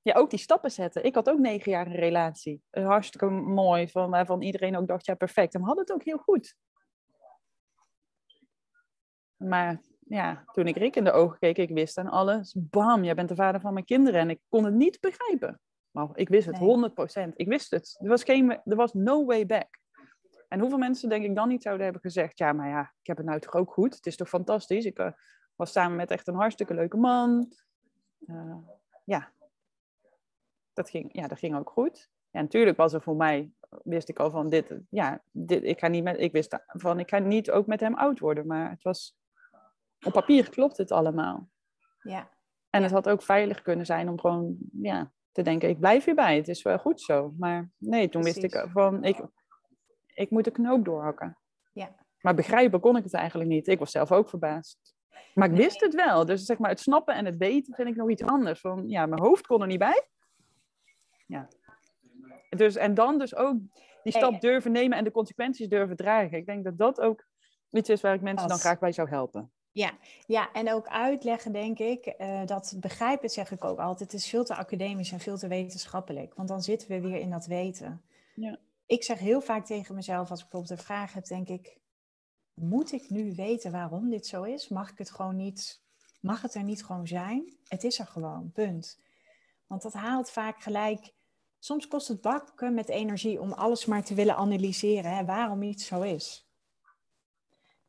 [0.01, 1.03] ja, ook die stappen zetten.
[1.03, 2.61] Ik had ook negen jaar een relatie.
[2.71, 5.53] Hartstikke mooi, van, waarvan iedereen ook dacht, ja, perfect.
[5.53, 6.55] En we hadden het ook heel goed.
[9.35, 12.55] Maar ja, toen ik Rick in de ogen keek, ik wist aan alles.
[12.57, 14.19] Bam, jij bent de vader van mijn kinderen.
[14.19, 15.59] En ik kon het niet begrijpen.
[15.93, 17.29] Maar ik wist het, Nee.
[17.29, 17.35] 100%.
[17.35, 17.97] Ik wist het.
[17.99, 19.79] Er was, geen, er was no way back.
[20.47, 22.37] En hoeveel mensen denk ik dan niet zouden hebben gezegd...
[22.37, 23.95] Ja, maar ja, ik heb het nou toch ook goed.
[23.95, 24.85] Het is toch fantastisch.
[24.85, 25.11] Ik eh,
[25.55, 27.53] was samen met echt een hartstikke leuke man.
[28.27, 28.57] Eh,
[29.05, 29.31] ja.
[30.73, 32.09] Dat ging, ja, dat ging ook goed.
[32.29, 33.51] Ja, natuurlijk was er voor mij...
[33.83, 34.75] Wist ik al van dit...
[34.89, 36.99] Ja, dit, ik, ga niet met, ik wist van...
[36.99, 38.47] Ik ga niet ook met hem oud worden.
[38.47, 39.17] Maar het was...
[40.05, 41.49] Op papier klopt het allemaal.
[41.99, 42.29] Ja,
[42.69, 42.85] En Ja.
[42.85, 46.47] het had ook veilig kunnen zijn om gewoon ja, te denken, ik blijf hierbij, het
[46.47, 47.33] is wel goed zo.
[47.37, 49.19] Maar nee, toen wist ik van, ik,
[50.13, 51.37] ik moet de knoop doorhakken.
[51.73, 52.01] ja.
[52.21, 53.67] Maar begrijpen kon ik het eigenlijk niet.
[53.67, 54.95] Ik was zelf ook verbaasd.
[55.33, 56.25] Maar ik wist het wel.
[56.25, 58.59] Dus zeg maar, het snappen en het weten vind ik nog iets anders.
[58.59, 60.07] Van, ja, mijn hoofd kon er niet bij.
[61.27, 61.47] Ja.
[62.49, 63.57] Dus, en dan dus ook
[64.03, 66.37] die stap durven nemen en de consequenties durven dragen.
[66.37, 67.25] Ik denk dat dat ook
[67.71, 69.51] iets is waar ik mensen dan graag bij zou helpen.
[69.73, 74.21] Ja, ja, en ook uitleggen, denk ik, eh, dat begrijpen zeg ik ook altijd, het
[74.21, 76.33] is veel te academisch en veel te wetenschappelijk.
[76.33, 78.01] Want dan zitten we weer in dat weten.
[78.35, 78.59] Ja.
[78.85, 81.77] Ik zeg heel vaak tegen mezelf, als ik bijvoorbeeld een vraag heb, denk ik,
[82.53, 84.67] moet ik nu weten waarom dit zo is?
[84.67, 85.83] Mag ik het gewoon niet,
[86.21, 87.57] mag het er niet gewoon zijn?
[87.67, 89.01] Het is er gewoon, punt.
[89.67, 91.13] Want dat haalt vaak gelijk,
[91.59, 95.85] soms kost het bakken met energie om alles maar te willen analyseren, hè, waarom iets
[95.85, 96.47] zo is.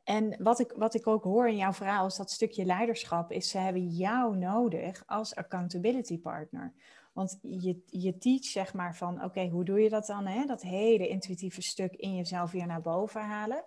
[0.05, 3.49] En wat ik, wat ik ook hoor in jouw verhaal is dat stukje leiderschap is,
[3.49, 6.73] ze hebben jou nodig als accountability partner.
[7.13, 10.25] Want je, je teach zeg maar van, oké, hoe doe je dat dan?
[10.25, 10.45] Hè?
[10.45, 13.65] Dat hele intuïtieve stuk in jezelf weer naar boven halen.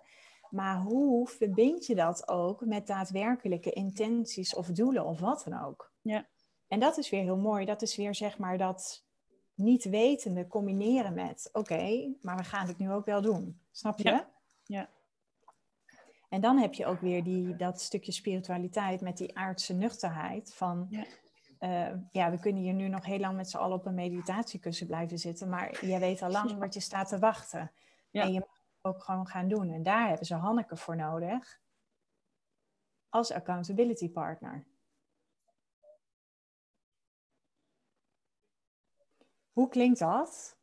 [0.49, 5.91] Maar hoe verbind je dat ook met daadwerkelijke intenties of doelen of wat dan ook?
[6.01, 6.27] Ja.
[6.67, 7.65] En dat is weer heel mooi.
[7.65, 9.05] Dat is weer zeg maar dat
[9.53, 13.61] niet wetende combineren met, oké, maar we gaan het nu ook wel doen.
[13.71, 14.03] Snap je?
[14.09, 14.29] Ja.
[14.63, 14.89] Ja.
[16.29, 20.87] En dan heb je ook weer die, dat stukje spiritualiteit met die aardse nuchterheid van...
[20.89, 21.05] Ja.
[21.59, 24.87] eh, ja, we kunnen hier nu nog heel lang met z'n allen op een meditatiekussen
[24.87, 27.71] blijven zitten, maar jij weet al lang wat je staat te wachten.
[28.09, 28.23] Ja.
[28.23, 29.71] En je mag het ook gewoon gaan doen.
[29.71, 31.59] En daar hebben ze Hanneke voor nodig
[33.09, 34.67] als accountability partner.
[39.51, 40.58] Hoe klinkt dat?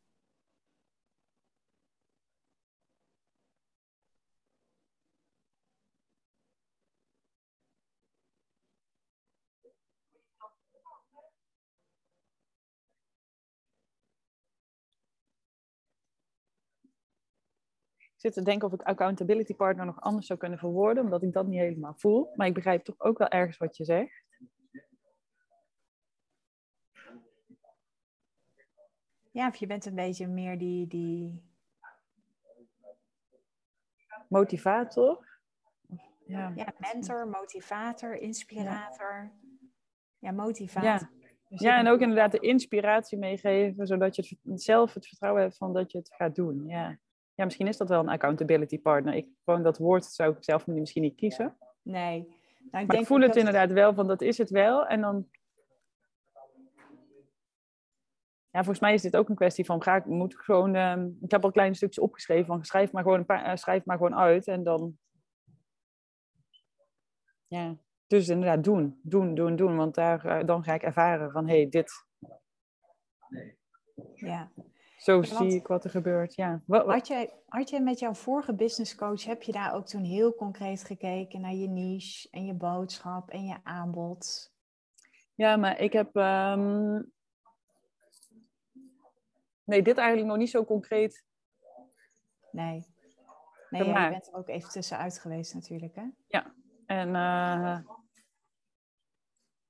[18.17, 21.33] Ik zit te denken of ik accountability partner nog anders zou kunnen verwoorden, omdat ik
[21.33, 22.29] dat niet helemaal voel.
[22.35, 24.25] Maar ik begrijp toch ook wel ergens wat je zegt.
[29.31, 31.41] Ja, of je bent een beetje meer die, die
[34.27, 35.25] Motivator.
[36.25, 36.51] Ja.
[36.55, 39.31] ja, mentor, motivator, inspirator.
[40.19, 40.89] Ja, motivator.
[40.89, 41.09] Ja.
[41.49, 45.57] Dus ja, en ook inderdaad de inspiratie meegeven, zodat je het zelf het vertrouwen hebt
[45.57, 46.67] van dat je het gaat doen.
[46.67, 46.99] Ja.
[47.37, 49.13] Ja, misschien is dat wel een accountability partner.
[49.13, 51.57] Ik, gewoon dat woord zou ik zelf misschien niet kiezen.
[51.81, 52.19] Nee.
[52.21, 52.33] Nou,
[52.63, 54.85] ik Maar denk ik voel het dat- inderdaad wel, van dat is het wel.
[54.87, 55.29] En dan...
[58.49, 60.75] Ja, volgens mij is dit ook een kwestie van, ga ik, moet ik gewoon...
[60.75, 63.85] ehm, ik heb al kleine stukjes opgeschreven van, schrijf maar gewoon, een paar, eh, schrijf
[63.85, 64.47] maar gewoon uit.
[64.47, 64.97] En dan...
[67.47, 67.77] Ja,
[68.07, 69.75] dus inderdaad doen, doen, doen, doen.
[69.75, 71.91] Want daar, eh, dan ga ik ervaren van, hé, hey, dit,
[74.15, 74.51] Ja.
[74.97, 76.35] Zo zie ik wat er gebeurt.
[76.35, 76.61] Ja.
[76.65, 79.85] Wat, wat- Had jij, had jij met jouw vorige business coach, heb je daar ook
[79.87, 84.51] toen heel concreet gekeken naar je niche en je boodschap en je aanbod?
[85.35, 86.15] Ja, maar ik heb.
[86.15, 87.01] ehm,
[89.63, 91.25] Nee, dit eigenlijk nog niet zo concreet.
[92.51, 92.85] Nee.
[93.69, 96.03] Nee, ja, je bent er ook even tussenuit geweest natuurlijk, hè?
[96.85, 97.15] En.
[97.15, 97.79] eh,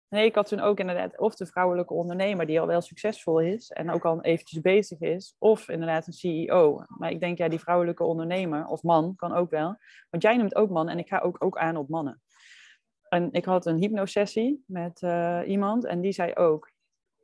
[0.10, 3.70] Nee, ik had toen ook inderdaad of de vrouwelijke ondernemer die al wel succesvol is
[3.70, 6.84] en ook al eventjes bezig is, of inderdaad een CEO.
[6.88, 9.78] Maar ik denk, ja, die vrouwelijke ondernemer of man kan ook wel.
[10.10, 12.22] Want jij noemt ook man en ik ga ook, ook aan op mannen.
[13.10, 16.72] En ik had een hypnosessie met eh, iemand en die zei ook,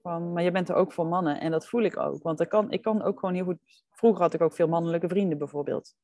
[0.01, 2.23] van, maar je bent er ook voor mannen en dat voel ik ook.
[2.23, 5.07] Want ik kan, ik kan ook gewoon heel goed, vroeger had ik ook veel mannelijke
[5.07, 5.95] vrienden bijvoorbeeld.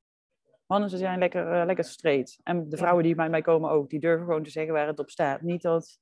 [0.66, 2.40] Mannen ze zijn lekker, eh, lekker straight.
[2.44, 5.00] En de vrouwen die bij mij komen ook, die durven gewoon te zeggen waar het
[5.00, 5.42] op staat.
[5.42, 6.00] Niet dat,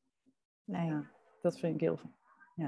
[0.68, 0.86] Nee.
[0.86, 1.04] ja,
[1.42, 2.00] dat vind ik heel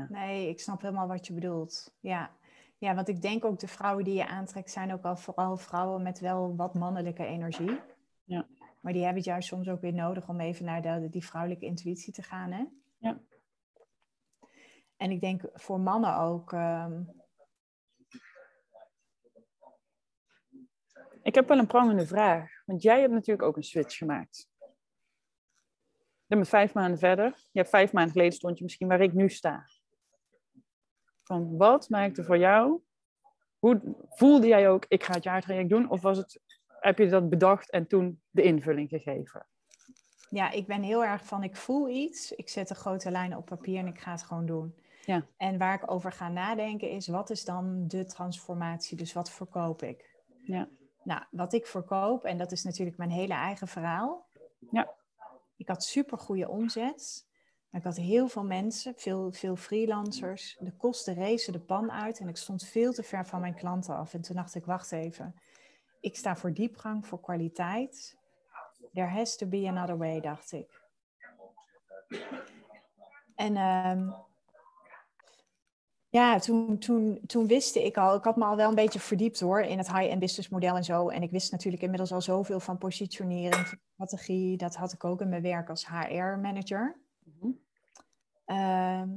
[0.09, 1.95] Nee, ik snap helemaal wat je bedoelt.
[1.99, 2.31] Ja.
[2.77, 6.03] ja, want ik denk ook de vrouwen die je aantrekt zijn ook al vooral vrouwen
[6.03, 7.79] met wel wat mannelijke energie.
[8.23, 8.47] Ja.
[8.81, 11.65] Maar die hebben het juist soms ook weer nodig om even naar de, die vrouwelijke
[11.65, 12.65] intuïtie te gaan, hè?
[12.97, 13.19] Ja.
[14.97, 16.53] En ik denk voor mannen ook.
[16.53, 17.01] ehm,
[21.21, 22.51] Ik heb wel een prangende vraag.
[22.65, 24.48] Want jij hebt natuurlijk ook een switch gemaakt.
[26.29, 27.35] Vijf maanden verder.
[27.51, 29.65] Hebt vijf maanden geleden stond je misschien waar ik nu sta.
[31.23, 32.81] Van wat maakte voor jou?
[33.59, 35.89] Hoe voelde jij ook, ik ga het jaartraject doen?
[35.89, 39.47] Of was het, heb je dat bedacht en toen de invulling gegeven?
[40.29, 43.45] ja, ik ben heel erg van ik voel iets, ik zet de grote lijnen op
[43.45, 44.75] papier en ik ga het gewoon doen.
[45.05, 45.25] Ja.
[45.37, 48.97] En waar ik over ga nadenken is, wat is dan de transformatie?
[48.97, 50.17] Dus wat verkoop ik?
[50.43, 50.69] Ja.
[51.03, 54.27] Nou, wat ik verkoop, en dat is natuurlijk mijn hele eigen verhaal.
[54.71, 54.93] Ja.
[55.59, 57.27] Ik had super goede omzet.
[57.71, 60.57] Ik had heel veel mensen, veel, veel freelancers.
[60.59, 63.95] De kosten rezen de pan uit en ik stond veel te ver van mijn klanten
[63.95, 64.13] af.
[64.13, 65.35] En toen dacht ik, wacht even.
[65.99, 68.17] Ik sta voor diepgang, voor kwaliteit.
[68.93, 70.81] There has to be another way, dacht ik.
[73.35, 74.09] En ehm,
[76.09, 79.39] ja, toen, toen, toen wist ik al, ik had me al wel een beetje verdiept
[79.39, 81.09] hoor in het high-end business model en zo.
[81.09, 84.57] En ik wist natuurlijk inmiddels al zoveel van positionering, strategie.
[84.57, 86.99] Dat had ik ook in mijn werk als HR-manager.
[87.23, 87.51] Mhm.
[88.45, 89.09] Ehm,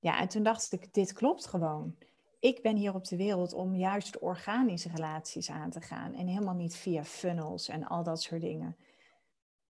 [0.00, 1.96] ja, en toen dacht ik, dit klopt gewoon.
[2.40, 6.14] Ik ben hier op de wereld om juist organische relaties aan te gaan.
[6.14, 8.76] En helemaal niet via funnels en al dat soort dingen.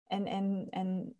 [0.06, 1.16] En, en, en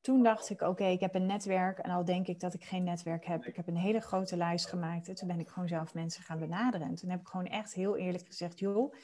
[0.00, 1.78] toen dacht ik, oké, ik heb een netwerk.
[1.78, 3.44] En al denk ik dat ik geen netwerk heb.
[3.44, 5.08] Ik heb een hele grote lijst gemaakt.
[5.08, 6.88] En toen ben ik gewoon zelf mensen gaan benaderen.
[6.88, 8.94] En toen heb ik gewoon echt heel eerlijk gezegd, joh,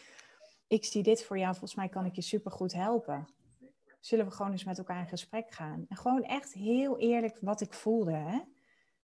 [0.66, 1.50] ik zie dit voor jou.
[1.50, 3.28] Volgens mij kan ik je supergoed helpen.
[4.00, 5.84] Zullen we gewoon eens met elkaar in gesprek gaan?
[5.88, 8.40] En gewoon echt heel eerlijk wat ik voelde, hè.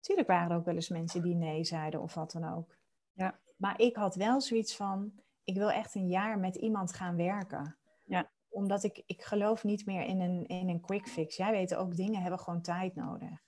[0.01, 2.76] Tuurlijk waren er ook wel eens mensen die nee zeiden of wat dan ook.
[3.12, 3.39] Ja.
[3.57, 5.12] Maar ik had wel zoiets van,
[5.45, 7.76] ik wil echt een jaar met iemand gaan werken.
[8.05, 8.30] Ja.
[8.53, 11.36] Omdat ik, ik geloof niet meer in een, in een quick fix.
[11.36, 13.42] Jij weet ook, dingen hebben gewoon tijd nodig.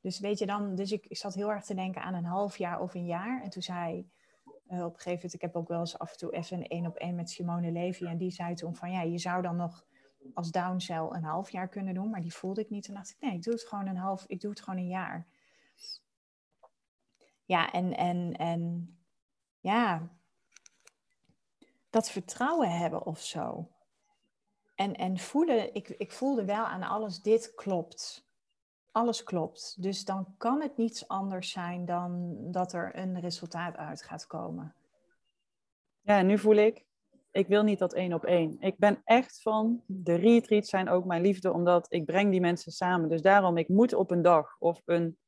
[0.00, 2.56] Dus weet je dan, dus ik, ik zat heel erg te denken aan een half
[2.56, 3.42] jaar of een jaar.
[3.42, 4.10] En toen zei
[4.66, 6.66] eh, op een gegeven moment, ik heb ook wel eens af en toe even een
[6.66, 8.04] één op één met Simone Levy.
[8.04, 9.84] En die zei toen van, ja, je zou dan nog
[10.34, 12.10] als downsell een half jaar kunnen doen.
[12.10, 12.84] Maar die voelde ik niet.
[12.84, 14.88] Toen dacht ik, nee, ik doe het gewoon een half, ik doe het gewoon een
[14.88, 15.26] jaar.
[17.44, 18.94] Ja, en, en, en
[19.60, 20.10] ja,
[21.90, 23.68] dat vertrouwen hebben of zo.
[24.80, 28.28] En, en voelen, ik, ik voelde wel aan alles, dit klopt.
[28.90, 29.82] Alles klopt.
[29.82, 34.74] Dus dan kan het niets anders zijn dan dat er een resultaat uit gaat komen.
[36.00, 36.84] Ja, nu voel ik,
[37.30, 38.56] ik wil niet dat één op één.
[38.60, 42.72] Ik ben echt van, de retreats zijn ook mijn liefde, omdat ik breng die mensen
[42.72, 43.08] samen.
[43.08, 45.18] Dus daarom, ik moet op een dag of een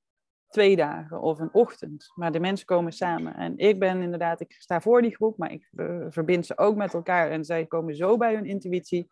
[0.48, 2.12] twee dagen of een ochtend.
[2.14, 3.34] Maar de mensen komen samen.
[3.34, 6.76] En ik ben inderdaad, ik sta voor die groep, maar ik eh, verbind ze ook
[6.76, 7.30] met elkaar.
[7.30, 9.10] En zij komen zo bij hun intuïtie,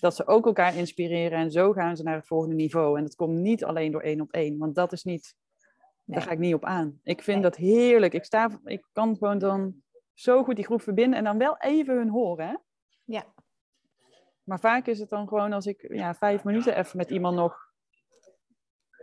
[0.00, 1.38] dat ze ook elkaar inspireren.
[1.38, 2.96] En zo gaan ze naar het volgende niveau.
[2.98, 5.36] En dat komt niet alleen door één op één, want dat is niet,
[6.04, 6.16] Nee.
[6.18, 7.00] daar ga ik niet op aan.
[7.02, 7.50] Ik vind Nee.
[7.50, 8.14] dat heerlijk.
[8.14, 9.82] Ik, sta, ik kan gewoon dan
[10.14, 12.48] zo goed die groep verbinden en dan wel even hun horen.
[12.48, 12.54] Hè?
[13.04, 13.24] Ja.
[14.44, 17.66] Maar vaak is het dan gewoon als ik ja, vijf minuten even met iemand nog.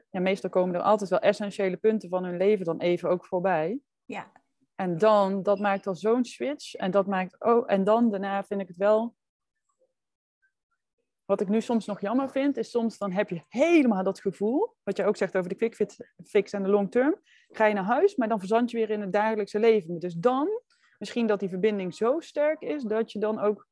[0.10, 3.80] Ja, meestal komen er altijd wel essentiële punten van hun leven dan even ook voorbij.
[4.06, 4.32] Ja.
[4.76, 6.74] En dan, dat maakt al zo'n switch.
[6.74, 9.16] En dat maakt ook, en dan daarna vind ik het wel.
[11.26, 14.76] Wat ik nu soms nog jammer vind, is soms dan heb je helemaal dat gevoel.
[14.84, 17.16] Wat je ook zegt over de quick fix en de long term.
[17.50, 20.00] Ga je naar huis, maar dan verzand je weer in het dagelijkse leven.
[20.00, 20.50] Dus dan,
[21.00, 23.68] misschien dat die verbinding zo sterk is, dat je dan ook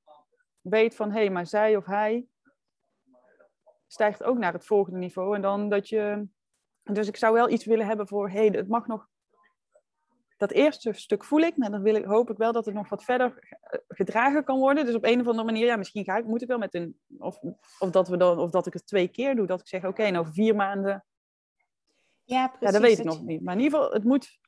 [0.62, 2.28] weet van hé, hey, maar zij of hij
[3.88, 5.36] stijgt ook naar het volgende niveau.
[5.36, 6.28] En dan dat je.
[6.84, 9.08] Dus ik zou wel iets willen hebben voor hé, hey, het mag nog.
[10.44, 12.90] Dat eerste stuk voel ik, maar dan wil ik, hoop ik wel dat het nog
[12.90, 14.86] wat verder eh, gedragen kan worden.
[14.86, 17.00] Dus op een of andere manier, ja, misschien ga ik, moet ik wel met een.
[17.18, 17.40] Of,
[17.80, 20.10] of, dat, we dan, of dat ik het twee keer doe, dat ik zeg, oké,
[20.10, 21.06] nou vier maanden.
[22.24, 22.66] Ja, precies.
[22.66, 23.42] Ja, dat weet ik nog niet.
[23.42, 24.40] Maar in ieder geval, het moet.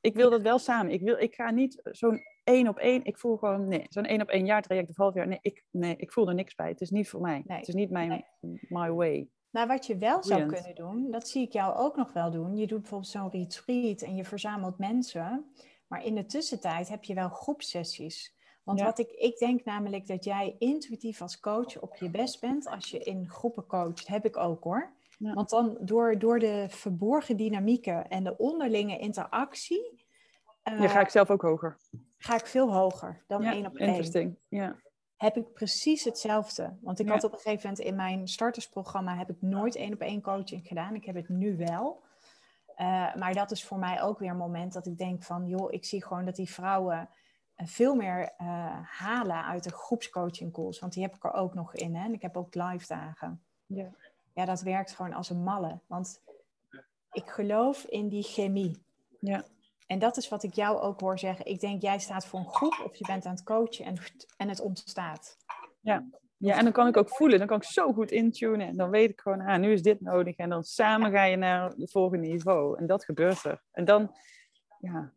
[0.00, 0.92] Ik wil dat wel samen.
[0.92, 3.04] Ik, wil, ik ga niet zo'n één op één.
[3.04, 5.26] Ik voel gewoon, nee, zo'n één op één jaar traject of half jaar.
[5.26, 6.68] Nee ik, nee, ik voel er niks bij.
[6.68, 7.42] Het is niet voor mij.
[7.46, 7.58] Nee.
[7.58, 8.66] Het is niet mijn Nee.
[8.68, 9.28] my way.
[9.50, 12.56] Nou, wat je wel zou kunnen doen, dat zie ik jou ook nog wel doen.
[12.56, 15.50] Je doet bijvoorbeeld zo'n retreat en je verzamelt mensen.
[15.86, 18.34] Maar in de tussentijd heb je wel groepsessies.
[18.62, 18.84] Want Ja.
[18.84, 22.90] wat ik, ik denk namelijk dat jij intuïtief als coach op je best bent als
[22.90, 24.06] je in groepen coacht.
[24.06, 24.92] Heb ik ook hoor.
[25.18, 25.32] Ja.
[25.34, 30.04] Want dan door, door de verborgen dynamieken en de onderlinge interactie.
[30.62, 31.76] eh, Ja, ga ik zelf ook hoger.
[32.18, 34.36] ga ik veel hoger dan Ja, één op één interesting.
[34.48, 34.76] Ja.
[35.16, 36.76] Heb ik precies hetzelfde.
[36.80, 37.12] Want ik Ja.
[37.12, 40.66] had op een gegeven moment in mijn startersprogramma heb ik nooit één op één coaching
[40.66, 40.94] gedaan.
[40.94, 42.04] Ik heb het nu wel.
[42.76, 45.72] Eh, maar dat is voor mij ook weer een moment dat ik denk van, joh,
[45.72, 47.08] ik zie gewoon dat die vrouwen
[47.54, 48.46] eh, veel meer eh,
[48.82, 50.78] halen uit de groepscoaching calls.
[50.78, 51.94] Want die heb ik er ook nog in.
[51.94, 52.04] Hè?
[52.04, 53.42] En ik heb ook live dagen.
[53.66, 53.90] Ja.
[54.32, 55.80] Ja, dat werkt gewoon als een malle.
[55.86, 56.22] Want
[57.12, 58.82] ik geloof in die chemie.
[59.20, 59.44] Ja.
[59.86, 61.46] En dat is wat ik jou ook hoor zeggen.
[61.46, 63.96] Ik denk, jij staat voor een groep of je bent aan het coachen en,
[64.36, 65.36] en het ontstaat.
[65.80, 66.06] Ja.
[66.36, 67.38] ja, en dan kan ik ook voelen.
[67.38, 68.66] Dan kan ik zo goed intunen.
[68.66, 70.36] En dan weet ik gewoon, ah, nu is dit nodig.
[70.36, 72.78] En dan samen ga je naar het volgende niveau.
[72.78, 73.62] En dat gebeurt er.
[73.72, 74.16] En dan,
[74.78, 75.12] ja.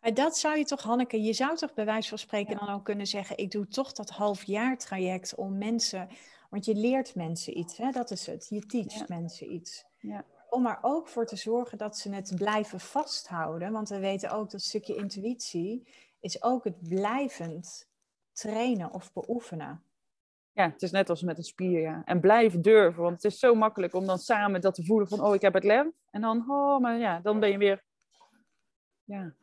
[0.00, 2.84] Maar dat zou je toch, Hanneke, je zou toch bij wijze van spreken dan ook
[2.84, 6.08] kunnen zeggen, ik doe toch dat halfjaar traject om mensen,
[6.50, 7.90] want je leert mensen iets, hè?
[7.90, 8.46] dat is het.
[8.48, 9.84] Je teacht mensen iets.
[9.98, 13.72] Ja om er ook voor te zorgen dat ze het blijven vasthouden.
[13.72, 15.88] Want we weten ook dat stukje intuïtie
[16.20, 17.88] is ook het blijvend
[18.32, 19.82] trainen of beoefenen.
[20.52, 22.02] Ja, het is net als met een spier, ja.
[22.04, 25.20] En blijven durven, want het is zo makkelijk om dan samen dat te voelen van,
[25.20, 25.86] oh, ik heb het lef.
[26.10, 27.84] En dan, oh, maar ja, dan ben je weer,
[29.04, 29.34] ja.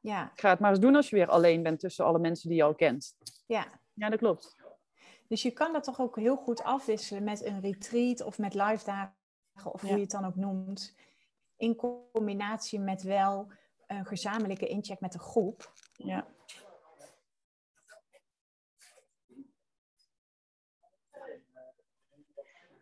[0.00, 0.30] Ja.
[0.32, 2.58] Ik ga het maar eens doen als je weer alleen bent tussen alle mensen die
[2.58, 3.16] je al kent.
[3.46, 3.66] Ja.
[3.92, 4.56] Ja, dat klopt.
[5.28, 8.84] Dus je kan dat toch ook heel goed afwisselen met een retreat of met live
[8.84, 9.14] dagen
[9.64, 10.94] of hoe je het dan ook noemt,
[11.56, 13.52] in combinatie met wel
[13.86, 15.72] een gezamenlijke incheck met de groep.
[15.92, 16.26] Ja.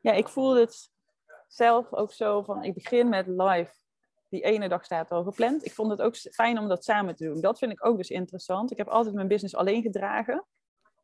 [0.00, 0.90] Ja, ik voel het
[1.46, 3.72] zelf ook zo van, ik begin met live.
[4.28, 5.64] Die ene dag staat al gepland.
[5.64, 7.40] Ik vond het ook fijn om dat samen te doen.
[7.40, 8.70] Dat vind ik ook dus interessant.
[8.70, 10.46] Ik heb altijd mijn business alleen gedragen.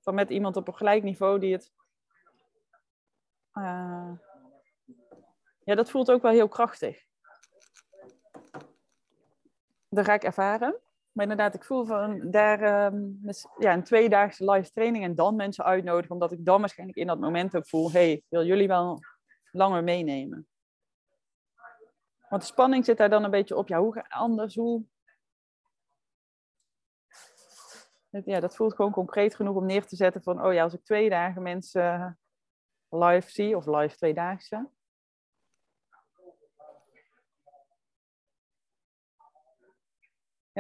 [0.01, 1.73] Van met iemand op een gelijk niveau die het
[3.55, 4.13] uh,
[5.69, 7.05] ja, dat voelt ook wel heel krachtig.
[9.89, 10.81] Dat ga ik ervaren.
[11.13, 13.21] Maar inderdaad, ik voel van daar um,
[13.59, 17.21] ja, een tweedaagse live training en dan mensen uitnodigen, omdat ik dan waarschijnlijk in dat
[17.21, 18.99] moment ook voel, hey, wil jullie wel
[19.53, 20.49] langer meenemen?
[22.29, 23.69] Want de spanning zit daar dan een beetje op.
[23.69, 24.83] Ja, hoe anders, hoe...
[28.25, 30.85] Ja, dat voelt gewoon concreet genoeg om neer te zetten van, oh ja, als ik
[30.85, 32.19] twee dagen mensen
[32.89, 34.69] live zie, of live tweedaagse,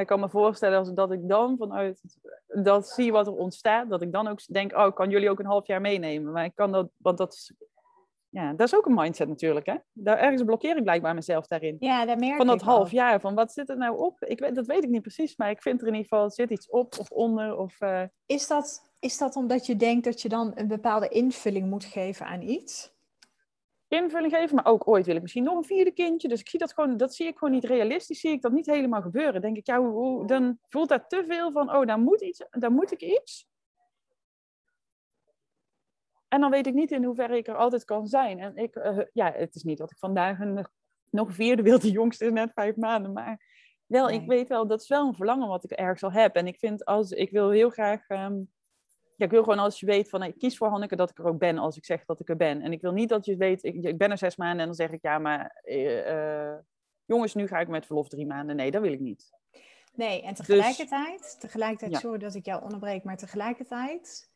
[0.00, 2.00] ik kan me voorstellen als, dat ik dan vanuit
[2.46, 5.38] dat zie wat er ontstaat, dat ik dan ook denk, oh, ik kan jullie ook
[5.38, 6.32] een half jaar meenemen.
[6.32, 7.52] Maar ik kan dat, want dat is,
[8.28, 9.74] ja, dat is ook een mindset natuurlijk, hè.
[9.92, 11.76] Daar, ergens blokkeer ik blijkbaar mezelf daarin.
[11.78, 14.24] Ja, dat merk Van dat half jaar, van wat zit er nou op?
[14.24, 16.50] Ik weet, dat weet ik niet precies, maar ik vind er in ieder geval, zit
[16.50, 17.80] iets op of onder of...
[17.80, 18.02] Uh...
[18.26, 22.26] Is, dat, is dat omdat je denkt dat je dan een bepaalde invulling moet geven
[22.26, 22.96] aan iets?
[23.88, 24.54] Invulling geven.
[24.54, 26.28] Maar ook ooit wil ik misschien nog een vierde kindje.
[26.28, 28.20] Dus ik zie dat gewoon, dat zie ik gewoon niet realistisch.
[28.20, 29.40] Zie ik dat niet helemaal gebeuren.
[29.40, 32.72] Denk ik, ja, hoe, dan voelt dat te veel van, oh, daar moet, iets, daar
[32.72, 33.46] moet ik iets.
[36.28, 38.38] En dan weet ik niet in hoeverre ik er altijd kan zijn.
[38.38, 40.66] En ik, uh, ja, het is niet dat ik vandaag een,
[41.10, 41.78] nog vierde wil.
[41.78, 43.12] De jongste is net vijf maanden.
[43.12, 43.46] Maar
[43.86, 46.34] wel, ik weet wel, dat is wel een verlangen wat ik ergens al heb.
[46.34, 48.50] En ik vind, als ik wil heel graag um,
[49.18, 51.26] ja, ik wil gewoon als je weet van, ik kies voor Hanneke dat ik er
[51.26, 52.62] ook ben als ik zeg dat ik er ben.
[52.62, 54.74] En ik wil niet dat je weet, ik, ik ben er zes maanden en dan
[54.74, 56.56] zeg ik, ja, maar uh,
[57.04, 58.56] jongens, nu ga ik met verlof drie maanden.
[58.56, 59.30] Nee, dat wil ik niet.
[59.94, 61.98] Nee, en dus tegelijkertijd, tegelijkertijd, ja.
[61.98, 64.30] sorry dat ik jou onderbreek, maar tegelijkertijd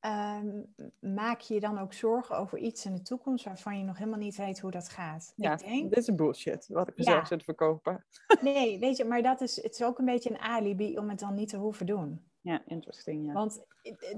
[0.00, 3.98] um, maak je je dan ook zorgen over iets in de toekomst waarvan je nog
[3.98, 5.32] helemaal niet weet hoe dat gaat.
[5.36, 7.24] Ja, ik denk, dit is bullshit, wat ik mezelf ja.
[7.24, 8.06] zit te verkopen.
[8.40, 11.18] Nee, weet je, maar dat is, het is ook een beetje een alibi om het
[11.18, 12.31] dan niet te hoeven doen.
[12.42, 13.26] Ja, interesting.
[13.26, 13.32] Ja.
[13.32, 13.64] Want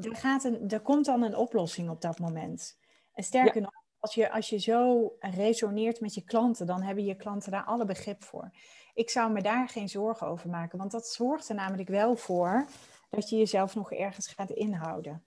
[0.01, 2.78] er, gaat een, er komt dan een oplossing op dat moment.
[3.12, 7.14] En sterker nog, als je, als je zo resoneert met je klanten, dan hebben je
[7.14, 8.51] klanten daar alle begrip voor.
[8.94, 12.66] Ik zou me daar geen zorgen over maken, want dat zorgt er namelijk wel voor
[13.10, 15.24] dat je jezelf nog ergens gaat inhouden.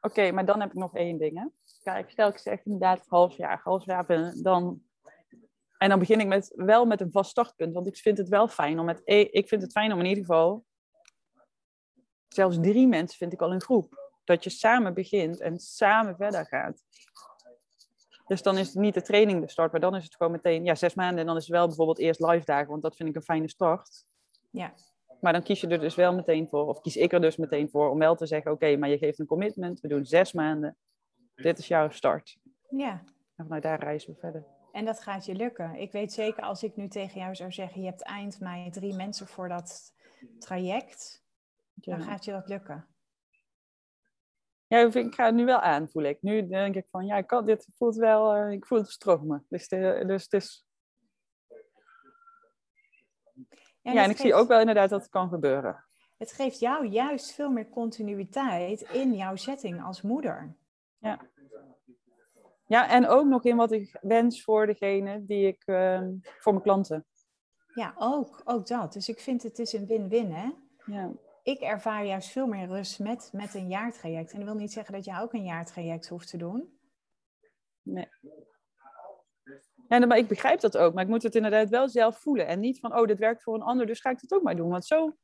[0.00, 1.38] Oké, maar dan heb ik nog één ding.
[1.38, 1.46] Hè?
[1.82, 4.82] Kijk, stel ik zeg inderdaad half jaar, half jaar ben, dan
[5.78, 7.74] en dan begin ik met, wel met een vast startpunt.
[7.74, 9.00] Want ik vind het wel fijn om met.
[9.04, 10.64] E, ik vind het fijn om in ieder geval
[12.34, 14.08] zelfs drie mensen vind ik al een groep.
[14.24, 16.84] Dat je samen begint en samen verder gaat.
[18.26, 20.64] Dus dan is het niet de training de start, maar dan is het gewoon meteen
[20.64, 21.18] ja, zes maanden.
[21.18, 23.48] En dan is het wel bijvoorbeeld eerst live dagen, want dat vind ik een fijne
[23.48, 24.06] start.
[24.50, 24.74] Ja.
[25.20, 27.70] Maar dan kies je er dus wel meteen voor, of kies ik er dus meteen
[27.70, 30.76] voor, om wel te zeggen: Oké, maar je geeft een commitment, we doen zes maanden.
[31.34, 32.38] Dit is jouw start.
[32.68, 33.02] Ja.
[33.36, 34.44] En vanuit daar reizen we verder.
[34.72, 35.74] En dat gaat je lukken.
[35.74, 38.94] Ik weet zeker als ik nu tegen jou zou zeggen: Je hebt eind mei drie
[38.94, 39.94] mensen voor dat
[40.38, 41.19] traject
[41.84, 42.90] dan gaat je dat lukken.
[44.70, 46.22] Ja, ik ga het nu wel aan, voel ik.
[46.22, 49.46] Nu denk ik van, ja, ik kan, dit voelt wel, uh, ik voel het stromen.
[49.48, 50.66] Dus, de, dus het is...
[53.80, 55.84] Ja, ja en ik zie ook wel inderdaad dat het kan gebeuren.
[56.16, 60.56] Het geeft jou juist veel meer continuïteit in jouw setting als moeder.
[60.98, 61.20] Ja.
[62.66, 66.08] Ja, en ook nog in wat ik wens voor degene die ik, uh,
[66.38, 67.06] voor mijn klanten.
[67.74, 68.92] Ja, ook, ook dat.
[68.92, 70.50] Dus ik vind het is een win-win, hè?
[70.84, 71.10] Ja
[71.50, 74.32] ik ervaar juist veel meer rust met, met een jaartraject.
[74.32, 76.78] En dat wil niet zeggen dat jij ook een jaartraject hoeft te doen.
[77.82, 78.08] Nee.
[79.88, 80.94] Ja, maar ik begrijp dat ook.
[80.94, 82.46] Maar ik moet het inderdaad wel zelf voelen.
[82.46, 84.56] En niet van, oh, dit werkt voor een ander, dus ga ik het ook maar
[84.56, 84.70] doen.
[84.70, 85.16] Want zo,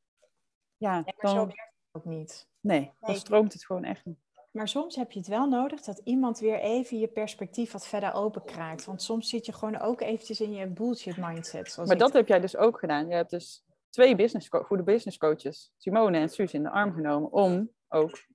[0.76, 1.30] ja, nee, maar dan...
[1.30, 2.48] zo werkt het ook niet.
[2.60, 4.18] Nee, dan stroomt het gewoon echt niet.
[4.50, 8.14] Maar soms heb je het wel nodig dat iemand weer even je perspectief wat verder
[8.14, 8.84] openkraakt.
[8.84, 11.72] Want soms zit je gewoon ook eventjes in je bullshit mindset.
[11.72, 13.08] Zoals Maar dat heb jij dus ook gedaan.
[13.08, 13.65] Je hebt dus
[13.96, 18.26] twee business goede business coaches, Simone en Suus, in de arm genomen om ook.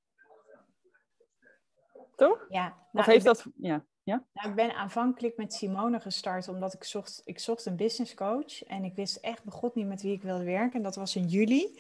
[2.16, 2.46] Toch?
[2.50, 3.46] Ja, of nou, heeft ik, ben, dat.
[3.56, 3.86] Ja.
[4.04, 4.26] ja?
[4.34, 8.64] nou, ik ben aanvankelijk met Simone gestart omdat ik zocht, ik zocht een business coach.
[8.64, 10.78] En ik wist echt begot niet met wie ik wilde werken.
[10.78, 11.80] En dat was in juli.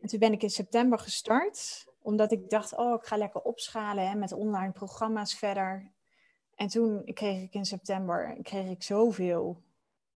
[0.00, 1.86] En toen ben ik in september gestart.
[2.02, 5.92] Omdat ik dacht, oh, ik ga lekker opschalen hè, met online programma's verder.
[6.54, 9.62] En toen kreeg ik in september kreeg ik zoveel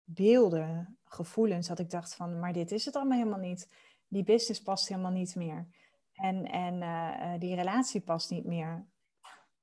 [0.04, 3.68] beelden, gevoelens, dat ik dacht van, maar dit is het allemaal helemaal niet.
[4.08, 5.66] Die business past helemaal niet meer.
[6.12, 8.86] En, en eh, eh, die relatie past niet meer.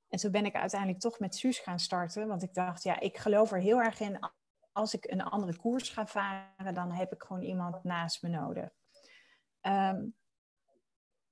[0.08, 2.28] En toen ben ik uiteindelijk toch met Suus gaan starten.
[2.28, 4.18] Want ik dacht, ja, ik geloof er heel erg in.
[4.72, 8.70] Als ik een andere koers ga varen, dan heb ik gewoon iemand naast me nodig.
[9.60, 10.06] Ehm,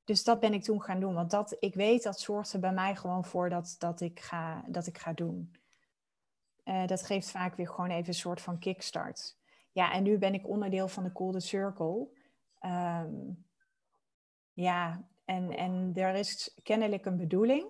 [0.04, 1.14] dus dat ben ik toen gaan doen.
[1.14, 4.64] Want dat, ik weet, dat zorgt er bij mij gewoon voor dat, dat, ik, ga,
[4.68, 5.54] dat ik ga doen.
[6.62, 9.38] Eh, dat geeft vaak weer gewoon even een soort van kickstart.
[9.72, 12.08] Ja, en nu ben ik onderdeel van de Golden Circle.
[12.58, 13.32] Ehm,
[14.52, 17.66] ja, en, en er is kennelijk een bedoeling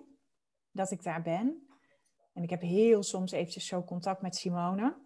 [0.71, 1.67] dat ik daar ben.
[2.33, 5.01] En ik heb heel soms eventjes zo contact met Simone.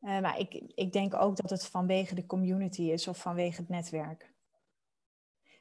[0.00, 3.68] Eh, maar ik, ik denk ook dat het vanwege de community is of vanwege het
[3.68, 4.32] netwerk.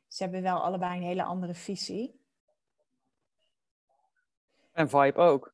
[0.07, 2.21] Ze hebben wel allebei een hele andere visie.
[4.71, 5.53] En vibe ook.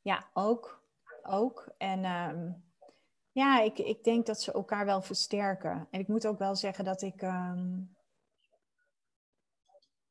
[0.00, 0.82] Ja, ook.
[1.22, 1.68] ook.
[1.78, 2.52] En ehm,
[3.34, 5.86] ja, ik, ik denk dat ze elkaar wel versterken.
[5.90, 7.22] En ik moet ook wel zeggen dat ik.
[7.22, 7.78] ehm,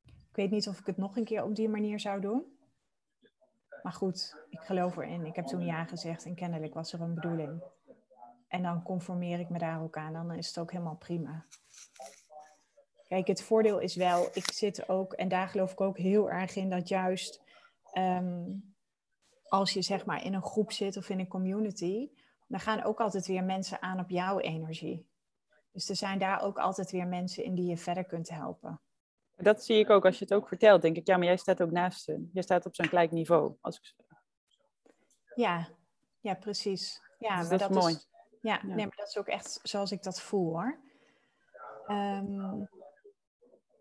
[0.06, 2.58] ik weet niet of ik het nog een keer op die manier zou doen.
[3.84, 5.26] Maar goed, ik geloof erin.
[5.26, 7.64] Ik heb toen ja gezegd en kennelijk was er een bedoeling.
[8.48, 10.14] En dan conformeer ik me daar ook aan.
[10.14, 11.46] Dan is het ook helemaal prima.
[13.08, 16.56] Kijk, het voordeel is wel, ik zit ook, en daar geloof ik ook heel erg
[16.56, 17.42] in, dat juist
[17.92, 18.52] ehm,
[19.48, 22.10] als je zeg maar in een groep zit of in een community,
[22.54, 25.08] dan gaan ook altijd weer mensen aan op jouw energie.
[25.72, 28.82] Dus er zijn daar ook altijd weer mensen in die je verder kunt helpen.
[29.38, 30.82] Dat zie ik ook als je het ook vertelt.
[30.82, 32.30] Denk ik, ja, maar jij staat ook naast ze.
[32.34, 33.56] Je staat op zo'n gelijk niveau.
[33.62, 33.94] Als ik...
[35.36, 35.68] Ja,
[36.20, 37.02] ja, precies.
[37.20, 37.94] Ja, Dus maar dat dat, is mooi.
[37.94, 38.08] is.
[38.42, 38.76] Ja, Ja.
[38.76, 40.80] Nee, maar dat is ook echt zoals ik dat voel hoor.
[41.88, 42.64] Ehm,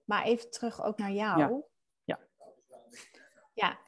[0.05, 1.39] maar even terug ook naar jou.
[1.39, 1.63] Ja.
[2.05, 2.19] Ja.
[3.53, 3.79] Ja,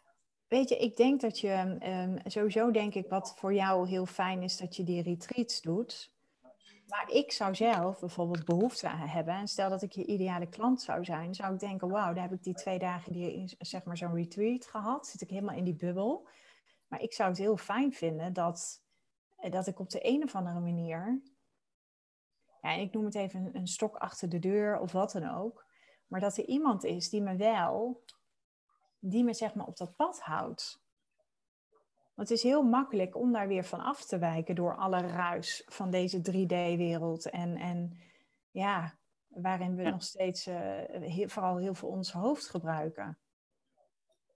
[0.55, 4.43] weet je, ik denk dat je ehm, sowieso denk ik wat voor jou heel fijn
[4.43, 6.13] is dat je die retreats doet.
[6.87, 9.35] Maar ik zou zelf bijvoorbeeld behoefte aan hebben.
[9.35, 12.33] En stel dat ik je ideale klant zou zijn, zou ik denken: wauw, daar heb
[12.33, 15.07] ik die twee dagen die, zeg maar zo'n retreat gehad.
[15.07, 16.29] Zit ik helemaal in die bubbel.
[16.89, 18.83] Maar ik zou het heel fijn vinden dat,
[19.37, 21.23] eh, dat ik op de een of andere manier.
[22.61, 25.35] Ja, en ik noem het even een, een stok achter de deur of wat dan
[25.35, 25.67] ook.
[26.07, 28.05] Maar dat er iemand is die me wel,
[29.07, 30.83] die me zeg maar op dat pad houdt.
[32.15, 35.63] Want het is heel makkelijk om daar weer van af te wijken door alle ruis
[35.67, 37.31] van deze 3D-wereld.
[37.31, 37.99] En, en
[38.51, 38.99] ja,
[39.29, 39.91] waarin we Ja.
[39.91, 40.57] nog steeds eh,
[40.89, 43.19] heel, vooral heel veel ons hoofd gebruiken.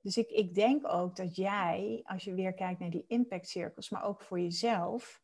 [0.00, 4.02] Dus ik, ik denk ook dat jij, als je weer kijkt naar die impactcirkels, maar
[4.04, 5.22] ook voor jezelf,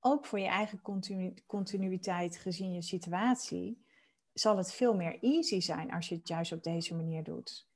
[0.00, 3.84] ook voor je eigen continu- continuïteit gezien je situatie,
[4.32, 7.70] zal het veel meer easy zijn als je het juist op deze manier doet.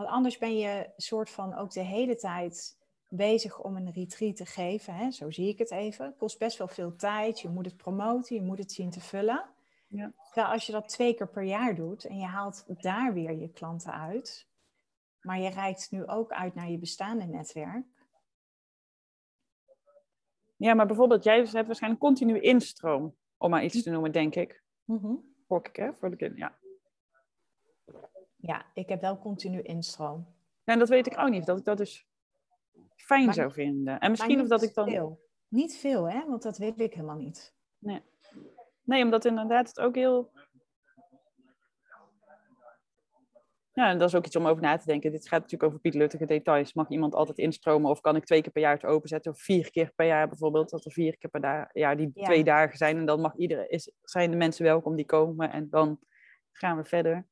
[0.00, 2.78] Want anders ben je soort van ook de hele tijd
[3.08, 4.94] bezig om een retreat te geven.
[4.94, 5.10] Hè?
[5.10, 6.04] Zo zie ik het even.
[6.04, 7.40] Het kost best wel veel tijd.
[7.40, 9.44] Je moet het promoten, je moet het zien te vullen.
[9.86, 10.12] Ja.
[10.24, 13.48] Terwijl als je dat twee keer per jaar doet en je haalt daar weer je
[13.48, 14.46] klanten uit,
[15.20, 17.86] maar je reikt nu ook uit naar je bestaande netwerk.
[20.56, 24.62] Ja, maar bijvoorbeeld, jij hebt waarschijnlijk continu instroom, om maar iets te noemen, denk ik.
[25.46, 25.94] Hoor ik, hè?
[25.94, 26.58] Voor de kind, ja.
[28.40, 30.26] Ja, ik heb wel continu instroom.
[30.64, 32.06] En dat weet ik ook niet, dat ik dat dus
[32.96, 34.00] fijn Maar- zou vinden.
[34.00, 34.88] En misschien of dat ik dan...
[34.88, 35.20] Veel.
[35.48, 36.26] Niet veel, hè?
[36.26, 37.54] Want dat wil ik helemaal niet.
[38.82, 40.30] Nee, omdat inderdaad het ook heel...
[43.72, 45.10] Ja, en dat is ook iets om over na te denken.
[45.10, 46.72] Dit gaat natuurlijk over pietluttige details.
[46.74, 49.32] Mag iemand altijd instromen of kan ik twee keer per jaar het openzetten?
[49.32, 52.24] Of vier keer per jaar bijvoorbeeld, dat er vier keer per da- jaar die Ja.
[52.24, 52.96] twee dagen zijn.
[52.96, 55.98] En dan mag iedereen, is, zijn de mensen welkom die komen en dan
[56.52, 57.26] gaan we verder.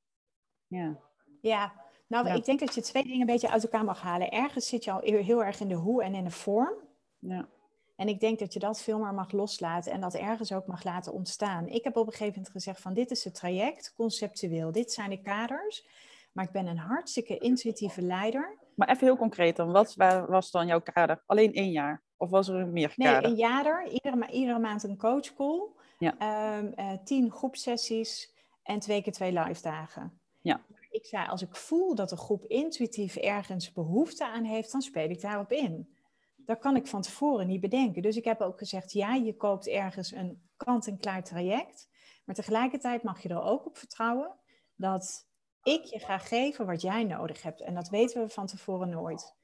[0.68, 0.98] Ja,
[1.40, 1.72] Ja,
[2.06, 2.34] nou, Ja.
[2.34, 4.30] ik denk dat je twee dingen een beetje uit elkaar mag halen.
[4.30, 6.74] Ergens zit je al heel erg in de hoe en in de vorm.
[7.18, 7.48] ja.
[7.96, 10.84] En ik denk dat je dat veel meer mag loslaten en dat ergens ook mag
[10.84, 11.66] laten ontstaan.
[11.68, 14.72] Ik heb op een gegeven moment gezegd van dit is het traject, conceptueel.
[14.72, 15.86] Dit zijn de kaders.
[16.32, 18.58] Maar ik ben een hartstikke intuïtieve leider.
[18.74, 19.72] Maar even heel concreet dan.
[19.72, 19.94] Wat
[20.28, 21.22] was dan jouw kader?
[21.26, 22.02] Alleen één jaar?
[22.16, 23.22] Of was er meer kader?
[23.22, 23.88] Nee, een jaar.
[23.88, 25.62] Iedere, ma iedere maand een coachcall.
[25.98, 26.14] Ja.
[26.58, 30.17] Um, uh, tien groepsessies en twee keer twee live dagen.
[30.40, 30.64] Ja.
[30.90, 35.10] Ik zei, als ik voel dat een groep intuïtief ergens behoefte aan heeft, dan speel
[35.10, 35.96] ik daarop in.
[36.36, 38.02] Dat kan ik van tevoren niet bedenken.
[38.02, 41.88] Dus ik heb ook gezegd, ja, je koopt ergens een kant-en-klaar traject.
[42.24, 44.34] Maar tegelijkertijd mag je er ook op vertrouwen
[44.74, 45.26] dat
[45.62, 47.60] ik je ga geven wat jij nodig hebt.
[47.60, 49.36] En dat weten we van tevoren nooit.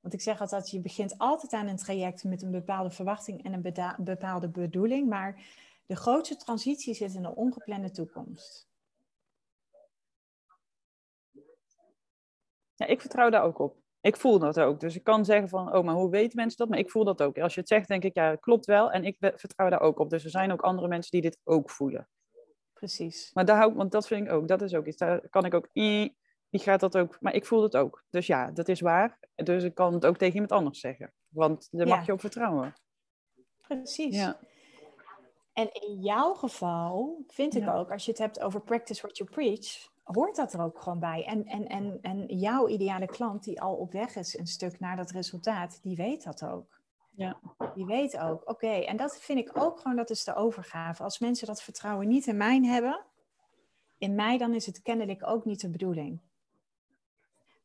[0.00, 3.52] Want ik zeg altijd, je begint altijd aan een traject met een bepaalde verwachting en
[3.52, 5.08] een bepaalde bedoeling.
[5.08, 5.42] Maar
[5.86, 8.70] de grootste transitie zit in de ongeplande toekomst.
[12.82, 13.76] Ja, ik vertrouw daar ook op.
[14.00, 14.80] Ik voel dat ook.
[14.80, 16.68] Dus ik kan zeggen van, oh, maar hoe weten mensen dat?
[16.68, 17.38] Maar ik voel dat ook.
[17.38, 18.90] Als je het zegt, denk ik, ja, klopt wel.
[18.90, 20.10] En ik vertrouw daar ook op.
[20.10, 22.08] Dus er zijn ook andere mensen die dit ook voelen.
[22.72, 23.30] Precies.
[23.34, 24.96] Maar daar hou, want dat vind ik ook, dat is ook iets.
[24.96, 26.16] Daar kan ik ook, die
[26.50, 28.04] gaat dat ook, maar ik voel het ook.
[28.10, 29.18] Dus ja, dat is waar.
[29.34, 31.12] Dus ik kan het ook tegen iemand anders zeggen.
[31.28, 32.74] Want daar mag je op vertrouwen.
[33.60, 34.16] Precies.
[34.16, 34.38] Ja.
[35.52, 39.30] En in jouw geval vind ik ook, als je het hebt over practice what you
[39.30, 41.24] preach, hoort dat er ook gewoon bij.
[41.26, 44.96] En, en, en, en jouw ideale klant die al op weg is een stuk naar
[44.96, 46.80] dat resultaat, die weet dat ook.
[47.14, 47.40] Ja.
[47.74, 51.02] Die weet ook, oké, en dat vind ik ook gewoon, dat is de overgave.
[51.02, 53.04] Als mensen dat vertrouwen niet in mij hebben,
[53.98, 56.20] in mij, dan is het kennelijk ook niet de bedoeling.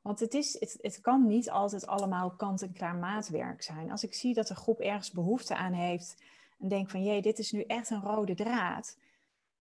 [0.01, 3.91] Want het, is, het, het kan niet altijd allemaal kant-en-klaar maatwerk zijn.
[3.91, 6.23] Als ik zie dat een groep ergens behoefte aan heeft
[6.59, 8.97] en denk van, jee, dit is nu echt een rode draad.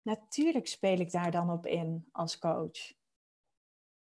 [0.02, 2.94] Natuurlijk speel ik daar dan op in als coach.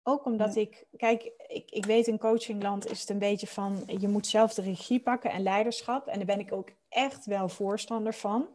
[0.03, 4.07] Ook omdat ik, kijk, ik, ik weet in coachingland is het een beetje van, je
[4.07, 6.07] moet zelf de regie pakken en leiderschap.
[6.07, 8.47] En daar ben ik ook echt wel voorstander van.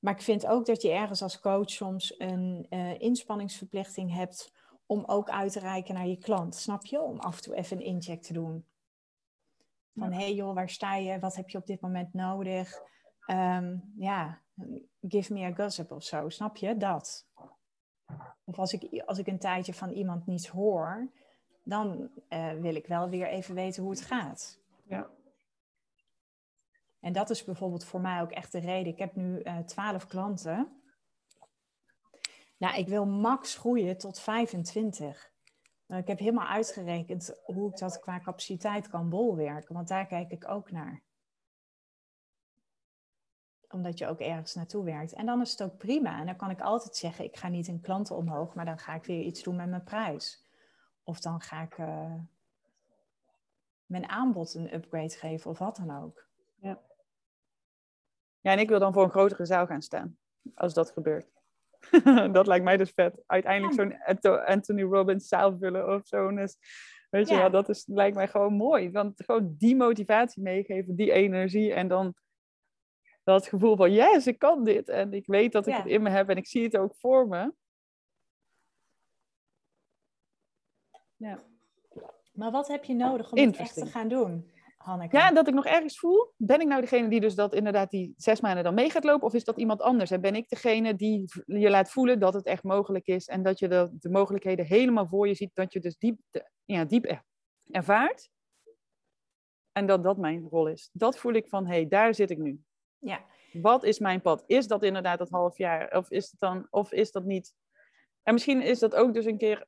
[0.00, 4.52] Maar ik vind ook dat je ergens als coach soms een uh, inspanningsverplichting hebt
[4.86, 6.54] om ook uit te reiken naar je klant.
[6.54, 7.00] Snap je?
[7.00, 8.66] Om af en toe even een incheck te doen.
[9.94, 11.18] Van, hé hey joh, waar sta je?
[11.18, 12.82] Wat heb je op dit moment nodig?
[13.26, 14.41] Ehm, ja,
[15.08, 16.28] give me a gossip of zo.
[16.28, 16.76] Snap je?
[16.76, 17.26] Dat.
[18.44, 21.10] Of als ik, als ik een tijdje van iemand niets hoor,
[21.64, 24.60] dan uh, wil ik wel weer even weten hoe het gaat.
[24.84, 25.10] Ja.
[27.00, 28.92] En dat is bijvoorbeeld voor mij ook echt de reden.
[28.92, 30.82] Ik heb nu uh, eh, 12 klanten.
[32.56, 35.30] Nou, ik wil max groeien tot 25.
[35.86, 40.48] ik heb helemaal uitgerekend hoe ik dat qua capaciteit kan bolwerken, want daar kijk ik
[40.48, 41.02] ook naar
[43.72, 45.12] omdat je ook ergens naartoe werkt.
[45.12, 46.18] En dan is het ook prima.
[46.18, 48.94] En dan kan ik altijd zeggen, ik ga niet in klanten omhoog, maar dan ga
[48.94, 50.46] ik weer iets doen met mijn prijs.
[51.02, 52.14] Of dan ga ik uh,
[53.86, 56.26] mijn aanbod een upgrade geven of wat dan ook.
[56.60, 56.80] Ja.
[58.40, 60.16] ja, en ik wil dan voor een grotere zaal gaan staan,
[60.54, 61.32] als dat gebeurt.
[62.32, 63.22] dat lijkt mij dus vet.
[63.26, 63.74] Uiteindelijk
[64.20, 66.34] zo'n Anthony Robbins zaal vullen of zo.
[66.34, 66.56] Dus,
[67.10, 68.90] weet je wel, dat is, lijkt mij gewoon mooi.
[68.90, 72.14] Want gewoon die motivatie meegeven, die energie en dan
[73.22, 74.88] dat gevoel van, yes, ik kan dit.
[74.88, 77.28] En ik weet dat ik het in me heb en ik zie het ook voor
[77.28, 77.52] me.
[81.16, 81.38] Ja.
[82.32, 85.16] Maar wat heb je nodig om het echt te gaan doen, Hanneke?
[85.16, 86.32] Ja, dat ik nog ergens voel.
[86.36, 89.26] Ben ik nou degene die dus dat inderdaad die zes maanden dan mee gaat lopen?
[89.26, 90.10] Of is dat iemand anders?
[90.10, 93.26] En ben ik degene die je laat voelen dat het echt mogelijk is?
[93.26, 95.50] En dat je de, de mogelijkheden helemaal voor je ziet.
[95.54, 96.18] Dat je dus diep,
[96.64, 97.22] ja, diep
[97.70, 98.30] ervaart.
[99.72, 100.90] En dat dat mijn rol is.
[100.92, 102.60] Dat voel ik van, hé, hey, daar zit ik nu.
[103.02, 103.24] Ja.
[103.52, 104.44] Wat is mijn pad?
[104.46, 105.96] Is dat inderdaad dat half jaar?
[105.96, 107.54] Of is, het dan, of is dat niet?
[108.22, 109.66] En misschien is dat ook dus een keer.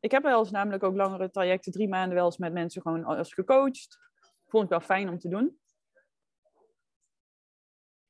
[0.00, 3.04] Ik heb wel eens namelijk ook langere trajecten, drie maanden wel eens met mensen gewoon
[3.04, 3.98] als gecoacht.
[4.46, 5.60] Vond ik wel fijn om te doen.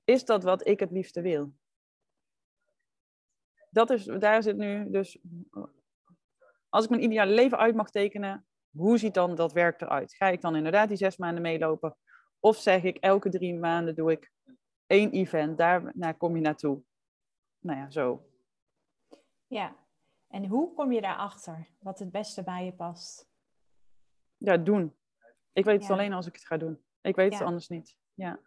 [0.04, 1.52] Is dat wat ik het liefste wil?
[3.70, 5.18] Dat is, daar zit nu dus.
[6.68, 10.14] Als ik mijn ideale leven uit mag tekenen, hoe ziet dan dat werk eruit?
[10.14, 11.96] Ga ik dan inderdaad die zes maanden meelopen?
[12.40, 14.32] Of zeg ik elke drie maanden doe ik
[14.92, 15.58] één event,
[15.94, 16.82] daar kom je naartoe.
[17.58, 18.26] Nou ja, zo.
[19.46, 19.76] Ja,
[20.28, 23.30] en hoe kom je daarachter wat het beste bij je past?
[24.36, 24.94] Ja, doen.
[25.52, 26.82] Ik weet het alleen als ik het ga doen.
[27.00, 27.96] Ik weet het anders niet.
[28.14, 28.38] Ja.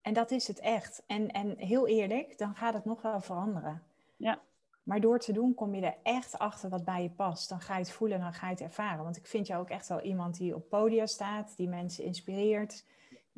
[0.00, 1.02] En dat is het echt.
[1.06, 3.82] En, en heel eerlijk, dan gaat het nog wel veranderen.
[4.16, 4.42] Ja.
[4.82, 7.48] Maar door te doen kom je er echt achter wat bij je past.
[7.48, 9.04] Dan ga je het voelen en dan ga je het ervaren.
[9.04, 12.84] Want ik vind jou ook echt wel iemand die op podia staat, die mensen inspireert,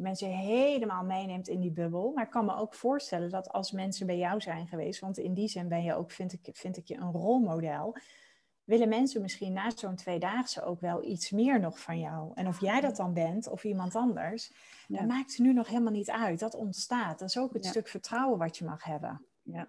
[0.01, 2.13] mensen helemaal meeneemt in die bubbel.
[2.15, 5.35] Maar ik kan me ook voorstellen dat als mensen bij jou zijn geweest, want in
[5.35, 7.97] die zin ben je ook, vind ik, vind ik je een rolmodel,
[8.65, 12.31] willen mensen misschien na zo'n tweedaagse ook wel iets meer nog van jou.
[12.35, 14.53] En of jij dat dan bent of iemand anders,
[14.89, 14.99] ja.
[14.99, 16.39] dat maakt nu nog helemaal niet uit.
[16.39, 17.19] Dat ontstaat.
[17.19, 19.27] Dat is ook het stuk vertrouwen wat je mag hebben.
[19.43, 19.69] Ja.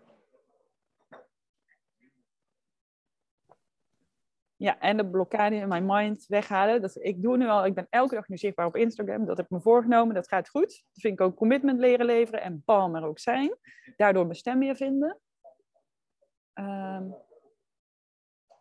[4.61, 6.81] Ja, en de blokkade in mijn mind weghalen.
[6.81, 9.25] Dat, ik doe nu al, ik ben elke dag nu zichtbaar op Instagram.
[9.25, 10.67] Dat heb ik me voorgenomen, dat gaat goed.
[10.67, 13.57] Dat vind ik ook commitment leren leveren en bam er ook zijn.
[13.97, 15.19] Daardoor mijn stem weer vinden.
[16.53, 17.09] Ehm,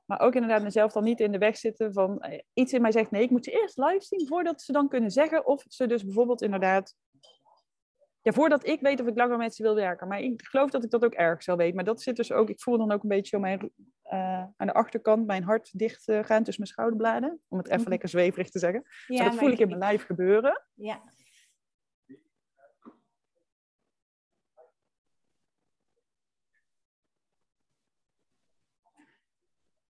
[0.05, 2.93] maar ook inderdaad mezelf dan niet in de weg zitten van eh, iets in mij
[2.93, 5.86] zegt nee, ik moet ze eerst live zien voordat ze dan kunnen zeggen of ze
[5.86, 6.94] dus bijvoorbeeld inderdaad
[8.22, 10.09] ja, voordat ik weet of ik langer met ze wil werken.
[10.09, 11.74] Maar ik geloof dat ik dat ook erg zal weten.
[11.74, 13.70] Maar dat zit dus ook, ik voel dan ook een beetje zo mijn,
[14.12, 17.40] uh, aan de achterkant mijn hart dicht uh, gaan tussen mijn schouderbladen.
[17.48, 17.90] Om het even mhm.
[17.90, 18.84] lekker zweverig te zeggen.
[19.06, 20.62] Ja, dat voel ik in mijn lijf gebeuren.
[20.74, 21.02] Ja.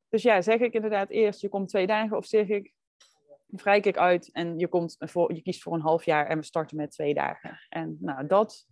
[0.09, 2.73] Dus ja, zeg ik inderdaad eerst, je komt twee dagen, of zeg ik,
[3.53, 6.45] vrij ik uit en je, komt voor, je kiest voor een half jaar en we
[6.45, 7.59] starten met twee dagen.
[7.69, 8.69] En nou, dat.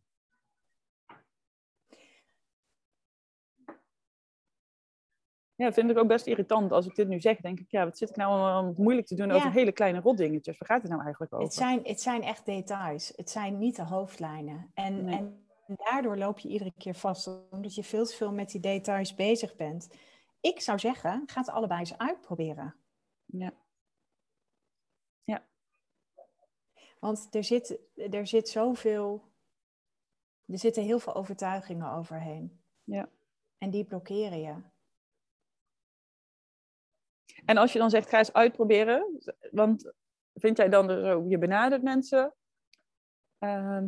[5.56, 7.38] Ja, vind ik ook best irritant als ik dit nu zeg.
[7.38, 10.58] Denk ik, ja, wat zit ik nou om moeilijk te doen over hele kleine rotdingetjes?
[10.58, 11.46] Waar gaat het nou eigenlijk over?
[11.46, 13.14] Het zijn, het zijn echt details.
[13.16, 14.72] Het zijn niet de hoofdlijnen.
[14.74, 18.62] En, en daardoor loop je iedere keer vast, omdat je veel te veel met die
[18.62, 19.90] details bezig bent.
[20.42, 22.76] Ik zou zeggen, ga het allebei eens uitproberen.
[23.26, 23.54] Ja.
[27.00, 29.32] Want er zit, er zit zoveel,
[30.46, 32.64] er zitten heel veel overtuigingen overheen.
[32.84, 33.10] Ja.
[33.58, 34.56] En die blokkeren je.
[37.46, 39.20] En als je dan zegt, ga eens uitproberen,
[39.52, 39.94] want
[40.34, 42.34] vind jij dan zo, je benadert mensen.
[43.40, 43.84] Uh,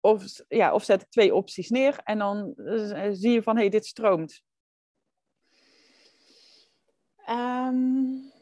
[0.00, 3.60] of, ja, of zet ik twee opties neer en dan eh, zie je van, hé,
[3.60, 4.42] hey, dit stroomt.
[7.28, 8.32] Um,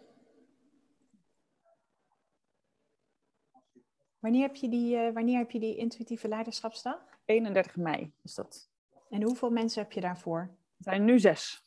[4.19, 6.99] wanneer, heb je die, uh, wanneer heb je die intuïtieve leiderschapsdag?
[7.25, 8.71] 31 mei is dat.
[9.11, 10.41] En hoeveel mensen heb je daarvoor?
[10.77, 11.63] Er zijn nu zes.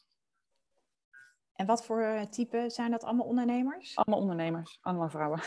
[1.54, 3.96] En wat voor uh, type zijn dat allemaal ondernemers?
[3.96, 5.40] Allemaal ondernemers, allemaal vrouwen.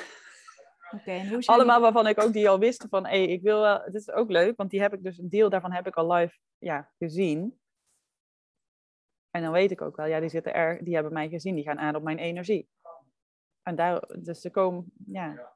[0.91, 3.43] Oké, en hoe zijn Allemaal waarvan ik ook die al wisten van, hé, hey, ik
[3.43, 5.87] wil wel, dit is ook leuk, want die heb ik dus, een deel daarvan heb
[5.87, 7.59] ik al live ja, gezien.
[9.39, 11.65] En dan weet ik ook wel, ja, die, zitten er, die hebben mij gezien, die
[11.65, 12.69] gaan aan op mijn energie.
[13.63, 15.53] En daar, dus ze komen, ja.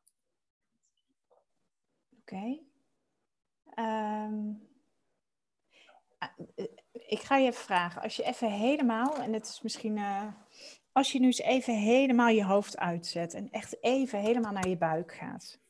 [2.21, 2.59] Oké.
[3.75, 4.53] Ehm,
[6.19, 6.29] ah,
[6.93, 10.33] ik ga je even vragen, als je even helemaal, en het is misschien, uh,
[10.93, 14.77] als je nu eens even helemaal je hoofd uitzet en echt even helemaal naar je
[14.77, 15.61] buik gaat.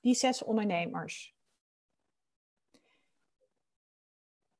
[0.00, 1.36] Die zes ondernemers,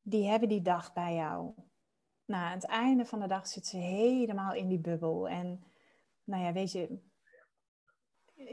[0.03, 1.55] die hebben die dag bij jou
[2.29, 5.29] nou, aan het einde van de dag zit ze helemaal in die bubbel.
[5.29, 5.65] En
[6.25, 6.99] nou ja, weet je,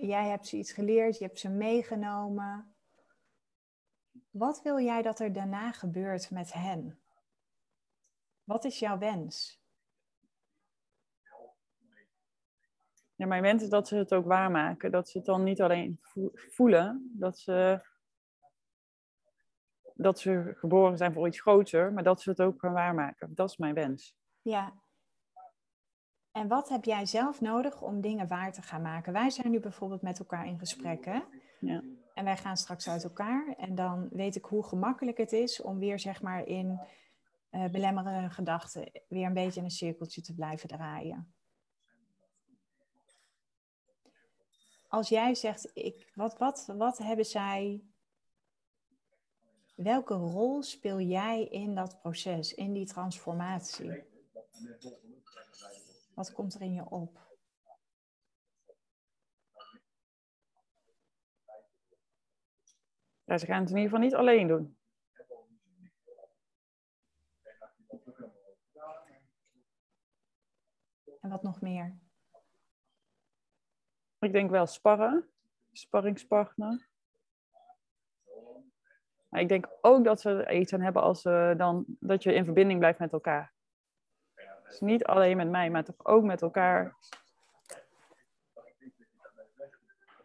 [0.02, 2.76] jij hebt ze iets geleerd, je hebt ze meegenomen.
[4.30, 7.00] Wat wil jij dat er daarna gebeurt met hen?
[8.44, 9.64] Wat is jouw wens?
[13.16, 14.92] Ja, mijn wens is dat ze het ook waarmaken.
[14.92, 16.00] Dat ze het dan niet alleen
[16.50, 17.86] voelen, dat ze
[19.96, 23.36] dat ze geboren zijn voor iets groter, maar dat ze het ook gaan waarmaken.
[23.36, 24.16] Dat is mijn wens.
[24.42, 24.74] Ja.
[26.32, 29.14] En wat heb jij zelf nodig om dingen waar te gaan maken?
[29.14, 31.20] Wij zijn nu bijvoorbeeld met elkaar in gesprek, hè?
[31.60, 31.84] Ja.
[32.14, 33.54] En wij gaan straks uit elkaar.
[33.58, 36.80] En dan weet ik hoe gemakkelijk het is om weer, zeg maar, in
[37.52, 41.34] uh, belemmerende gedachten weer een beetje in een cirkeltje te blijven draaien.
[44.88, 47.84] Als jij zegt, ik, wat, wat, wat hebben zij
[49.76, 54.04] Welke rol speel jij in dat proces, in die transformatie?
[56.14, 57.24] Wat komt er in je op?
[63.24, 64.78] Ja, ze gaan het in ieder geval niet alleen doen.
[71.22, 71.98] En wat nog meer?
[74.20, 75.30] Ik denk wel sparren,
[75.72, 76.90] sparringspartner.
[79.36, 82.34] Maar ik denk ook dat ze er iets aan hebben als ze dan, dat je
[82.34, 83.54] in verbinding blijft met elkaar.
[84.68, 86.96] Dus niet alleen met mij, maar toch ook met elkaar.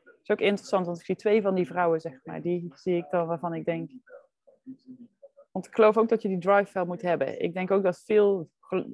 [0.05, 2.97] Het is ook interessant, want ik zie twee van die vrouwen, zeg maar, die zie
[2.97, 3.91] ik dan waarvan ik denk.
[5.51, 7.43] Want ik geloof ook dat je die drive wel moet hebben.
[7.43, 8.51] Ik denk ook dat veel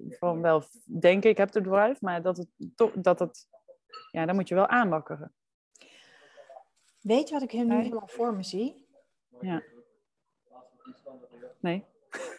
[0.09, 3.49] van wel denken, ik heb de drive, maar dat het toch, dat het,
[4.11, 5.33] ja, dan moet je wel aanwakkeren.
[7.01, 8.87] Weet je wat ik nu helemaal voor me zie?
[9.41, 9.63] Ja.
[11.61, 11.85] Nee.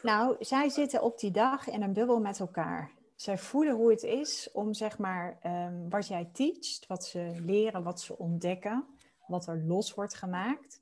[0.02, 2.92] Nou, zij zitten op die dag in een bubbel met elkaar.
[3.16, 7.84] Zij voelen hoe het is om, zeg maar, um, wat jij teacht, wat ze leren,
[7.84, 8.86] wat ze ontdekken,
[9.28, 10.82] wat er los wordt gemaakt.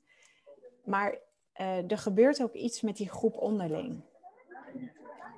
[0.84, 1.18] Maar
[1.60, 4.02] uh, er gebeurt ook iets met die groep onderling.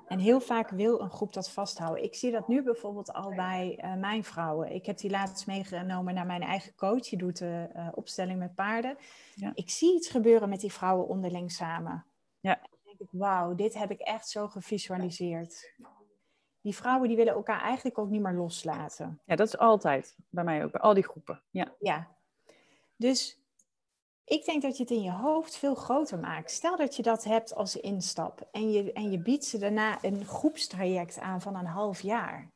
[0.08, 2.04] En heel vaak wil een groep dat vasthouden.
[2.04, 4.72] Ik zie dat nu bijvoorbeeld al bij uh, mijn vrouwen.
[4.72, 7.08] Ik heb die laatst meegenomen naar mijn eigen coach.
[7.08, 8.96] Die doet de uh, opstelling met paarden.
[9.34, 9.52] Ja.
[9.54, 12.04] Ik zie iets gebeuren met die vrouwen onderling samen.
[12.40, 12.54] Ja.
[12.54, 15.74] En dan denk ik, wauw, dit heb ik echt zo gevisualiseerd.
[16.60, 19.20] Die vrouwen die willen elkaar eigenlijk ook niet meer loslaten.
[19.24, 21.42] Ja, dat is altijd bij mij ook, bij al die groepen.
[21.50, 21.74] Ja.
[21.78, 22.16] ja.
[22.96, 23.38] Dus
[24.24, 26.50] ik denk dat je het in je hoofd veel groter maakt.
[26.50, 30.24] Stel dat je dat hebt als instap en je, en je biedt ze daarna een
[30.24, 32.50] groepstraject aan van een half jaar.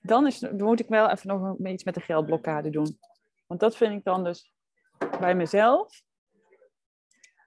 [0.00, 2.98] Dan, is, dan moet ik wel even nog iets met de geldblokkade doen.
[3.46, 4.52] Want dat vind ik dan dus
[5.18, 6.02] bij mezelf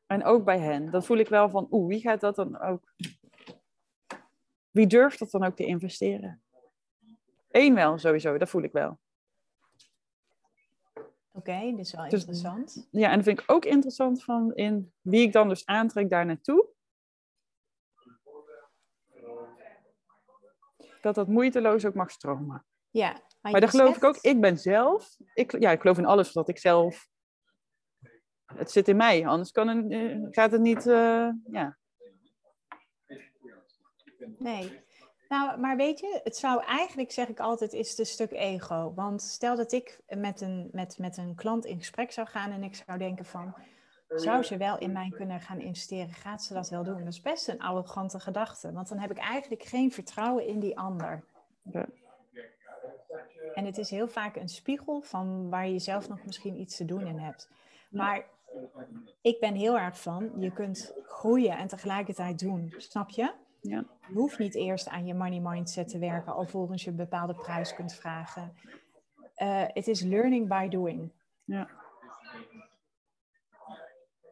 [0.07, 0.91] en ook bij hen.
[0.91, 2.93] Dan voel ik wel van, oeh, wie gaat dat dan ook...
[4.71, 6.43] Wie durft dat dan ook te investeren?
[7.49, 8.99] Eén wel, sowieso, dat voel ik wel.
[11.31, 12.87] Oké, okay, dit is wel dus, interessant.
[12.91, 16.25] Ja, en dat vind ik ook interessant van in wie ik dan dus aantrek daar
[16.25, 16.67] naartoe.
[21.01, 22.65] Dat dat moeiteloos ook mag stromen.
[22.89, 26.05] Ja, maar, maar daar geloof ik ook, ik ben zelf, ik, ja, ik geloof in
[26.05, 27.07] alles wat ik zelf,
[28.45, 31.77] het zit in mij, anders kan het, eh, gaat het niet, uh, ja.
[34.37, 34.83] Nee,
[35.29, 38.93] nou, maar weet je, het zou eigenlijk, zeg ik altijd, is het een stuk ego.
[38.93, 42.63] Want stel dat ik met een, met, met een klant in gesprek zou gaan en
[42.63, 43.55] ik zou denken van,
[44.07, 46.13] zou ze wel in mij kunnen gaan investeren?
[46.13, 47.03] Gaat ze dat wel doen?
[47.03, 50.77] Dat is best een arrogante gedachte, want dan heb ik eigenlijk geen vertrouwen in die
[50.77, 51.23] ander.
[51.63, 51.85] Ja.
[53.53, 56.85] En het is heel vaak een spiegel van waar je zelf nog misschien iets te
[56.85, 57.49] doen in hebt.
[57.89, 58.25] Maar
[59.21, 63.33] ik ben heel erg van, je kunt groeien en tegelijkertijd doen, snap je?
[63.61, 63.85] Ja.
[64.07, 67.73] Je hoeft niet eerst aan je money mindset te werken alvorens je een bepaalde prijs
[67.73, 68.53] kunt vragen.
[69.35, 71.11] Eh, het is learning by doing.
[71.43, 71.69] Ja.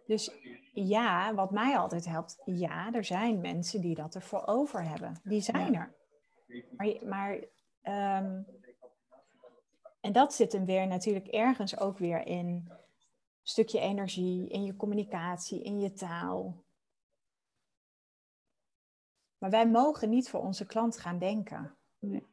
[0.05, 0.31] Dus
[0.73, 5.19] ja, wat mij altijd helpt, ja, er zijn mensen die dat ervoor over hebben.
[5.23, 5.93] Die zijn er.
[6.77, 7.39] Maar, maar
[7.81, 8.41] ehm,
[10.01, 12.71] en dat zit hem weer natuurlijk ergens ook weer in
[13.43, 16.63] stukje energie, in je communicatie, in je taal.
[19.37, 21.77] Maar wij mogen niet voor onze klant gaan denken.
[21.99, 22.27] Nee.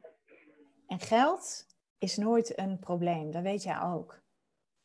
[0.87, 1.65] En geld
[1.97, 4.21] is nooit een probleem, dat weet jij ook.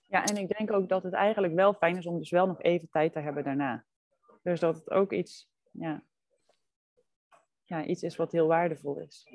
[0.02, 2.62] Ja, en ik denk ook dat het eigenlijk wel fijn is om dus wel nog
[2.62, 3.84] even tijd te hebben daarna.
[4.42, 6.02] Dus dat het ook iets, ja,
[7.64, 9.26] ja, iets is wat heel waardevol is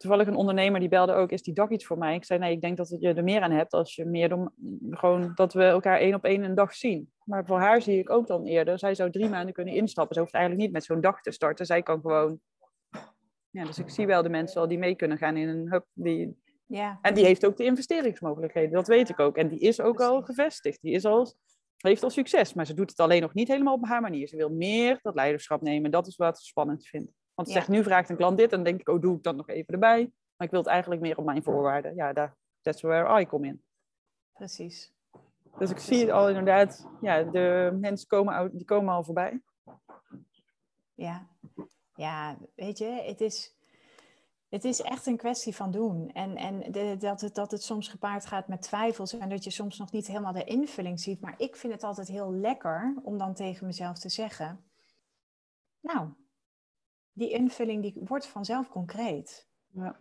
[0.00, 2.14] toevallig een ondernemer die belde ook, is die dag iets voor mij?
[2.14, 4.52] Ik zei, nee, ik denk dat je er meer aan hebt als je meer dan
[4.90, 7.12] gewoon dat we elkaar één op één een dag zien.
[7.24, 10.14] Maar voor haar zie ik ook dan eerder, zij zou drie maanden kunnen instappen.
[10.14, 11.66] Ze hoeft eigenlijk niet met zo'n dag te starten.
[11.66, 12.40] Zij kan gewoon,
[13.50, 15.84] ja, dus ik zie wel de mensen al die mee kunnen gaan in een hub.
[15.92, 16.98] Die, ja.
[17.02, 19.36] En die heeft ook de investeringsmogelijkheden, dat weet ik ook.
[19.36, 21.34] En die is ook al gevestigd, die is al,
[21.76, 22.54] heeft al succes.
[22.54, 24.28] Maar ze doet het alleen nog niet helemaal op haar manier.
[24.28, 25.90] Ze wil meer dat leiderschap nemen.
[25.90, 27.12] Dat is wat ze spannend vindt.
[27.40, 29.36] Want zeg, nu vraagt een klant dit, en dan denk ik, oh, doe ik dat
[29.36, 30.12] nog even erbij.
[30.36, 31.94] Maar ik wil het eigenlijk meer op mijn voorwaarden.
[31.94, 33.62] Ja, daar, that's where I come in.
[34.32, 34.92] Precies.
[35.58, 39.40] Dus ik zie het al inderdaad, ja, de mensen komen, die komen al voorbij.
[40.94, 41.26] Ja,
[41.94, 43.56] ja weet je, het is,
[44.48, 46.10] het is echt een kwestie van doen.
[46.12, 49.50] En, en de, dat, het, dat het soms gepaard gaat met twijfels en dat je
[49.50, 51.20] soms nog niet helemaal de invulling ziet.
[51.20, 54.64] Maar ik vind het altijd heel lekker om dan tegen mezelf te zeggen,
[55.80, 56.08] nou,
[57.20, 59.48] die invulling die wordt vanzelf concreet.
[59.70, 60.00] Ja.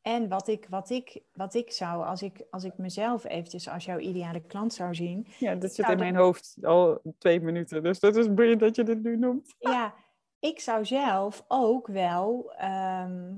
[0.00, 3.84] En wat ik, wat, ik, wat ik zou, als ik, als ik mezelf eventjes als
[3.84, 5.26] jouw ideale klant zou zien.
[5.38, 7.82] Ja, dat zit in mijn hoofd al twee minuten.
[7.82, 9.54] Dus dat is boeiend dat je dit nu noemt.
[9.58, 9.94] Ja,
[10.38, 12.52] ik zou zelf ook wel.
[12.56, 13.36] Ehm,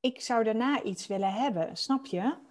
[0.00, 2.46] ik zou daarna iets willen hebben, snap je?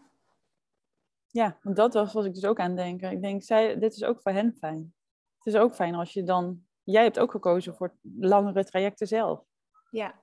[1.27, 3.11] Ja, want dat was wat ik dus ook aan denken.
[3.11, 4.93] Ik denk, zij, dit is ook voor hen fijn.
[5.37, 6.65] Het is ook fijn als je dan...
[6.83, 9.43] Jij hebt ook gekozen voor langere trajecten zelf.
[9.89, 10.21] Ja,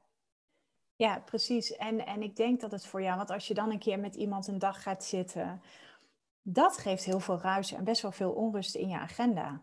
[0.97, 1.77] ja precies.
[1.77, 3.17] En, en ik denk dat het voor jou...
[3.17, 5.63] Want als je dan een keer met iemand een dag gaat zitten...
[6.47, 9.63] Dat geeft heel veel ruis en best wel veel onrust in je agenda.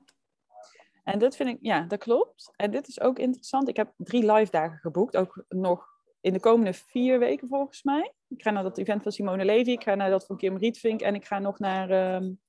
[1.04, 2.54] En dat vind ik, ja, dat klopt.
[2.56, 3.68] En dit is ook interessant.
[3.68, 5.91] Ik heb drie live dagen geboekt, ook nog
[6.22, 8.14] in de komende vier weken volgens mij.
[8.28, 11.02] Ik ga naar dat event van Simone Levy, ik ga naar dat van Kim Rietvink
[11.02, 12.40] en ik ga nog naar um,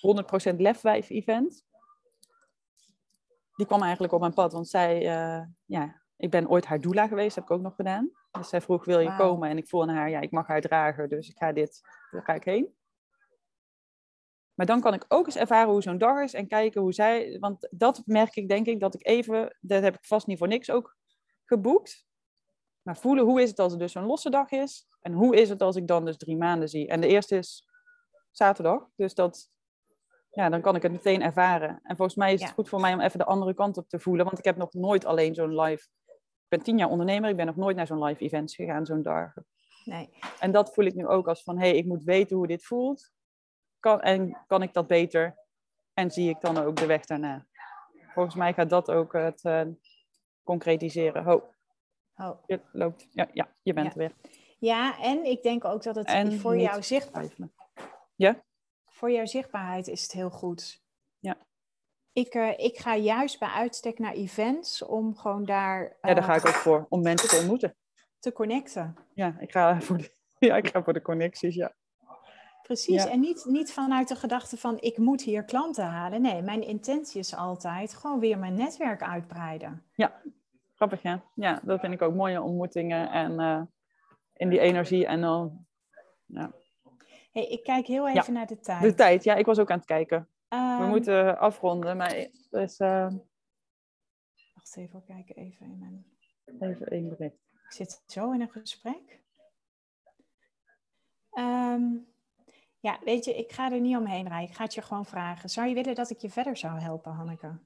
[0.00, 1.64] ehm, 100% Lefwijf event.
[3.54, 7.06] Die kwam eigenlijk op mijn pad, want zij, uh, ja, ik ben ooit haar doula
[7.06, 8.10] geweest, heb ik ook nog gedaan.
[8.30, 9.48] Dus zij vroeg, wil je komen?
[9.48, 11.80] En ik voel aan haar, ja, ik mag haar dragen, dus ik ga dit,
[12.10, 12.74] daar ga ik heen.
[14.54, 17.36] Maar dan kan ik ook eens ervaren hoe zo'n dag is en kijken hoe zij,
[17.38, 20.48] want dat merk ik denk ik, dat ik even, dat heb ik vast niet voor
[20.48, 20.96] niks ook
[21.44, 22.08] geboekt.
[22.82, 24.86] Maar voelen, hoe is het als het dus een losse dag is?
[25.00, 26.88] En hoe is het als ik dan dus drie maanden zie?
[26.88, 27.68] En de eerste is
[28.30, 28.88] zaterdag.
[28.96, 29.50] Dus dat,
[30.30, 31.80] ja, dan kan ik het meteen ervaren.
[31.82, 32.54] En volgens mij is het Ja.
[32.54, 34.24] goed voor mij om even de andere kant op te voelen.
[34.24, 35.86] Want ik heb nog nooit alleen zo'n live...
[36.42, 37.30] Ik ben tien jaar ondernemer.
[37.30, 39.46] Ik ben nog nooit naar zo'n live events gegaan, zo'n dagen.
[39.84, 40.10] Nee.
[40.38, 42.64] En dat voel ik nu ook als van, hé, hey, ik moet weten hoe dit
[42.64, 43.10] voelt.
[43.80, 45.38] Kan, en kan ik dat beter?
[45.94, 47.46] En zie ik dan ook de weg daarna?
[48.14, 49.62] Volgens mij gaat dat ook het eh,
[50.42, 51.24] concretiseren.
[51.24, 51.54] Ho,
[52.20, 52.42] Oh.
[52.46, 53.06] je loopt.
[53.10, 53.92] Ja, ja je bent Ja.
[53.92, 54.12] er weer.
[54.58, 57.52] Ja, en ik denk ook dat het En voor, jouw zicht, Twijfelen.
[58.86, 60.82] voor jouw zichtbaarheid is het heel goed.
[61.18, 61.36] Ja.
[62.12, 66.24] Ik, eh, ik ga juist bij uitstek naar events om gewoon daar Ja, daar eh,
[66.24, 67.76] ga ik ook voor, om mensen te ontmoeten.
[68.18, 68.96] te connecten.
[69.14, 70.14] Ja, ik ga voor de,
[70.46, 71.74] ja, ik ga voor de connecties, ja.
[72.62, 73.10] Precies, Ja.
[73.10, 76.22] en niet, niet vanuit de gedachte van ik moet hier klanten halen.
[76.22, 79.84] Nee, mijn intentie is altijd gewoon weer mijn netwerk uitbreiden.
[80.80, 81.22] Grappig, ja.
[81.34, 83.62] Ja, dat vind ik ook mooie ontmoetingen en eh,
[84.32, 85.06] in die energie.
[85.06, 85.66] En dan
[86.26, 86.52] ja.
[87.32, 88.82] Hey, ik kijk heel even naar de tijd.
[88.82, 90.28] de tijd, ja, ik was ook aan het kijken.
[90.48, 93.10] We Ehm, moeten afronden, maar dus, eh,
[94.54, 96.06] Wacht even, ik kijk even in mijn...
[96.72, 97.34] even één bericht.
[97.64, 99.22] Ik zit zo in een gesprek.
[101.30, 101.82] Ehm,
[102.78, 104.48] ja, weet je, ik ga er niet omheen rijden.
[104.48, 105.48] Ik ga het je gewoon vragen.
[105.48, 107.58] Zou je willen dat ik je verder zou helpen, Hanneke?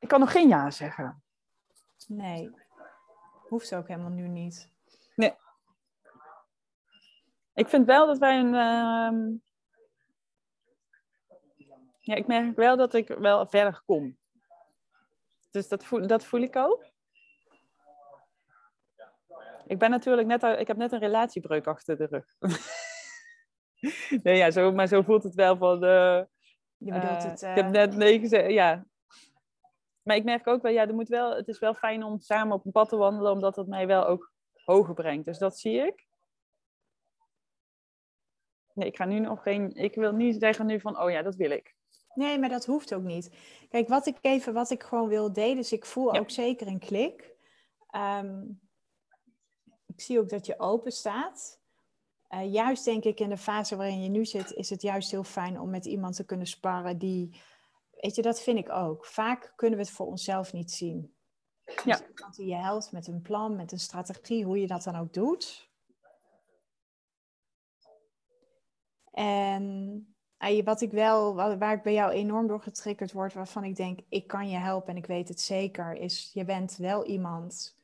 [0.00, 1.22] Ik kan nog geen ja zeggen.
[2.06, 2.50] Nee,
[3.48, 4.68] hoeft ook helemaal nu niet.
[7.54, 8.54] Ik vind wel dat wij een.
[8.54, 9.28] ehm,
[12.00, 14.18] Ja, ik merk wel dat ik wel verder kom.
[15.50, 16.86] Dus dat voel, dat voel ik ook.
[19.66, 22.26] Ik ben natuurlijk net, ik heb net een relatiebreuk achter de rug.
[24.22, 25.84] nee, ja, zo, maar zo voelt het wel van.
[25.84, 26.22] eh,
[26.76, 27.42] Je bedoelt eh, het...
[27.42, 28.84] Ik heb eh, net nee gezegd, ja.
[30.02, 32.54] Maar ik merk ook wel, ja, er moet wel, het is wel fijn om samen
[32.56, 34.32] op een pad te wandelen, omdat het mij wel ook
[34.64, 35.24] hoger brengt.
[35.24, 36.08] Dus dat zie ik.
[38.74, 41.34] Nee, ik ga nu nog geen, ik wil niet zeggen nu van, oh ja, dat
[41.34, 41.74] wil ik.
[42.14, 43.34] Nee, maar dat hoeft ook niet.
[43.68, 46.20] Kijk, wat ik even, wat ik gewoon wil delen, is ik voel Ja.
[46.20, 47.34] ook zeker een klik.
[47.90, 48.42] Ehm,
[49.86, 51.60] ik zie ook dat je open staat.
[52.28, 55.24] Eh, juist denk ik in de fase waarin je nu zit, is het juist heel
[55.24, 57.40] fijn om met iemand te kunnen sparren die,
[58.00, 59.06] weet je, dat vind ik ook.
[59.06, 61.14] Vaak kunnen we het voor onszelf niet zien.
[61.84, 61.96] Ja.
[61.96, 64.96] Dus iemand die je helpt met een plan, met een strategie, hoe je dat dan
[64.96, 65.68] ook doet.
[69.10, 70.04] En
[70.42, 73.76] Ah, wat ik wel, wa- waar ik bij jou enorm door getriggerd word, waarvan ik
[73.76, 77.78] denk, ik kan je helpen en ik weet het zeker, is je bent wel iemand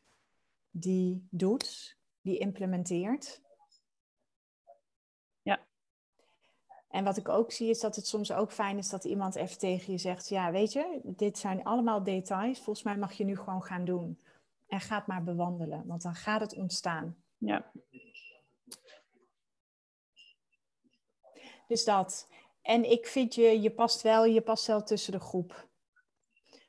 [0.70, 3.40] die doet, die implementeert.
[5.42, 5.66] Ja.
[6.96, 9.58] En wat ik ook zie is dat het soms ook fijn is dat iemand even
[9.58, 13.36] tegen je zegt, ja weet je, dit zijn allemaal details, volgens mij mag je nu
[13.36, 14.20] gewoon gaan doen.
[14.66, 17.16] En ga het maar bewandelen, want dan gaat het ontstaan.
[17.38, 17.70] Ja,
[21.68, 22.28] Dus dat.
[22.62, 25.68] En ik vind je, je past wel, je past wel tussen de groep.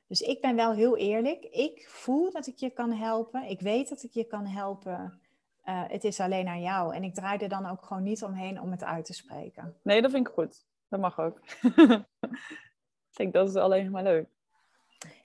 [0.08, 1.44] Dus ik ben wel heel eerlijk.
[1.44, 3.44] Ik voel dat ik je kan helpen.
[3.44, 5.22] Ik weet dat ik je kan helpen.
[5.68, 6.96] Eh, het is alleen aan jou.
[6.96, 9.76] En ik draai er dan ook gewoon niet omheen om het uit te spreken.
[9.82, 10.66] nee, dat vind ik goed.
[10.90, 11.40] Dat mag ook.
[11.62, 14.28] ik denk, dat is alleen maar leuk.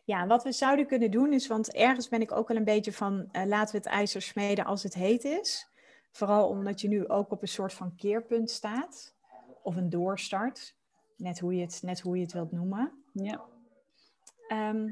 [0.04, 2.92] Ja, wat we zouden kunnen doen is, want ergens ben ik ook wel een beetje
[2.92, 5.70] van, eh, laten we het ijzer smeden als het heet is.
[6.10, 9.14] Vooral omdat je nu ook op een soort van keerpunt staat.
[9.62, 10.76] Of een doorstart.
[11.16, 13.04] Net hoe je het, net hoe je het wilt noemen.
[13.12, 13.40] Ja,
[14.48, 14.90] Ehm,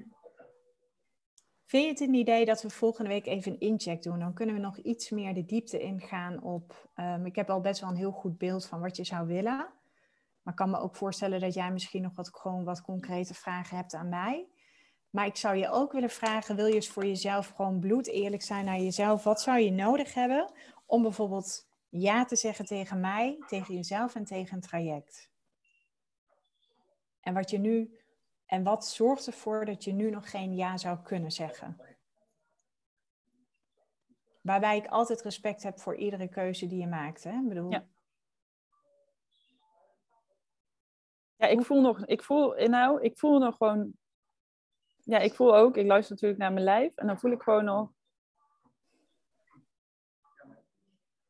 [1.70, 4.18] vind je het een idee dat we volgende week even een incheck doen?
[4.18, 6.88] Dan kunnen we nog iets meer de diepte ingaan op.
[6.94, 9.56] ehm, ik heb al best wel een heel goed beeld van wat je zou willen.
[10.42, 13.76] Maar ik kan me ook voorstellen dat jij misschien nog wat, gewoon wat concrete vragen
[13.76, 14.48] hebt aan mij.
[15.10, 18.42] Maar ik zou je ook willen vragen: wil je eens voor jezelf gewoon bloed eerlijk
[18.42, 19.24] zijn naar jezelf?
[19.24, 20.52] Wat zou je nodig hebben
[20.86, 25.30] om bijvoorbeeld ja te zeggen tegen mij, tegen jezelf en tegen een traject?
[27.20, 27.99] En wat je nu
[28.51, 31.81] en wat zorgt ervoor dat je nu nog geen ja zou kunnen zeggen?
[34.40, 37.24] Waarbij ik altijd respect heb voor iedere keuze die je maakt.
[37.24, 37.31] Hè?
[37.31, 37.86] Ik bedoel, Ja.
[41.36, 43.93] ik voel nog, ik voel, nou, ik voel nog gewoon,
[44.97, 47.64] ja, ik voel ook, ik luister natuurlijk naar mijn lijf en dan voel ik gewoon
[47.64, 47.93] nog,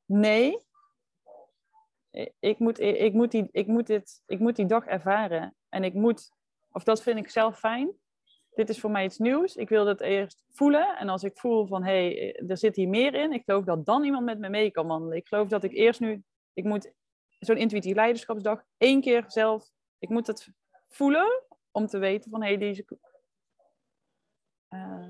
[0.05, 0.66] nee,
[2.38, 5.94] ik moet, ik, moet die, ik, moet dit, ik moet die dag ervaren en ik
[5.94, 6.38] moet,
[6.72, 7.92] of dat vind ik zelf fijn.
[8.55, 9.56] Dit is voor mij iets nieuws.
[9.56, 10.97] Ik wil dat eerst voelen.
[10.98, 13.32] En als ik voel van, hé, hey, er zit hier meer in.
[13.32, 15.16] Ik geloof dat dan iemand met me mee kan wandelen.
[15.16, 16.22] Ik geloof dat ik eerst nu,
[16.52, 16.92] ik moet
[17.38, 20.48] zo'n intuïtief leiderschapsdag één keer zelf, ik moet het
[20.88, 22.84] voelen om te weten van, hé, hey, deze,
[24.68, 25.09] eh,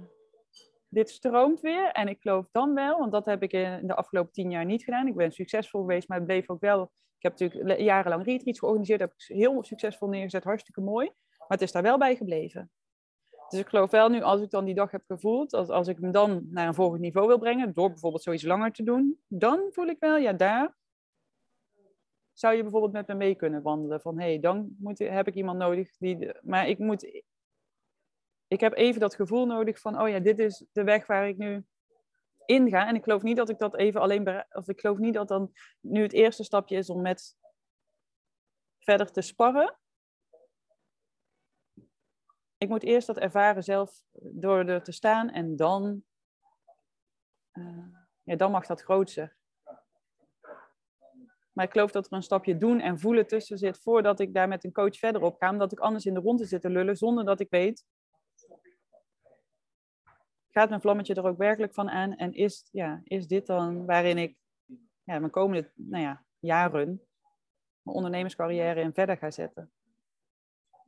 [0.88, 1.92] dit stroomt weer.
[1.92, 4.84] En ik geloof dan wel, want dat heb ik in de afgelopen tien jaar niet
[4.84, 5.06] gedaan.
[5.06, 6.82] Ik ben succesvol geweest, maar het bleef ook wel
[7.16, 11.10] Ik heb natuurlijk jarenlang retreats georganiseerd, heb ik heel succesvol neergezet, hartstikke mooi.
[11.50, 12.70] Maar het is daar wel bij gebleven.
[13.48, 15.98] Dus ik geloof wel nu, als ik dan die dag heb gevoeld, als, als ik
[16.00, 19.68] hem dan naar een volgend niveau wil brengen, door bijvoorbeeld zoiets langer te doen, dan
[19.70, 20.76] voel ik wel, ja, daar
[22.32, 24.00] zou je bijvoorbeeld met me mee kunnen wandelen.
[24.00, 26.34] Van hé, hey, dan moet, heb ik iemand nodig die.
[26.42, 27.22] Maar ik moet.
[28.46, 31.36] Ik heb even dat gevoel nodig van, oh ja, dit is de weg waar ik
[31.36, 31.64] nu
[32.44, 32.86] in ga.
[32.86, 34.44] En ik geloof niet dat ik dat even alleen.
[34.50, 37.36] Of ik geloof niet dat dan nu het eerste stapje is om met
[38.78, 39.79] verder te sparren.
[42.60, 46.04] Ik moet eerst dat ervaren zelf door er te staan en dan.
[47.52, 47.86] Uh,
[48.22, 49.36] ja, dan mag dat grootser.
[51.52, 54.48] Maar ik geloof dat er een stapje doen en voelen tussen zit voordat ik daar
[54.48, 55.50] met een coach verder op ga.
[55.50, 57.84] Omdat ik anders in de ronde zit te lullen zonder dat ik weet.
[60.50, 62.16] Gaat mijn vlammetje er ook werkelijk van aan?
[62.16, 64.36] En is, ja, is dit dan waarin ik
[65.02, 66.86] ja, mijn komende nou ja, jaren
[67.82, 69.72] mijn ondernemerscarrière in verder ga zetten?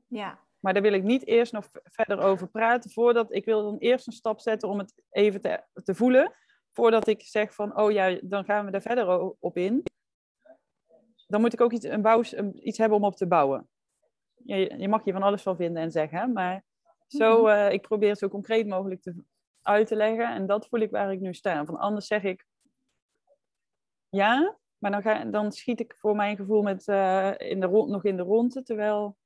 [0.07, 0.51] Ja.
[0.63, 2.91] Maar daar wil ik niet eerst nog verder over praten.
[2.91, 6.35] Voordat ik wil dan eerst een stap zetten om het even te, te voelen.
[6.73, 9.83] Voordat ik zeg van, oh ja, dan gaan we er verder op in
[11.33, 12.23] dan moet ik ook iets, een bouw,
[12.55, 13.69] iets hebben om op te bouwen.
[14.45, 16.65] Je, je mag hier van alles van vinden en zeggen, maar
[17.07, 17.51] zo, mhm.
[17.51, 19.15] eh, ik probeer het zo concreet mogelijk te,
[19.63, 20.35] uit te leggen.
[20.35, 21.65] En dat voel ik waar ik nu sta.
[21.65, 22.47] Van anders zeg ik
[24.09, 27.91] ja, maar dan, ga, dan schiet ik voor mijn gevoel met, uh, in de rond,
[27.91, 29.17] nog in de ronde, terwijl...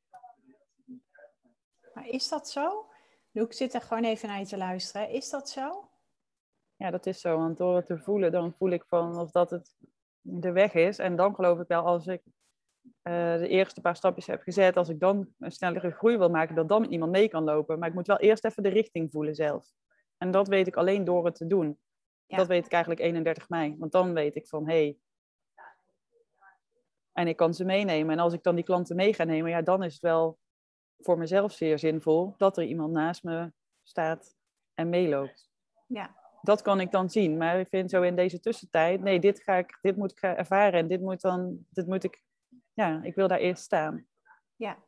[1.96, 2.86] Maar is dat zo?
[3.32, 5.10] Ik zit er gewoon even naar je te luisteren.
[5.10, 5.88] Is dat zo?
[6.76, 7.36] Ja, dat is zo.
[7.36, 9.76] Want door het te voelen, dan voel ik van of dat het
[10.20, 10.98] de weg is.
[10.98, 14.88] En dan geloof ik wel, als ik uh, de eerste paar stapjes heb gezet, als
[14.88, 17.78] ik dan een snellere groei wil maken, dat dan iemand mee kan lopen.
[17.78, 19.72] Maar ik moet wel eerst even de richting voelen zelf.
[20.18, 21.78] En dat weet ik alleen door het te doen.
[22.26, 23.76] Dat weet ik eigenlijk 31 mei.
[23.78, 24.98] Want dan weet ik van, hé, hey,
[27.12, 28.12] en ik kan ze meenemen.
[28.12, 30.38] En als ik dan die klanten mee ga nemen, ja, dan is het wel
[30.98, 33.52] voor mezelf zeer zinvol dat er iemand naast me
[33.82, 34.36] staat
[34.74, 35.50] en meeloopt.
[35.86, 37.36] Ja dat kan ik dan zien.
[37.36, 40.80] Maar ik vind zo in deze tussentijd, nee, dit, ga ik, dit moet ik ervaren
[40.80, 42.22] en dit moet dan, dit moet ik,
[42.72, 44.06] ja, ik wil daar eerst staan.
[44.56, 44.78] Ja,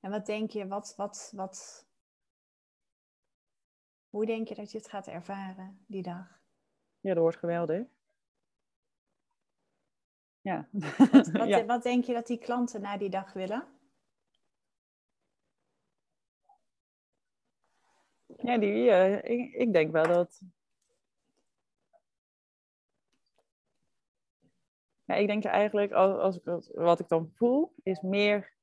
[0.00, 1.86] en wat denk je, wat, wat, wat,
[4.10, 6.40] hoe denk je dat je het gaat ervaren die dag?
[7.00, 7.86] Ja, dat wordt geweldig.
[10.40, 10.68] Ja.
[10.70, 11.64] Wat, wat, ja.
[11.64, 13.77] wat denk je dat die klanten na die dag willen?
[18.42, 20.40] Ja, die, uh, ik, ik, denk wel dat,
[25.08, 28.54] Ja, ik denk eigenlijk, als, als ik, wat ik dan voel, is meer,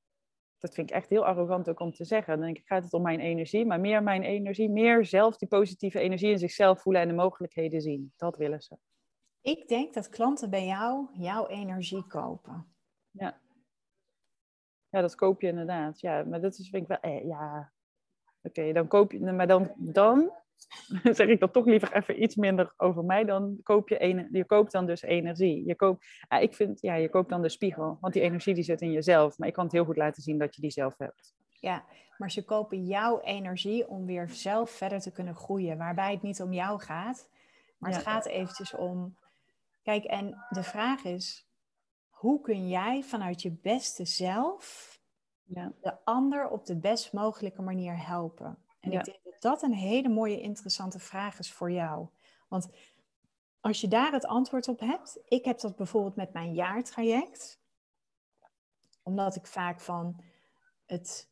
[0.57, 2.93] dat vind ik echt heel arrogant ook om te zeggen, dan denk ik, gaat het
[2.93, 7.02] om mijn energie, maar meer mijn energie, meer zelf die positieve energie in zichzelf voelen
[7.02, 8.14] en de mogelijkheden zien.
[8.15, 8.77] Dat willen ze.
[9.41, 12.76] Ik denk dat klanten bij jou jouw energie kopen.
[13.11, 13.41] Ja.
[14.89, 15.99] Ja, dat koop je inderdaad.
[15.99, 17.73] Ja, maar dat is, vind ik wel, eh, ja,
[18.45, 20.31] oké, dan koop je, maar dan, dan
[21.17, 23.26] zeg ik dat toch liever even iets minder over mij.
[23.26, 25.65] Dan koop je, een, je koopt dan dus energie.
[25.65, 27.97] Je koopt, ja, ik vind, ja, je koopt dan de spiegel.
[28.01, 29.38] Want die energie die zit in jezelf.
[29.38, 31.34] Maar ik kan het heel goed laten zien dat je die zelf hebt.
[31.51, 31.85] Ja,
[32.17, 35.77] maar ze kopen jouw energie om weer zelf verder te kunnen groeien.
[35.77, 37.30] Waarbij het niet om jou gaat.
[37.77, 39.17] Maar het gaat eventjes om...
[39.84, 41.47] Kijk, en de vraag is...
[42.09, 44.93] Hoe kun jij vanuit je beste zelf...
[45.45, 45.72] Ja.
[45.81, 48.57] de ander op de best mogelijke manier helpen?
[48.80, 52.07] En ik denk dat dat een hele mooie, interessante vraag is voor jou.
[52.47, 52.69] Want
[53.59, 57.59] als je daar het antwoord op hebt, ik heb dat bijvoorbeeld met mijn jaartraject,
[59.03, 60.22] omdat ik vaak van
[60.85, 61.30] het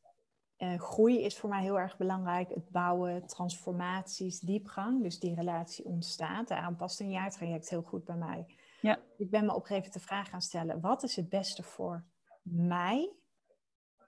[0.58, 5.86] uh, groei is voor mij heel erg belangrijk, het bouwen, transformaties, diepgang, dus die relatie
[5.86, 6.48] ontstaat.
[6.48, 8.46] Daarom past een jaartraject heel goed bij mij.
[8.82, 9.00] Ja.
[9.18, 11.64] Ik ben me op een gegeven moment de vraag gaan stellen, wat is het beste
[11.64, 12.04] voor
[12.42, 13.12] mij,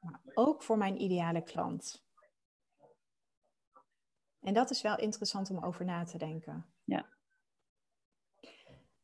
[0.06, 2.04] maar ook voor mijn ideale klant?
[4.42, 6.66] En dat is wel interessant om over na te denken.
[6.84, 7.06] Ja.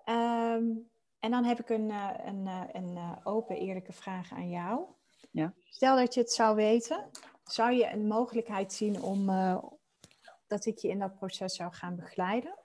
[0.03, 0.65] Ehm,
[1.19, 4.85] en dan heb ik een, uh, een, een uh, open, eerlijke vraag aan jou.
[5.31, 5.53] Ja.
[5.63, 7.09] Stel dat je het zou weten,
[7.43, 9.25] zou je een mogelijkheid zien om
[10.47, 12.59] dat ik je in dat proces zou gaan begeleiden?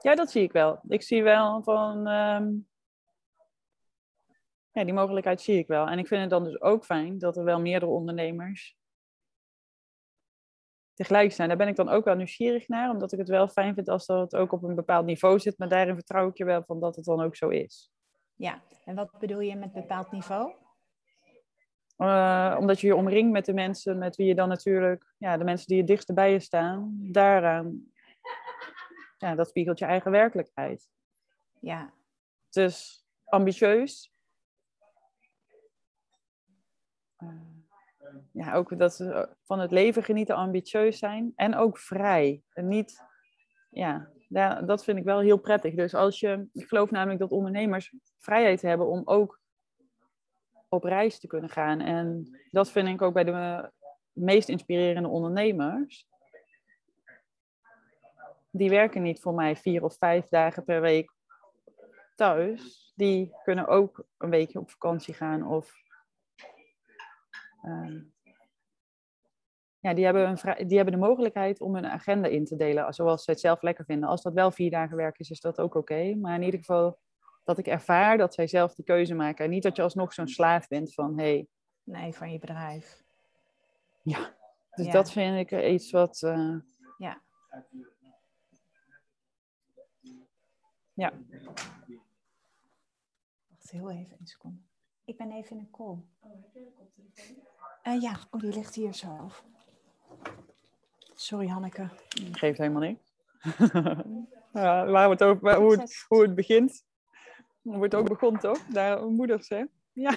[0.00, 0.80] Ja, dat zie ik wel.
[0.88, 2.06] Ik zie wel van.
[2.06, 2.68] Um...
[4.72, 5.86] Ja, die mogelijkheid zie ik wel.
[5.86, 8.76] En ik vind het dan dus ook fijn dat er wel meerdere ondernemers
[10.94, 11.48] tegelijk zijn.
[11.48, 14.06] Daar ben ik dan ook wel nieuwsgierig naar, omdat ik het wel fijn vind als
[14.06, 15.58] dat ook op een bepaald niveau zit.
[15.58, 17.90] Maar daarin vertrouw ik je wel van dat het dan ook zo is.
[18.34, 20.52] Ja, en wat bedoel je met bepaald niveau?
[21.98, 25.44] Uh, omdat je je omringt met de mensen met wie je dan natuurlijk, ja, de
[25.44, 27.92] mensen die het dichtst bij je staan, daaraan,
[29.18, 30.88] ja, dat spiegelt je eigen werkelijkheid.
[31.60, 31.92] Ja,
[32.50, 34.12] Dus ambitieus.
[34.80, 34.88] Uh,
[38.32, 41.32] ja, ook dat ze van het leven genieten, ambitieus zijn.
[41.36, 42.42] En ook vrij.
[42.52, 43.04] En niet,
[43.70, 44.10] ja,
[44.64, 45.74] dat vind ik wel heel prettig.
[45.74, 49.40] Dus als je, ik geloof namelijk dat ondernemers vrijheid hebben om ook
[50.68, 51.80] op reis te kunnen gaan.
[51.80, 53.70] En dat vind ik ook bij de
[54.12, 56.06] meest inspirerende ondernemers.
[58.50, 61.12] Die werken niet voor mij vier of vijf dagen per week
[62.14, 62.92] thuis.
[62.94, 65.72] Die kunnen ook een weekje op vakantie gaan of
[69.80, 73.24] ja, die hebben, een die hebben de mogelijkheid om hun agenda in te delen zoals
[73.24, 74.08] ze het zelf lekker vinden.
[74.08, 76.14] Als dat wel vier dagen werk is, is dat ook oké.
[76.14, 76.98] Maar in ieder geval
[77.44, 79.44] dat ik ervaar dat zij zelf die keuze maken.
[79.44, 81.48] En niet dat je alsnog zo'n slaaf bent van, hey,
[81.88, 83.04] Nee, van je bedrijf.
[84.02, 84.36] Ja,
[84.74, 86.22] dus dat vind ik iets wat...
[86.22, 86.56] Uh...
[86.98, 87.22] Ja.
[90.92, 91.12] Ja.
[93.48, 94.60] Wacht heel even, een seconde.
[95.04, 95.86] Ik ben even in een call.
[96.20, 97.36] Oh, heb jij een koptelefoon?
[97.88, 99.30] Uh, ja, oh, die ligt hier zo.
[101.14, 101.88] Sorry, Hanneke.
[102.32, 103.14] Geeft helemaal niks.
[104.52, 106.84] ja, waar we het over, hoe, het, hoe het begint.
[107.62, 108.66] Hoe het ook begon, toch?
[108.66, 109.64] Daar, moeders, hè?
[109.92, 110.16] Ja.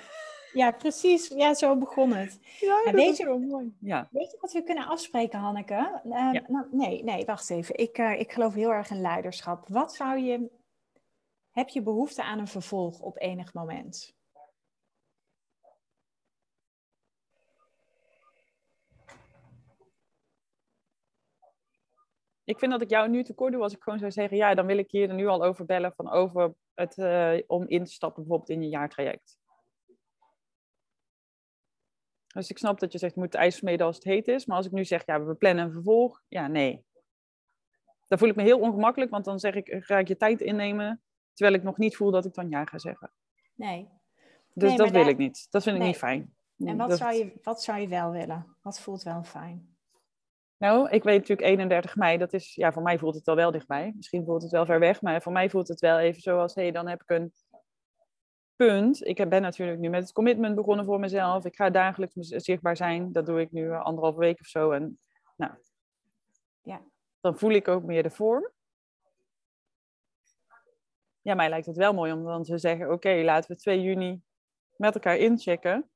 [0.53, 1.27] Ja, precies.
[1.27, 2.39] Ja, zo begon het.
[2.59, 3.75] Ja, wel mooi.
[3.79, 4.07] Ja.
[4.11, 6.01] Weet je wat we kunnen afspreken, Hanneke?
[6.05, 6.43] Uh, ja.
[6.47, 7.77] nou, nee, nee, wacht even.
[7.77, 9.67] Ik, uh, ik geloof heel erg in leiderschap.
[9.67, 10.49] Wat zou je...
[11.51, 14.15] Heb je behoefte aan een vervolg op enig moment?
[22.43, 24.65] Ik vind dat ik jou nu tekort doe als ik gewoon zou zeggen, ja, dan
[24.65, 27.91] wil ik je er nu al over bellen van over het, uh, om in te
[27.91, 29.39] stappen bijvoorbeeld in je jaartraject.
[32.33, 34.45] Dus ik snap dat je zegt, je moet ijs smeden als het heet is.
[34.45, 36.21] Maar als ik nu zeg, ja, we plannen een vervolg.
[36.27, 36.85] Ja, nee.
[38.07, 41.01] Dan voel ik me heel ongemakkelijk, want dan zeg ik, ga ik je tijd innemen.
[41.33, 43.11] Terwijl ik nog niet voel dat ik dan ja ga zeggen.
[43.55, 43.89] Nee.
[44.53, 45.47] Dus dat wil ik niet.
[45.49, 46.35] Dat vind ik niet fijn.
[46.57, 48.55] En wat, zou je, wat zou je wel willen?
[48.61, 49.70] Wat voelt wel fijn?
[50.61, 53.51] Nou, ik weet natuurlijk 31 mei, dat is, ja, voor mij voelt het al wel
[53.51, 53.93] dichtbij.
[53.95, 56.61] Misschien voelt het wel ver weg, maar voor mij voelt het wel even zoals, hé,
[56.61, 57.33] hey, dan heb ik een
[58.55, 59.05] punt.
[59.05, 61.45] Ik ben natuurlijk nu met het commitment begonnen voor mezelf.
[61.45, 63.11] Ik ga dagelijks zichtbaar zijn.
[63.11, 64.71] Dat doe ik nu anderhalve week of zo.
[64.71, 64.99] En
[65.35, 65.51] nou,
[66.61, 66.81] ja.
[67.21, 68.49] dan voel ik ook meer de vorm.
[71.21, 74.21] Ja, mij lijkt het wel mooi om dan te zeggen, oké, laten we 2 juni
[74.75, 75.90] met elkaar inchecken.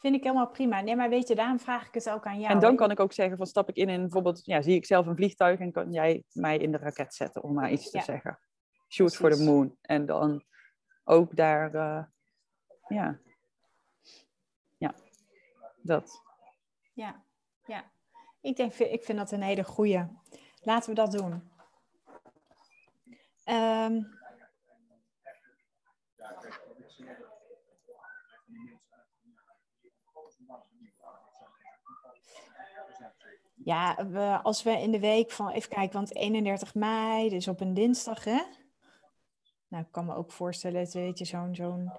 [0.00, 0.80] Vind ik helemaal prima.
[0.80, 2.52] Nee, maar weet je, daarom vraag ik het ook aan jou.
[2.52, 4.86] En dan kan ik ook zeggen van stap ik in en bijvoorbeeld, ja, zie ik
[4.86, 8.00] zelf een vliegtuig en kan jij mij in de raket zetten, om maar iets te
[8.00, 8.38] zeggen.
[8.88, 9.76] Shoot for the moon.
[9.80, 10.44] En dan
[11.04, 12.04] ook daar, uh,
[12.88, 13.18] ja.
[14.78, 14.94] Ja,
[15.82, 16.22] dat.
[16.92, 17.24] Ja,
[17.66, 17.92] ja.
[18.40, 20.06] Ik, denk, ik vind dat een hele goeie.
[20.60, 21.50] Laten we dat doen.
[23.44, 24.18] Um,
[33.64, 33.92] Ja,
[34.42, 38.24] als we in de week van, even kijken, want 31 mei, dus op een dinsdag,
[38.24, 38.42] hè?
[39.68, 41.92] Nou, ik kan me ook voorstellen, weet je, zo'n zo'n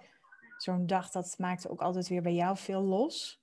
[0.58, 3.42] zo'n dag, dat maakt ook altijd weer bij jou veel los.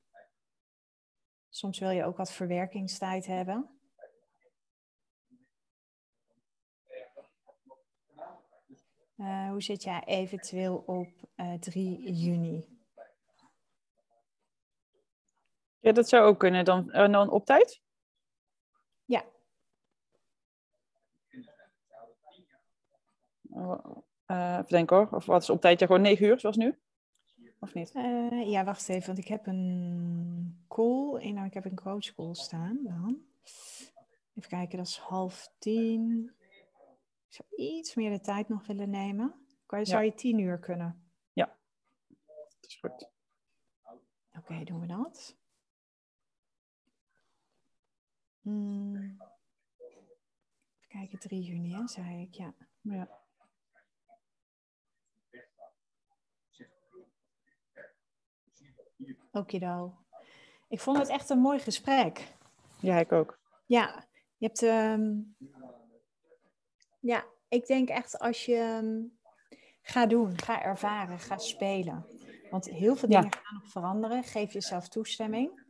[1.49, 3.79] Soms wil je ook wat verwerkingstijd hebben.
[9.17, 12.67] Uh, hoe zit jij eventueel op uh, eh, 3 juni?
[15.79, 16.65] Ja, dat zou ook kunnen.
[16.65, 17.81] Dan, uh, dan op tijd?
[19.09, 19.25] Ja.
[24.27, 25.09] Uh, even denken hoor.
[25.11, 25.81] Of wat is op tijd?
[25.81, 26.79] Ja, gewoon 9 uur zoals nu?
[27.61, 27.95] Of niet?
[27.95, 31.15] Uh, ja, wacht even, want ik heb een call.
[31.15, 33.23] En nou, ik heb een coach call staan dan.
[34.35, 36.33] Even kijken, dat is half tien.
[37.29, 39.35] Ik zou iets meer de tijd nog willen nemen.
[39.67, 40.01] Zou ja.
[40.01, 41.11] je tien uur kunnen?
[41.33, 41.59] Ja,
[42.61, 43.11] dat is goed.
[43.83, 43.99] Oké,
[44.39, 45.38] okay, doen we dat.
[48.49, 49.17] Hmm.
[49.77, 52.55] Even kijken, 3 juni, hè, zei ik, ja.
[52.81, 53.09] ja.
[59.33, 59.95] Okido.
[60.69, 62.35] Ik vond het echt een mooi gesprek.
[62.81, 63.39] Ja, ik ook.
[63.67, 64.07] Ja,
[64.37, 64.63] je hebt.
[64.63, 65.37] Um...
[67.01, 69.19] Ja, ik denk echt als je um,
[69.83, 72.07] ga doen, ga ervaren, ga spelen.
[72.51, 74.25] Want heel veel dingen gaan nog veranderen.
[74.25, 75.67] Geef jezelf toestemming.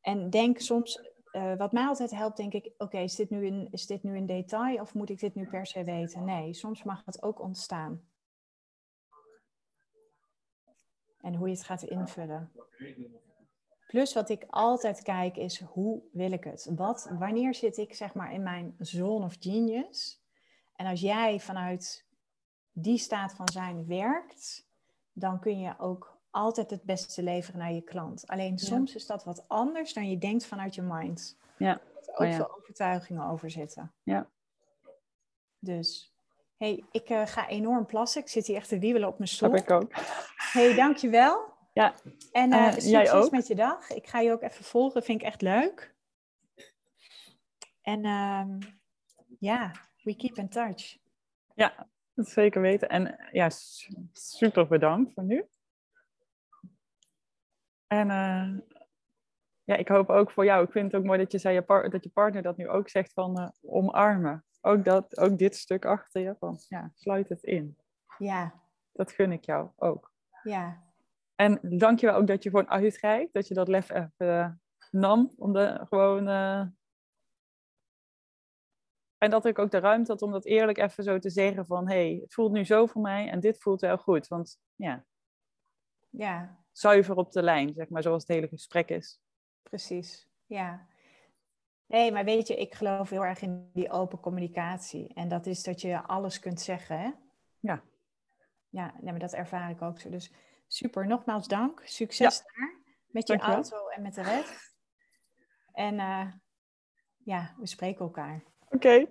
[0.00, 3.68] En denk soms, uh, wat mij altijd helpt, denk ik, oké, is, dit nu een,
[3.70, 6.24] is dit nu een detail of moet ik dit nu per se weten?
[6.24, 8.06] Nee, soms mag het ook ontstaan.
[11.20, 12.52] En hoe je het gaat invullen.
[13.86, 16.70] Plus wat ik altijd kijk is hoe wil ik het?
[16.74, 20.22] Wat, wanneer zit ik zeg maar in mijn zone of genius?
[20.74, 22.06] En als jij vanuit
[22.72, 24.68] die staat van zijn werkt,
[25.12, 28.26] dan kun je ook altijd het beste leveren naar je klant.
[28.26, 31.36] Alleen soms is dat wat anders dan je denkt vanuit je mind.
[31.56, 31.80] Ja.
[31.80, 32.32] Er ook Oh ja.
[32.34, 33.92] veel overtuigingen over zitten.
[34.02, 34.30] Ja.
[35.58, 36.14] Dus,
[36.56, 38.22] hey, ik eh, ga enorm plassen.
[38.22, 39.48] Ik zit hier echt te wiebelen op mijn stoel.
[39.48, 39.90] Snap ik ook.
[40.52, 41.50] hey, dankjewel.
[41.72, 41.94] Ja.
[42.32, 43.30] En succes jij ook.
[43.30, 43.90] met je dag.
[43.90, 45.02] Ik ga je ook even volgen.
[45.02, 45.94] Vind ik echt leuk.
[47.82, 48.58] En ehm,
[49.38, 49.70] ja,
[50.02, 50.98] we keep in touch.
[51.54, 52.88] Ja, dat zeker weten.
[52.88, 55.44] En ja, su- super bedankt voor nu.
[57.92, 58.58] En eh,
[59.64, 60.64] ja, ik hoop ook voor jou.
[60.64, 62.68] Ik vind het ook mooi dat je zei je par- dat je partner dat nu
[62.68, 64.44] ook zegt van eh, omarmen.
[64.60, 67.78] Ook, dat, ook dit stuk achter je van ja, sluit het in.
[68.18, 68.62] Ja,
[68.92, 70.12] Dat gun ik jou ook.
[70.42, 70.82] ja,
[71.34, 73.32] En dankjewel ook dat je gewoon uitreikt.
[73.32, 74.50] Dat je dat lef even eh,
[74.90, 75.32] nam.
[75.36, 76.28] Om de, gewoon...
[79.18, 81.88] En dat ik ook de ruimte had om dat eerlijk even zo te zeggen van...
[81.88, 84.28] hé, hey, het voelt nu zo voor mij en dit voelt wel goed.
[84.28, 85.04] Want ja,
[86.10, 89.20] ja, zuiver op de lijn, zeg maar, zoals het hele gesprek is.
[89.62, 90.28] precies.
[90.46, 90.86] Ja.
[91.86, 95.14] Nee, maar weet je, ik geloof heel erg in die open communicatie.
[95.14, 97.10] En dat is dat je alles kunt zeggen, hè?
[97.60, 97.82] Ja.
[98.68, 100.10] Ja, nee, maar dat ervaar ik ook zo.
[100.10, 100.32] Dus
[100.66, 101.82] super, nogmaals dank.
[101.84, 103.54] Succes daar met je Dankjewel.
[103.62, 104.74] auto en met de rest.
[105.72, 106.32] En eh,
[107.24, 108.42] ja, we spreken elkaar.
[108.68, 109.06] Oké,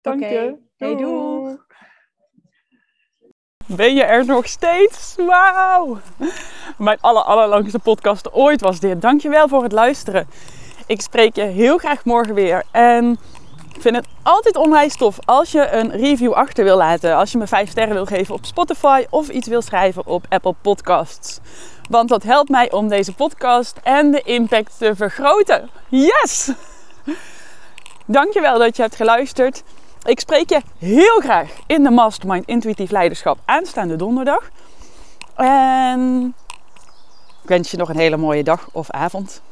[0.00, 0.58] dank je.
[0.76, 1.66] Hey, doeg.
[3.70, 5.14] Ben je er nog steeds?
[5.16, 5.98] Wauw!
[6.76, 9.02] Mijn aller, allerlangste podcast ooit was dit.
[9.02, 10.28] Dankjewel voor het luisteren.
[10.86, 12.62] Ik spreek je heel graag morgen weer.
[12.70, 13.18] En
[13.74, 17.16] ik vind het altijd onwijs tof als je een review achter wil laten.
[17.16, 20.54] Als je me 5 sterren wil geven op Spotify of iets wil schrijven op Apple
[20.62, 21.40] Podcasts.
[21.90, 25.70] Want dat helpt mij om deze podcast en de impact te vergroten.
[25.88, 26.52] Yes!
[28.06, 29.62] Dankjewel dat je hebt geluisterd.
[30.04, 34.50] Ik spreek je heel graag in de Mastermind Intuïtief Leiderschap aanstaande donderdag.
[35.34, 36.34] En
[37.42, 39.42] ik wens je nog een hele mooie dag of avond.